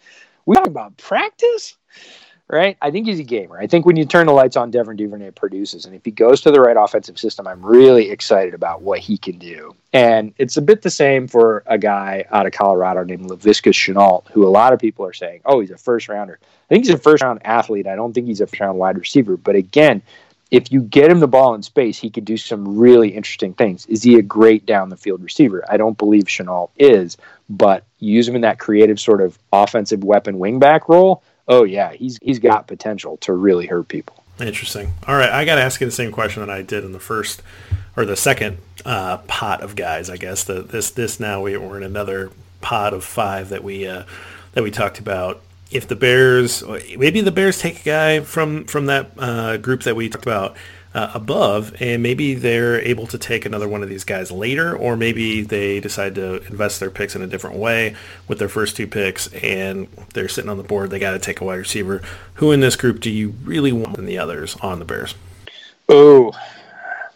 We 0.46 0.54
talk 0.54 0.68
about 0.68 0.96
practice? 0.96 1.76
Right? 2.48 2.76
I 2.80 2.92
think 2.92 3.08
he's 3.08 3.18
a 3.18 3.24
gamer. 3.24 3.58
I 3.58 3.66
think 3.66 3.86
when 3.86 3.96
you 3.96 4.04
turn 4.04 4.26
the 4.26 4.32
lights 4.32 4.56
on, 4.56 4.70
Devin 4.70 4.94
Duvernay 4.96 5.32
produces, 5.32 5.84
and 5.84 5.96
if 5.96 6.04
he 6.04 6.12
goes 6.12 6.40
to 6.42 6.52
the 6.52 6.60
right 6.60 6.76
offensive 6.78 7.18
system, 7.18 7.48
I'm 7.48 7.60
really 7.60 8.10
excited 8.10 8.54
about 8.54 8.82
what 8.82 9.00
he 9.00 9.18
can 9.18 9.36
do. 9.36 9.74
And 9.92 10.32
it's 10.38 10.56
a 10.56 10.62
bit 10.62 10.82
the 10.82 10.90
same 10.90 11.26
for 11.26 11.64
a 11.66 11.76
guy 11.76 12.24
out 12.30 12.46
of 12.46 12.52
Colorado 12.52 13.02
named 13.02 13.28
Laviska 13.28 13.72
Shenault, 13.72 14.28
who 14.30 14.46
a 14.46 14.48
lot 14.48 14.72
of 14.72 14.78
people 14.78 15.04
are 15.04 15.12
saying, 15.12 15.40
"Oh, 15.44 15.58
he's 15.58 15.72
a 15.72 15.76
first 15.76 16.08
rounder." 16.08 16.38
I 16.42 16.74
think 16.74 16.84
he's 16.84 16.94
a 16.94 16.98
first 16.98 17.24
round 17.24 17.40
athlete. 17.44 17.88
I 17.88 17.96
don't 17.96 18.12
think 18.12 18.28
he's 18.28 18.40
a 18.40 18.46
first 18.46 18.60
round 18.60 18.78
wide 18.78 18.96
receiver. 18.96 19.36
But 19.36 19.56
again, 19.56 20.02
if 20.50 20.70
you 20.70 20.80
get 20.80 21.10
him 21.10 21.18
the 21.18 21.26
ball 21.26 21.54
in 21.54 21.62
space, 21.62 21.98
he 21.98 22.10
could 22.10 22.24
do 22.24 22.36
some 22.36 22.78
really 22.78 23.08
interesting 23.08 23.54
things. 23.54 23.86
Is 23.86 24.02
he 24.02 24.16
a 24.18 24.22
great 24.22 24.64
down 24.66 24.88
the 24.88 24.96
field 24.96 25.22
receiver? 25.22 25.64
I 25.68 25.76
don't 25.76 25.98
believe 25.98 26.24
Shenault 26.24 26.70
is, 26.78 27.16
but 27.50 27.84
use 27.98 28.28
him 28.28 28.36
in 28.36 28.42
that 28.42 28.60
creative 28.60 29.00
sort 29.00 29.20
of 29.20 29.38
offensive 29.52 30.04
weapon 30.04 30.38
wingback 30.38 30.88
role. 30.88 31.22
Oh 31.48 31.64
yeah, 31.64 31.92
he's 31.92 32.18
he's 32.22 32.38
got 32.38 32.66
potential 32.66 33.16
to 33.18 33.32
really 33.32 33.66
hurt 33.66 33.88
people. 33.88 34.24
Interesting. 34.40 34.92
All 35.06 35.16
right, 35.16 35.30
I 35.30 35.44
got 35.44 35.54
to 35.54 35.62
ask 35.62 35.80
you 35.80 35.86
the 35.86 35.92
same 35.92 36.12
question 36.12 36.44
that 36.44 36.50
I 36.50 36.62
did 36.62 36.84
in 36.84 36.92
the 36.92 37.00
first 37.00 37.42
or 37.96 38.04
the 38.04 38.16
second 38.16 38.58
uh, 38.84 39.18
pot 39.28 39.62
of 39.62 39.76
guys. 39.76 40.10
I 40.10 40.16
guess 40.16 40.44
this 40.44 40.90
this 40.90 41.20
now 41.20 41.42
we, 41.42 41.56
we're 41.56 41.78
in 41.78 41.82
another 41.82 42.30
pot 42.60 42.92
of 42.92 43.04
five 43.04 43.48
that 43.48 43.64
we 43.64 43.86
uh, 43.86 44.04
that 44.52 44.62
we 44.62 44.70
talked 44.70 44.98
about 44.98 45.40
if 45.70 45.88
the 45.88 45.96
Bears, 45.96 46.62
maybe 46.96 47.20
the 47.20 47.32
Bears 47.32 47.58
take 47.58 47.80
a 47.80 47.84
guy 47.84 48.20
from 48.20 48.64
from 48.64 48.86
that 48.86 49.10
uh, 49.18 49.56
group 49.56 49.82
that 49.82 49.96
we 49.96 50.08
talked 50.08 50.24
about 50.24 50.56
uh, 50.96 51.10
above, 51.12 51.76
and 51.78 52.02
maybe 52.02 52.34
they're 52.34 52.80
able 52.80 53.06
to 53.06 53.18
take 53.18 53.44
another 53.44 53.68
one 53.68 53.82
of 53.82 53.88
these 53.90 54.02
guys 54.02 54.32
later, 54.32 54.74
or 54.74 54.96
maybe 54.96 55.42
they 55.42 55.78
decide 55.78 56.14
to 56.14 56.42
invest 56.46 56.80
their 56.80 56.90
picks 56.90 57.14
in 57.14 57.20
a 57.20 57.26
different 57.26 57.56
way 57.56 57.94
with 58.28 58.38
their 58.38 58.48
first 58.48 58.78
two 58.78 58.86
picks, 58.86 59.26
and 59.34 59.88
they're 60.14 60.26
sitting 60.26 60.48
on 60.48 60.56
the 60.56 60.64
board. 60.64 60.88
They 60.88 60.98
got 60.98 61.12
to 61.12 61.18
take 61.18 61.42
a 61.42 61.44
wide 61.44 61.56
receiver. 61.56 62.00
Who 62.36 62.50
in 62.50 62.60
this 62.60 62.76
group 62.76 63.00
do 63.00 63.10
you 63.10 63.34
really 63.44 63.72
want 63.72 63.96
than 63.96 64.06
the 64.06 64.16
others 64.16 64.56
on 64.62 64.78
the 64.78 64.86
Bears? 64.86 65.14
Oh, 65.86 66.32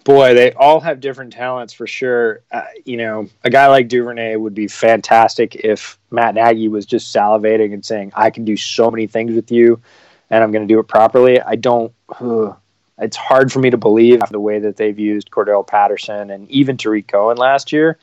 boy, 0.04 0.34
they 0.34 0.52
all 0.52 0.80
have 0.80 1.00
different 1.00 1.32
talents 1.32 1.72
for 1.72 1.86
sure. 1.86 2.42
Uh, 2.52 2.64
you 2.84 2.98
know, 2.98 3.30
a 3.44 3.50
guy 3.50 3.66
like 3.68 3.88
Duvernay 3.88 4.36
would 4.36 4.54
be 4.54 4.68
fantastic 4.68 5.54
if 5.54 5.98
Matt 6.10 6.34
Nagy 6.34 6.68
was 6.68 6.84
just 6.84 7.16
salivating 7.16 7.72
and 7.72 7.82
saying, 7.82 8.12
"I 8.14 8.28
can 8.28 8.44
do 8.44 8.58
so 8.58 8.90
many 8.90 9.06
things 9.06 9.34
with 9.34 9.50
you, 9.50 9.80
and 10.28 10.44
I'm 10.44 10.52
going 10.52 10.68
to 10.68 10.72
do 10.72 10.78
it 10.80 10.86
properly." 10.86 11.40
I 11.40 11.56
don't. 11.56 11.94
Ugh, 12.20 12.54
it's 13.00 13.16
hard 13.16 13.50
for 13.50 13.58
me 13.60 13.70
to 13.70 13.76
believe 13.76 14.20
the 14.30 14.40
way 14.40 14.58
that 14.58 14.76
they've 14.76 14.98
used 14.98 15.30
Cordarrelle 15.30 15.66
Patterson 15.66 16.30
and 16.30 16.50
even 16.50 16.76
Tarik 16.76 17.08
Cohen 17.08 17.36
last 17.36 17.72
year 17.72 17.98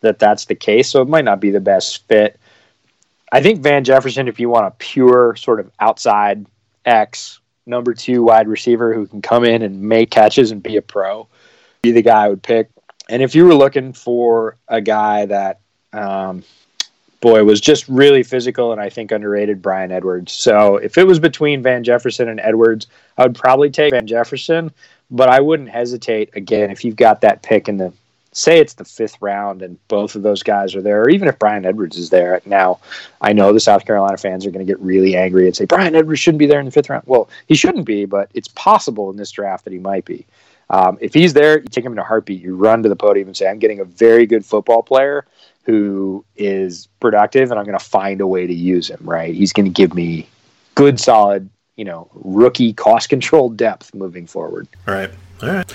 that 0.00 0.18
that's 0.18 0.46
the 0.46 0.54
case. 0.54 0.88
So 0.88 1.02
it 1.02 1.08
might 1.08 1.24
not 1.24 1.40
be 1.40 1.50
the 1.50 1.60
best 1.60 2.06
fit. 2.08 2.38
I 3.32 3.42
think 3.42 3.60
Van 3.60 3.84
Jefferson, 3.84 4.28
if 4.28 4.40
you 4.40 4.48
want 4.48 4.66
a 4.66 4.72
pure 4.72 5.36
sort 5.36 5.60
of 5.60 5.70
outside 5.78 6.46
X 6.84 7.40
number 7.66 7.94
two 7.94 8.22
wide 8.22 8.48
receiver 8.48 8.92
who 8.92 9.06
can 9.06 9.22
come 9.22 9.44
in 9.44 9.62
and 9.62 9.82
make 9.82 10.10
catches 10.10 10.50
and 10.50 10.62
be 10.62 10.76
a 10.76 10.82
pro, 10.82 11.28
be 11.82 11.92
the 11.92 12.02
guy 12.02 12.24
I 12.24 12.28
would 12.28 12.42
pick. 12.42 12.70
And 13.08 13.22
if 13.22 13.34
you 13.34 13.44
were 13.44 13.54
looking 13.54 13.92
for 13.92 14.56
a 14.68 14.80
guy 14.80 15.26
that, 15.26 15.60
um, 15.92 16.42
boy, 17.20 17.44
was 17.44 17.60
just 17.60 17.88
really 17.88 18.22
physical 18.22 18.72
and 18.72 18.80
I 18.80 18.88
think 18.88 19.12
underrated, 19.12 19.62
Brian 19.62 19.92
Edwards. 19.92 20.32
So 20.32 20.76
if 20.76 20.98
it 20.98 21.06
was 21.06 21.18
between 21.18 21.62
Van 21.62 21.84
Jefferson 21.84 22.28
and 22.28 22.40
Edwards, 22.40 22.86
I 23.18 23.22
would 23.24 23.34
probably 23.34 23.70
take 23.70 23.92
Van 23.92 24.06
Jefferson, 24.06 24.72
but 25.10 25.28
I 25.28 25.40
wouldn't 25.40 25.70
hesitate 25.70 26.30
again 26.34 26.70
if 26.70 26.84
you've 26.84 26.96
got 26.96 27.20
that 27.20 27.42
pick 27.42 27.68
in 27.68 27.76
the 27.76 27.92
say 28.32 28.60
it's 28.60 28.74
the 28.74 28.84
fifth 28.84 29.16
round 29.20 29.62
and 29.62 29.76
both 29.88 30.14
of 30.14 30.22
those 30.22 30.42
guys 30.42 30.74
are 30.74 30.82
there, 30.82 31.02
or 31.02 31.10
even 31.10 31.28
if 31.28 31.38
Brian 31.38 31.66
Edwards 31.66 31.96
is 31.96 32.10
there. 32.10 32.40
Now, 32.46 32.78
I 33.20 33.32
know 33.32 33.52
the 33.52 33.60
South 33.60 33.84
Carolina 33.84 34.16
fans 34.16 34.46
are 34.46 34.50
going 34.50 34.64
to 34.64 34.72
get 34.72 34.80
really 34.80 35.16
angry 35.16 35.46
and 35.46 35.56
say 35.56 35.64
Brian 35.64 35.96
Edwards 35.96 36.20
shouldn't 36.20 36.38
be 36.38 36.46
there 36.46 36.60
in 36.60 36.66
the 36.66 36.70
fifth 36.70 36.88
round. 36.88 37.02
Well, 37.06 37.28
he 37.48 37.56
shouldn't 37.56 37.86
be, 37.86 38.04
but 38.04 38.30
it's 38.34 38.48
possible 38.48 39.10
in 39.10 39.16
this 39.16 39.32
draft 39.32 39.64
that 39.64 39.72
he 39.72 39.78
might 39.78 40.04
be. 40.04 40.26
Um, 40.70 40.98
if 41.00 41.12
he's 41.12 41.32
there, 41.32 41.58
you 41.58 41.66
take 41.66 41.84
him 41.84 41.92
in 41.92 41.98
a 41.98 42.04
heartbeat. 42.04 42.40
You 42.40 42.54
run 42.54 42.84
to 42.84 42.88
the 42.88 42.94
podium 42.94 43.26
and 43.26 43.36
say, 43.36 43.48
"I'm 43.48 43.58
getting 43.58 43.80
a 43.80 43.84
very 43.84 44.24
good 44.24 44.46
football 44.46 44.84
player 44.84 45.26
who 45.64 46.24
is 46.36 46.88
productive, 47.00 47.50
and 47.50 47.58
I'm 47.58 47.66
going 47.66 47.78
to 47.78 47.84
find 47.84 48.20
a 48.20 48.26
way 48.26 48.46
to 48.46 48.54
use 48.54 48.88
him. 48.90 49.00
Right? 49.02 49.34
He's 49.34 49.52
going 49.52 49.66
to 49.66 49.72
give 49.72 49.94
me 49.94 50.28
good, 50.74 51.00
solid, 51.00 51.48
you 51.76 51.84
know, 51.84 52.10
rookie 52.14 52.72
cost 52.72 53.08
control 53.08 53.48
depth 53.64 53.94
moving 53.94 54.26
forward." 54.26 54.68
All 54.86 54.94
right. 54.94 55.10
All 55.42 55.48
right. 55.48 55.72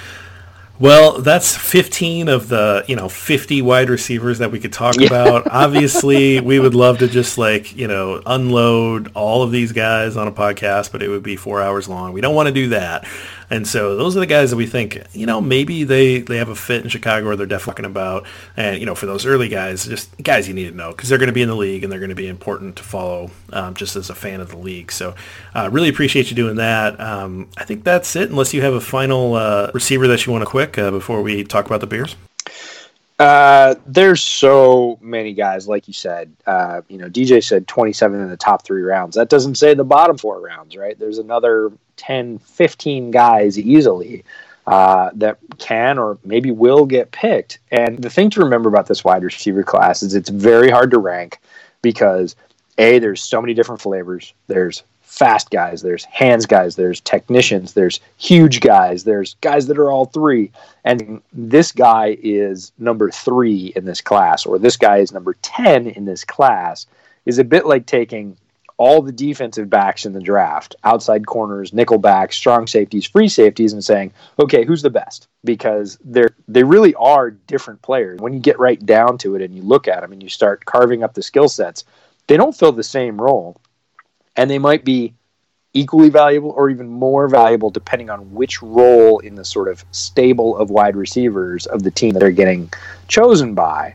Well, 0.78 1.22
that's 1.22 1.56
15 1.56 2.28
of 2.28 2.50
the, 2.50 2.84
you 2.88 2.98
know, 2.98 3.08
50 3.08 3.62
wide 3.62 3.90
receivers 3.90 4.40
that 4.40 4.52
we 4.52 4.60
could 4.60 4.74
talk 4.74 4.98
yeah. 4.98 5.08
about. 5.08 5.48
Obviously, 5.52 6.42
we 6.42 6.60
would 6.60 6.76
love 6.76 6.98
to 7.00 7.08
just 7.08 7.38
like, 7.38 7.76
you 7.76 7.88
know, 7.88 8.22
unload 8.26 9.10
all 9.14 9.42
of 9.42 9.52
these 9.52 9.72
guys 9.72 10.18
on 10.18 10.28
a 10.28 10.34
podcast, 10.34 10.92
but 10.92 11.02
it 11.02 11.08
would 11.08 11.24
be 11.24 11.38
4 11.38 11.62
hours 11.62 11.88
long. 11.88 12.12
We 12.12 12.20
don't 12.20 12.36
want 12.36 12.48
to 12.48 12.54
do 12.54 12.70
that. 12.70 13.08
And 13.50 13.68
so 13.68 13.96
those 13.96 14.16
are 14.16 14.20
the 14.20 14.26
guys 14.26 14.50
that 14.50 14.58
we 14.58 14.66
think, 14.66 15.02
you 15.14 15.26
know, 15.26 15.42
maybe 15.42 15.84
they, 15.84 16.20
they 16.20 16.38
have 16.38 16.50
a 16.50 16.56
fit 16.56 16.84
in 16.84 16.90
Chicago 16.90 17.28
or 17.28 17.36
they're 17.36 17.46
definitely 17.46 17.72
talking 17.72 17.86
about. 17.86 18.26
And, 18.58 18.80
you 18.80 18.86
know, 18.86 18.96
for 18.96 19.06
those 19.06 19.26
early 19.26 19.50
guys, 19.50 19.86
just 19.86 20.16
guys 20.24 20.48
you 20.48 20.54
need 20.54 20.70
to 20.70 20.76
know 20.76 20.92
because 20.92 21.10
they're 21.10 21.18
going 21.18 21.28
to 21.28 21.34
be 21.34 21.42
in 21.42 21.50
the 21.50 21.56
league 21.56 21.84
and 21.84 21.92
they're 21.92 22.00
going 22.00 22.10
to 22.10 22.16
be 22.16 22.28
important 22.28 22.76
to 22.78 22.84
follow 22.84 23.32
um, 23.54 23.76
just 23.76 23.96
as 23.96 24.10
a 24.10 24.16
fan 24.16 24.42
of 24.42 24.50
the 24.50 24.58
league. 24.58 24.92
So 24.92 25.16
uh, 25.54 25.70
really 25.72 25.90
appreciate 25.90 26.30
you 26.30 26.36
doing 26.36 26.56
that. 26.56 27.00
Um, 27.00 27.50
I 27.58 27.66
think 27.66 27.84
that's 27.84 28.16
it, 28.16 28.30
unless 28.30 28.54
you 28.54 28.62
have 28.62 28.74
a 28.74 28.82
final 28.82 29.36
uh, 29.36 29.72
receiver 29.74 30.08
that 30.08 30.26
you 30.26 30.32
want 30.32 30.44
to 30.44 30.50
quick 30.50 30.78
uh, 30.78 30.92
before 30.92 31.22
we 31.22 31.44
talk 31.44 31.66
about 31.66 31.82
the 31.82 31.88
beers. 31.88 32.16
Uh, 33.18 33.76
there's 33.86 34.22
so 34.22 35.00
many 35.02 35.34
guys, 35.34 35.68
like 35.68 35.88
you 35.88 35.94
said. 35.94 36.36
Uh, 36.46 36.82
you 36.90 36.98
know, 36.98 37.10
DJ 37.10 37.44
said 37.44 37.68
27 37.68 38.20
in 38.20 38.30
the 38.30 38.36
top 38.36 38.66
three 38.66 38.82
rounds. 38.82 39.16
That 39.16 39.30
doesn't 39.30 39.56
say 39.56 39.74
the 39.74 39.86
bottom 39.86 40.18
four 40.18 40.42
rounds, 40.42 40.76
right? 40.76 41.00
There's 41.00 41.18
another 41.18 41.72
10, 41.98 42.40
15 42.40 43.12
guys 43.12 43.58
easily 43.58 44.24
uh, 44.68 45.12
that 45.14 45.38
can 45.58 45.98
or 45.98 46.18
maybe 46.24 46.52
will 46.52 46.86
get 46.86 47.12
picked. 47.12 47.60
And 47.72 48.00
the 48.00 48.10
thing 48.10 48.30
to 48.32 48.40
remember 48.42 48.70
about 48.70 48.88
this 48.88 49.04
wide 49.04 49.24
receiver 49.24 49.64
class 49.64 50.02
is 50.02 50.16
it's 50.16 50.30
very 50.30 50.70
hard 50.70 50.92
to 50.92 50.98
rank 50.98 51.40
because 51.82 52.36
a 52.78 53.00
there's 53.00 53.24
so 53.24 53.42
many 53.42 53.54
different 53.54 53.82
flavors. 53.82 54.34
There's 54.48 54.84
fast 55.04 55.50
guys, 55.50 55.82
there's 55.82 56.04
hands 56.06 56.46
guys, 56.46 56.76
there's 56.76 57.00
technicians, 57.00 57.74
there's 57.74 58.02
huge 58.18 58.60
guys, 58.60 59.06
there's 59.06 59.36
guys 59.36 59.68
that 59.68 59.78
are 59.78 59.90
all 59.90 60.06
three. 60.08 60.52
And 60.84 61.22
this 61.32 61.72
guy 61.72 62.18
is 62.22 62.72
number 62.80 63.10
three 63.12 63.72
in 63.76 63.86
this 63.86 64.02
class, 64.02 64.46
or 64.46 64.60
this 64.60 64.76
guy 64.76 64.98
is 64.98 65.14
number 65.14 65.36
10 65.42 65.88
in 65.88 66.06
this 66.06 66.26
class, 66.26 66.86
is 67.26 67.40
a 67.40 67.44
bit 67.46 67.66
like 67.66 67.86
taking 67.86 68.36
all 68.78 69.02
the 69.02 69.12
defensive 69.12 69.70
backs 69.70 70.06
in 70.06 70.14
the 70.14 70.22
draft, 70.22 70.76
outside 70.84 71.26
corners, 71.26 71.74
nickel 71.74 71.98
backs, 71.98 72.36
strong 72.36 72.68
safeties, 72.68 73.06
free 73.06 73.30
safeties, 73.30 73.74
and 73.74 73.84
saying, 73.84 74.12
okay, 74.40 74.66
who's 74.66 74.82
the 74.82 74.90
best? 74.90 75.28
Because 75.44 75.98
they're 76.04 76.36
they 76.48 76.64
really 76.64 76.94
are 76.96 77.32
different 77.32 77.82
players. 77.82 78.20
When 78.20 78.34
you 78.34 78.40
get 78.40 78.60
right 78.60 78.84
down 78.86 79.18
to 79.20 79.36
it 79.36 79.42
and 79.42 79.56
you 79.56 79.62
look 79.62 79.88
at 79.88 80.02
them 80.02 80.12
and 80.12 80.22
you 80.22 80.30
start 80.30 80.66
carving 80.66 81.04
up 81.04 81.14
the 81.14 81.24
skill 81.24 81.48
sets, 81.48 81.86
they 82.28 82.38
don't 82.38 82.56
fill 82.56 82.72
the 82.72 82.84
same 82.84 83.22
role 83.22 83.62
and 84.36 84.50
they 84.50 84.60
might 84.60 84.84
be 84.84 85.14
equally 85.74 86.10
valuable 86.10 86.52
or 86.52 86.70
even 86.70 86.88
more 86.88 87.28
valuable 87.28 87.70
depending 87.70 88.10
on 88.10 88.34
which 88.34 88.62
role 88.62 89.20
in 89.20 89.36
the 89.36 89.44
sort 89.44 89.68
of 89.68 89.84
stable 89.92 90.58
of 90.58 90.70
wide 90.70 90.96
receivers 90.96 91.66
of 91.68 91.84
the 91.84 91.92
team 91.92 92.14
that 92.14 92.20
they're 92.20 92.32
getting 92.32 92.72
chosen 93.10 93.54
by 93.54 93.94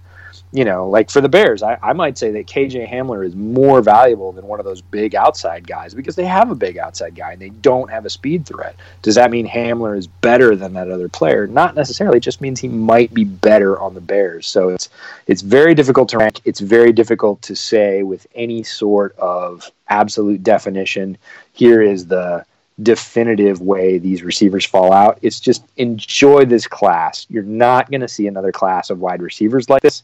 you 0.52 0.64
know, 0.64 0.88
like 0.88 1.10
for 1.10 1.20
the 1.20 1.28
Bears, 1.28 1.62
I, 1.62 1.78
I 1.80 1.92
might 1.92 2.18
say 2.18 2.32
that 2.32 2.46
KJ 2.46 2.90
Hamler 2.90 3.24
is 3.24 3.36
more 3.36 3.80
valuable 3.82 4.32
than 4.32 4.46
one 4.46 4.58
of 4.58 4.66
those 4.66 4.80
big 4.80 5.14
outside 5.14 5.64
guys 5.66 5.94
because 5.94 6.16
they 6.16 6.24
have 6.24 6.50
a 6.50 6.56
big 6.56 6.76
outside 6.76 7.14
guy 7.14 7.32
and 7.32 7.40
they 7.40 7.50
don't 7.50 7.88
have 7.88 8.04
a 8.04 8.10
speed 8.10 8.46
threat. 8.46 8.74
Does 9.02 9.14
that 9.14 9.30
mean 9.30 9.46
Hamler 9.48 9.96
is 9.96 10.08
better 10.08 10.56
than 10.56 10.72
that 10.72 10.90
other 10.90 11.08
player? 11.08 11.46
Not 11.46 11.76
necessarily. 11.76 12.16
It 12.16 12.22
just 12.22 12.40
means 12.40 12.58
he 12.58 12.68
might 12.68 13.14
be 13.14 13.22
better 13.22 13.78
on 13.78 13.94
the 13.94 14.00
Bears. 14.00 14.48
So 14.48 14.70
it's 14.70 14.88
it's 15.28 15.42
very 15.42 15.74
difficult 15.74 16.08
to 16.10 16.18
rank. 16.18 16.40
It's 16.44 16.60
very 16.60 16.92
difficult 16.92 17.42
to 17.42 17.54
say 17.54 18.02
with 18.02 18.26
any 18.34 18.64
sort 18.64 19.16
of 19.18 19.70
absolute 19.88 20.42
definition. 20.42 21.16
Here 21.52 21.80
is 21.80 22.06
the 22.06 22.44
definitive 22.82 23.60
way 23.60 23.98
these 23.98 24.24
receivers 24.24 24.64
fall 24.64 24.92
out. 24.92 25.18
It's 25.22 25.38
just 25.38 25.64
enjoy 25.76 26.46
this 26.46 26.66
class. 26.66 27.26
You're 27.28 27.42
not 27.44 27.90
going 27.90 28.00
to 28.00 28.08
see 28.08 28.26
another 28.26 28.50
class 28.50 28.90
of 28.90 29.00
wide 29.00 29.22
receivers 29.22 29.68
like 29.68 29.82
this 29.82 30.02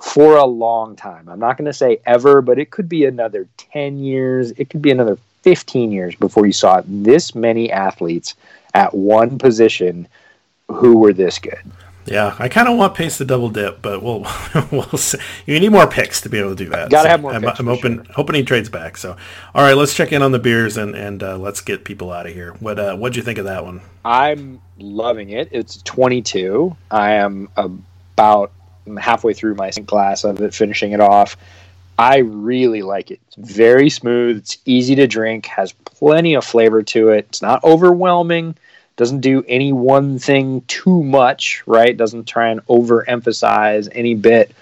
for 0.00 0.36
a 0.36 0.44
long 0.44 0.96
time. 0.96 1.28
I'm 1.28 1.38
not 1.38 1.56
going 1.56 1.66
to 1.66 1.72
say 1.72 2.00
ever, 2.06 2.40
but 2.40 2.58
it 2.58 2.70
could 2.70 2.88
be 2.88 3.04
another 3.04 3.46
10 3.58 3.98
years. 3.98 4.52
It 4.52 4.70
could 4.70 4.82
be 4.82 4.90
another 4.90 5.18
15 5.42 5.92
years 5.92 6.14
before 6.14 6.46
you 6.46 6.52
saw 6.52 6.82
this 6.86 7.34
many 7.34 7.70
athletes 7.70 8.34
at 8.74 8.94
one 8.94 9.38
position 9.38 10.08
who 10.68 10.98
were 10.98 11.12
this 11.12 11.38
good. 11.38 11.60
Yeah, 12.06 12.34
I 12.38 12.48
kind 12.48 12.66
of 12.66 12.78
want 12.78 12.94
Pace 12.94 13.18
to 13.18 13.24
double 13.24 13.50
dip, 13.50 13.82
but 13.82 14.02
we'll 14.02 14.26
we'll 14.72 14.84
see. 14.96 15.18
You 15.46 15.60
need 15.60 15.70
more 15.70 15.86
picks 15.86 16.20
to 16.22 16.28
be 16.28 16.38
able 16.38 16.50
to 16.50 16.56
do 16.56 16.70
that. 16.70 16.90
Got 16.90 17.02
to 17.02 17.04
so 17.04 17.08
have 17.08 17.20
more. 17.20 17.32
I'm, 17.32 17.44
I'm 17.44 17.66
hoping 17.66 18.04
sure. 18.04 18.14
hoping 18.14 18.36
he 18.36 18.42
trades 18.42 18.68
back. 18.68 18.96
So, 18.96 19.16
all 19.54 19.62
right, 19.62 19.76
let's 19.76 19.94
check 19.94 20.10
in 20.10 20.22
on 20.22 20.32
the 20.32 20.38
beers 20.38 20.76
and 20.76 20.96
and 20.96 21.22
uh, 21.22 21.36
let's 21.36 21.60
get 21.60 21.84
people 21.84 22.10
out 22.10 22.26
of 22.26 22.32
here. 22.32 22.54
What 22.54 22.78
uh, 22.78 22.96
what'd 22.96 23.16
you 23.16 23.22
think 23.22 23.38
of 23.38 23.44
that 23.44 23.64
one? 23.64 23.82
I'm 24.04 24.60
loving 24.78 25.30
it. 25.30 25.50
It's 25.52 25.82
22. 25.82 26.74
I 26.90 27.12
am 27.12 27.48
about 27.56 28.50
Halfway 28.98 29.34
through 29.34 29.54
my 29.54 29.70
class 29.70 30.24
of 30.24 30.40
it, 30.40 30.54
finishing 30.54 30.92
it 30.92 31.00
off. 31.00 31.36
I 31.98 32.18
really 32.18 32.82
like 32.82 33.10
it. 33.10 33.20
It's 33.26 33.52
very 33.52 33.90
smooth. 33.90 34.38
It's 34.38 34.58
easy 34.64 34.94
to 34.96 35.06
drink. 35.06 35.46
Has 35.46 35.72
plenty 35.72 36.34
of 36.34 36.44
flavor 36.44 36.82
to 36.82 37.10
it. 37.10 37.26
It's 37.28 37.42
not 37.42 37.62
overwhelming. 37.62 38.56
Doesn't 38.96 39.20
do 39.20 39.44
any 39.46 39.72
one 39.72 40.18
thing 40.18 40.62
too 40.62 41.02
much. 41.02 41.62
Right? 41.66 41.96
Doesn't 41.96 42.26
try 42.26 42.48
and 42.48 42.64
overemphasize 42.66 43.88
any 43.92 44.14
bit. 44.14 44.54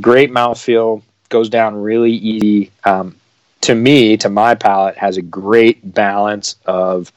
Great 0.00 0.30
mouthfeel. 0.30 1.02
Goes 1.28 1.48
down 1.48 1.74
really 1.74 2.12
easy. 2.12 2.70
Um, 2.84 3.16
to 3.62 3.74
me, 3.74 4.16
to 4.18 4.28
my 4.28 4.54
palate, 4.54 4.96
has 4.96 5.16
a 5.16 5.22
great 5.22 5.92
balance 5.92 6.54
of 6.66 7.12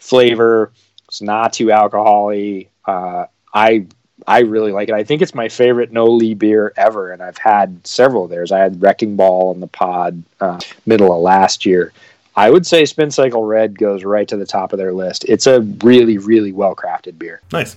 flavor, 0.00 0.72
It's 1.06 1.22
not 1.22 1.52
too 1.52 1.66
alcoholy. 1.66 2.66
Uh, 2.84 3.26
I 3.54 3.86
I 4.26 4.40
really 4.40 4.72
like 4.72 4.88
it. 4.88 4.94
I 4.94 5.04
think 5.04 5.22
it's 5.22 5.34
my 5.34 5.48
favorite 5.48 5.92
No-Li 5.92 6.34
beer 6.34 6.72
ever, 6.76 7.12
and 7.12 7.22
I've 7.22 7.38
had 7.38 7.86
several 7.86 8.24
of 8.24 8.30
theirs. 8.30 8.52
I 8.52 8.58
had 8.58 8.80
Wrecking 8.80 9.16
Ball 9.16 9.50
on 9.50 9.60
the 9.60 9.66
pod 9.66 10.22
uh, 10.40 10.60
middle 10.86 11.12
of 11.12 11.20
last 11.20 11.66
year. 11.66 11.92
I 12.34 12.50
would 12.50 12.66
say 12.66 12.84
Spin 12.84 13.10
Cycle 13.10 13.44
Red 13.44 13.78
goes 13.78 14.04
right 14.04 14.26
to 14.28 14.36
the 14.36 14.46
top 14.46 14.72
of 14.72 14.78
their 14.78 14.92
list. 14.92 15.24
It's 15.28 15.46
a 15.46 15.60
really, 15.60 16.18
really 16.18 16.52
well 16.52 16.74
crafted 16.74 17.18
beer. 17.18 17.42
Nice. 17.52 17.76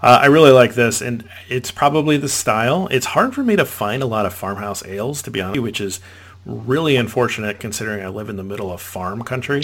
Uh, 0.00 0.20
I 0.22 0.26
really 0.26 0.52
like 0.52 0.74
this, 0.74 1.00
and 1.00 1.28
it's 1.48 1.72
probably 1.72 2.16
the 2.16 2.28
style. 2.28 2.86
It's 2.92 3.06
hard 3.06 3.34
for 3.34 3.42
me 3.42 3.56
to 3.56 3.64
find 3.64 4.00
a 4.00 4.06
lot 4.06 4.26
of 4.26 4.32
farmhouse 4.32 4.84
ales, 4.84 5.22
to 5.22 5.30
be 5.32 5.40
honest, 5.40 5.60
which 5.60 5.80
is 5.80 5.98
really 6.46 6.96
unfortunate 6.96 7.60
considering 7.60 8.04
I 8.04 8.08
live 8.08 8.28
in 8.28 8.36
the 8.36 8.44
middle 8.44 8.72
of 8.72 8.80
farm 8.80 9.22
country. 9.22 9.62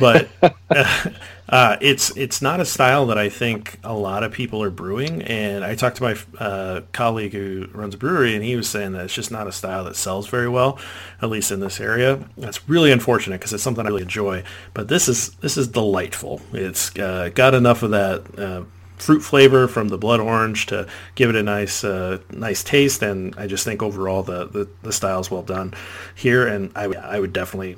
But 0.00 0.28
uh, 1.48 1.76
it's 1.80 2.16
it's 2.16 2.40
not 2.40 2.60
a 2.60 2.64
style 2.64 3.06
that 3.06 3.18
I 3.18 3.28
think 3.28 3.78
a 3.84 3.92
lot 3.92 4.22
of 4.22 4.32
people 4.32 4.62
are 4.62 4.70
brewing. 4.70 5.22
And 5.22 5.64
I 5.64 5.74
talked 5.74 5.96
to 5.96 6.02
my 6.02 6.16
uh, 6.38 6.80
colleague 6.92 7.32
who 7.32 7.68
runs 7.72 7.94
a 7.94 7.98
brewery, 7.98 8.34
and 8.34 8.44
he 8.44 8.56
was 8.56 8.68
saying 8.68 8.92
that 8.92 9.04
it's 9.04 9.14
just 9.14 9.30
not 9.30 9.46
a 9.46 9.52
style 9.52 9.84
that 9.84 9.96
sells 9.96 10.28
very 10.28 10.48
well, 10.48 10.78
at 11.20 11.28
least 11.28 11.50
in 11.50 11.60
this 11.60 11.80
area. 11.80 12.24
That's 12.36 12.68
really 12.68 12.92
unfortunate 12.92 13.40
because 13.40 13.52
it's 13.52 13.62
something 13.62 13.84
I 13.84 13.88
really 13.88 14.02
enjoy. 14.02 14.44
But 14.74 14.88
this 14.88 15.08
is 15.08 15.30
this 15.36 15.56
is 15.56 15.68
delightful. 15.68 16.40
It's 16.52 16.96
uh, 16.96 17.30
got 17.34 17.54
enough 17.54 17.82
of 17.82 17.90
that 17.90 18.38
uh, 18.38 18.62
fruit 19.02 19.20
flavor 19.20 19.66
from 19.66 19.88
the 19.88 19.98
blood 19.98 20.20
orange 20.20 20.66
to 20.66 20.86
give 21.14 21.28
it 21.28 21.36
a 21.36 21.42
nice 21.42 21.84
uh, 21.84 22.18
nice 22.30 22.62
taste. 22.62 23.02
And 23.02 23.34
I 23.36 23.46
just 23.46 23.64
think 23.64 23.82
overall 23.82 24.22
the, 24.22 24.46
the, 24.46 24.68
the 24.82 24.92
style 24.92 25.20
is 25.20 25.30
well 25.30 25.42
done 25.42 25.74
here. 26.14 26.46
And 26.46 26.70
I, 26.76 26.84
I 26.84 27.18
would 27.20 27.32
definitely, 27.32 27.76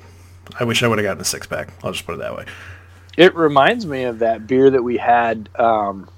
I 0.59 0.63
wish 0.63 0.83
I 0.83 0.87
would 0.87 0.99
have 0.99 1.03
gotten 1.03 1.21
a 1.21 1.25
six 1.25 1.47
pack. 1.47 1.69
I'll 1.83 1.91
just 1.91 2.05
put 2.05 2.15
it 2.15 2.19
that 2.19 2.35
way. 2.37 2.45
It 3.17 3.33
reminds 3.35 3.85
me 3.85 4.03
of 4.03 4.19
that 4.19 4.45
beer 4.45 4.69
that 4.69 4.83
we 4.83 4.97
had. 4.97 5.49
Um, 5.55 6.09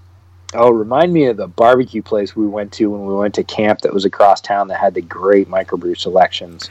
oh, 0.53 0.71
remind 0.71 1.13
me 1.13 1.25
of 1.25 1.37
the 1.37 1.47
barbecue 1.47 2.01
place 2.01 2.35
we 2.35 2.47
went 2.47 2.73
to 2.73 2.89
when 2.89 3.05
we 3.05 3.15
went 3.15 3.35
to 3.35 3.43
camp 3.43 3.81
that 3.81 3.93
was 3.93 4.05
across 4.05 4.41
town 4.41 4.67
that 4.67 4.79
had 4.79 4.93
the 4.93 5.01
great 5.01 5.47
microbrew 5.47 5.97
selections. 5.97 6.69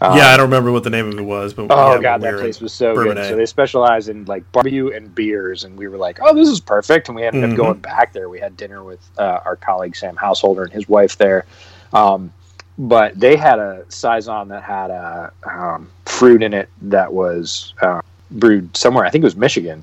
Um, 0.00 0.16
yeah, 0.16 0.28
I 0.28 0.36
don't 0.36 0.46
remember 0.46 0.70
what 0.70 0.84
the 0.84 0.90
name 0.90 1.08
of 1.08 1.18
it 1.18 1.22
was, 1.22 1.52
but 1.52 1.66
oh 1.70 1.94
yeah, 1.94 2.00
god, 2.00 2.20
that 2.20 2.34
place 2.34 2.60
was 2.60 2.72
so 2.72 2.94
good. 2.94 3.16
So 3.16 3.34
they 3.34 3.46
specialize 3.46 4.08
in 4.08 4.24
like 4.26 4.50
barbecue 4.52 4.92
and 4.92 5.12
beers, 5.12 5.64
and 5.64 5.76
we 5.76 5.88
were 5.88 5.96
like, 5.96 6.18
oh, 6.22 6.32
this 6.34 6.48
is 6.48 6.60
perfect. 6.60 7.08
And 7.08 7.16
we 7.16 7.24
ended 7.24 7.42
mm-hmm. 7.42 7.52
up 7.52 7.56
going 7.56 7.78
back 7.80 8.12
there. 8.12 8.28
We 8.28 8.38
had 8.38 8.56
dinner 8.56 8.84
with 8.84 9.00
uh, 9.18 9.40
our 9.44 9.56
colleague 9.56 9.96
Sam 9.96 10.14
Householder 10.14 10.62
and 10.62 10.72
his 10.72 10.88
wife 10.88 11.18
there. 11.18 11.46
Um, 11.92 12.32
but 12.78 13.18
they 13.18 13.34
had 13.34 13.58
a 13.58 13.84
saison 13.88 14.48
that 14.48 14.62
had 14.62 14.90
a 14.90 15.32
um, 15.44 15.90
fruit 16.06 16.44
in 16.44 16.54
it 16.54 16.68
that 16.82 17.12
was 17.12 17.74
uh, 17.82 18.00
brewed 18.30 18.76
somewhere. 18.76 19.04
I 19.04 19.10
think 19.10 19.22
it 19.22 19.26
was 19.26 19.36
Michigan, 19.36 19.82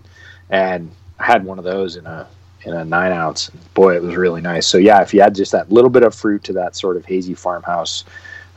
and 0.49 0.89
I 1.19 1.25
had 1.25 1.43
one 1.43 1.59
of 1.59 1.65
those 1.65 1.97
in 1.97 2.05
a 2.05 2.25
in 2.63 2.73
a 2.73 2.85
nine 2.85 3.11
ounce. 3.11 3.49
Boy, 3.73 3.97
it 3.97 4.01
was 4.01 4.15
really 4.15 4.41
nice. 4.41 4.65
So 4.65 4.77
yeah, 4.77 5.01
if 5.01 5.13
you 5.13 5.19
add 5.19 5.35
just 5.35 5.51
that 5.51 5.69
little 5.73 5.89
bit 5.89 6.03
of 6.03 6.15
fruit 6.15 6.45
to 6.45 6.53
that 6.53 6.77
sort 6.77 6.95
of 6.95 7.05
hazy 7.05 7.33
farmhouse 7.33 8.05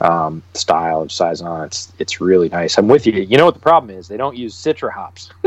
um, 0.01 0.42
style 0.55 1.03
of 1.03 1.12
saison. 1.12 1.64
It's 1.64 1.92
it's 1.99 2.20
really 2.20 2.49
nice. 2.49 2.78
I'm 2.78 2.88
with 2.88 3.07
you. 3.07 3.12
You 3.12 3.36
know 3.36 3.44
what 3.44 3.55
the 3.55 3.61
problem 3.61 3.96
is? 3.96 4.09
They 4.09 4.16
don't 4.16 4.36
use 4.36 4.55
citra 4.55 4.92
hops. 4.92 5.30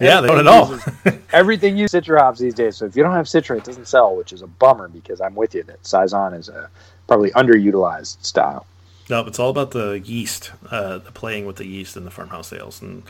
yeah, 0.00 0.20
they 0.20 0.28
don't 0.28 0.40
at 0.40 0.46
all. 0.46 0.78
everything 1.32 1.76
uses 1.76 2.02
citra 2.02 2.20
hops 2.20 2.38
these 2.38 2.54
days. 2.54 2.76
So 2.76 2.86
if 2.86 2.96
you 2.96 3.02
don't 3.02 3.14
have 3.14 3.26
citra, 3.26 3.56
it 3.56 3.64
doesn't 3.64 3.88
sell, 3.88 4.16
which 4.16 4.32
is 4.32 4.42
a 4.42 4.46
bummer 4.46 4.88
because 4.88 5.20
I'm 5.20 5.34
with 5.34 5.54
you 5.54 5.62
that 5.64 5.86
saison 5.86 6.34
is 6.34 6.48
a 6.48 6.68
probably 7.06 7.30
underutilized 7.30 8.22
style. 8.24 8.66
No, 9.08 9.24
it's 9.24 9.38
all 9.38 9.50
about 9.50 9.70
the 9.70 10.00
yeast, 10.00 10.50
uh, 10.70 10.98
the 10.98 11.12
playing 11.12 11.46
with 11.46 11.56
the 11.56 11.66
yeast 11.66 11.96
in 11.96 12.04
the 12.04 12.10
farmhouse 12.10 12.52
ales, 12.52 12.82
and 12.82 13.04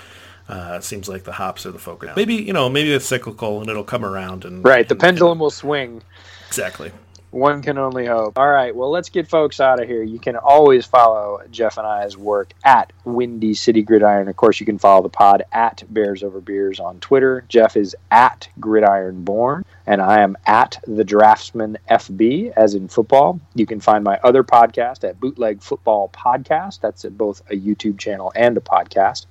uh, 0.47 0.75
it 0.77 0.85
seems 0.85 1.09
like 1.09 1.25
the 1.25 1.33
hops 1.33 1.65
are 1.65 1.71
the 1.71 1.79
focus. 1.79 2.13
Maybe 2.17 2.35
you 2.35 2.53
know, 2.53 2.69
maybe 2.69 2.93
it's 2.93 3.07
cyclical 3.07 3.61
and 3.61 3.71
it'll 3.71 3.85
come 3.85 4.05
around 4.05 4.45
and 4.45 4.65
right. 4.65 4.87
The 4.87 4.95
and, 4.95 5.01
pendulum 5.01 5.33
and, 5.33 5.41
will 5.41 5.51
swing. 5.51 6.03
Exactly. 6.47 6.93
One 7.37 7.61
can 7.61 7.77
only 7.77 8.07
hope. 8.07 8.39
All 8.39 8.49
right, 8.49 8.75
well, 8.75 8.91
let's 8.91 9.11
get 9.11 9.29
folks 9.29 9.61
out 9.61 9.79
of 9.79 9.87
here. 9.87 10.03
You 10.03 10.19
can 10.19 10.37
always 10.37 10.87
follow 10.87 11.43
Jeff 11.51 11.77
and 11.77 11.87
I's 11.87 12.17
work 12.17 12.55
at 12.65 12.95
Windy 13.05 13.53
City 13.53 13.83
Gridiron. 13.83 14.29
Of 14.29 14.37
course, 14.37 14.59
you 14.59 14.65
can 14.65 14.79
follow 14.79 15.03
the 15.03 15.11
pod 15.11 15.43
at 15.53 15.85
Bears 15.91 16.23
Over 16.23 16.41
Beers 16.41 16.81
on 16.81 16.99
Twitter. 16.99 17.45
Jeff 17.47 17.77
is 17.77 17.95
at 18.11 18.49
Gridiron 18.59 19.23
Born, 19.23 19.67
and 19.87 20.01
I 20.01 20.23
am 20.23 20.39
at 20.47 20.79
The 20.87 21.05
Draftsman 21.05 21.77
FB, 21.91 22.55
as 22.57 22.75
in 22.75 22.89
football. 22.89 23.39
You 23.55 23.67
can 23.67 23.81
find 23.81 24.03
my 24.03 24.19
other 24.25 24.43
podcast 24.43 25.07
at 25.07 25.21
Bootleg 25.21 25.61
Football 25.61 26.09
Podcast. 26.09 26.81
That's 26.81 27.05
at 27.05 27.19
both 27.19 27.43
a 27.51 27.55
YouTube 27.55 27.99
channel 27.99 28.33
and 28.35 28.57
a 28.57 28.63
podcast. 28.63 29.27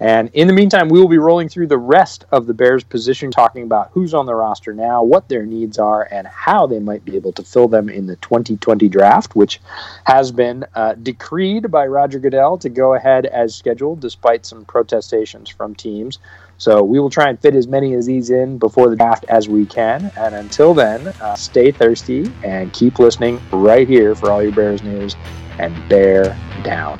And 0.00 0.30
in 0.32 0.46
the 0.46 0.54
meantime, 0.54 0.88
we 0.88 0.98
will 0.98 1.08
be 1.08 1.18
rolling 1.18 1.50
through 1.50 1.66
the 1.66 1.78
rest 1.78 2.24
of 2.32 2.46
the 2.46 2.54
Bears' 2.54 2.82
position, 2.82 3.30
talking 3.30 3.64
about 3.64 3.90
who's 3.92 4.14
on 4.14 4.24
the 4.24 4.34
roster 4.34 4.72
now, 4.72 5.02
what 5.02 5.28
their 5.28 5.44
needs 5.44 5.78
are, 5.78 6.08
and 6.10 6.26
how 6.26 6.66
they 6.66 6.78
might 6.78 7.04
be 7.04 7.16
able 7.16 7.32
to 7.32 7.42
fill 7.42 7.68
them 7.68 7.90
in 7.90 8.06
the 8.06 8.16
2020 8.16 8.88
draft, 8.88 9.36
which 9.36 9.60
has 10.04 10.32
been 10.32 10.64
uh, 10.74 10.94
decreed 10.94 11.70
by 11.70 11.86
Roger 11.86 12.18
Goodell 12.18 12.56
to 12.58 12.70
go 12.70 12.94
ahead 12.94 13.26
as 13.26 13.54
scheduled, 13.54 14.00
despite 14.00 14.46
some 14.46 14.64
protestations 14.64 15.50
from 15.50 15.74
teams. 15.74 16.18
So 16.56 16.82
we 16.82 16.98
will 16.98 17.10
try 17.10 17.28
and 17.28 17.38
fit 17.38 17.54
as 17.54 17.66
many 17.66 17.94
of 17.94 18.04
these 18.06 18.30
in 18.30 18.58
before 18.58 18.88
the 18.88 18.96
draft 18.96 19.26
as 19.28 19.48
we 19.48 19.66
can. 19.66 20.10
And 20.16 20.34
until 20.34 20.72
then, 20.72 21.08
uh, 21.20 21.34
stay 21.34 21.72
thirsty 21.72 22.30
and 22.42 22.72
keep 22.72 22.98
listening 22.98 23.40
right 23.50 23.88
here 23.88 24.14
for 24.14 24.30
all 24.30 24.42
your 24.42 24.52
Bears 24.52 24.82
news 24.82 25.14
and 25.58 25.76
bear 25.88 26.36
down. 26.62 26.98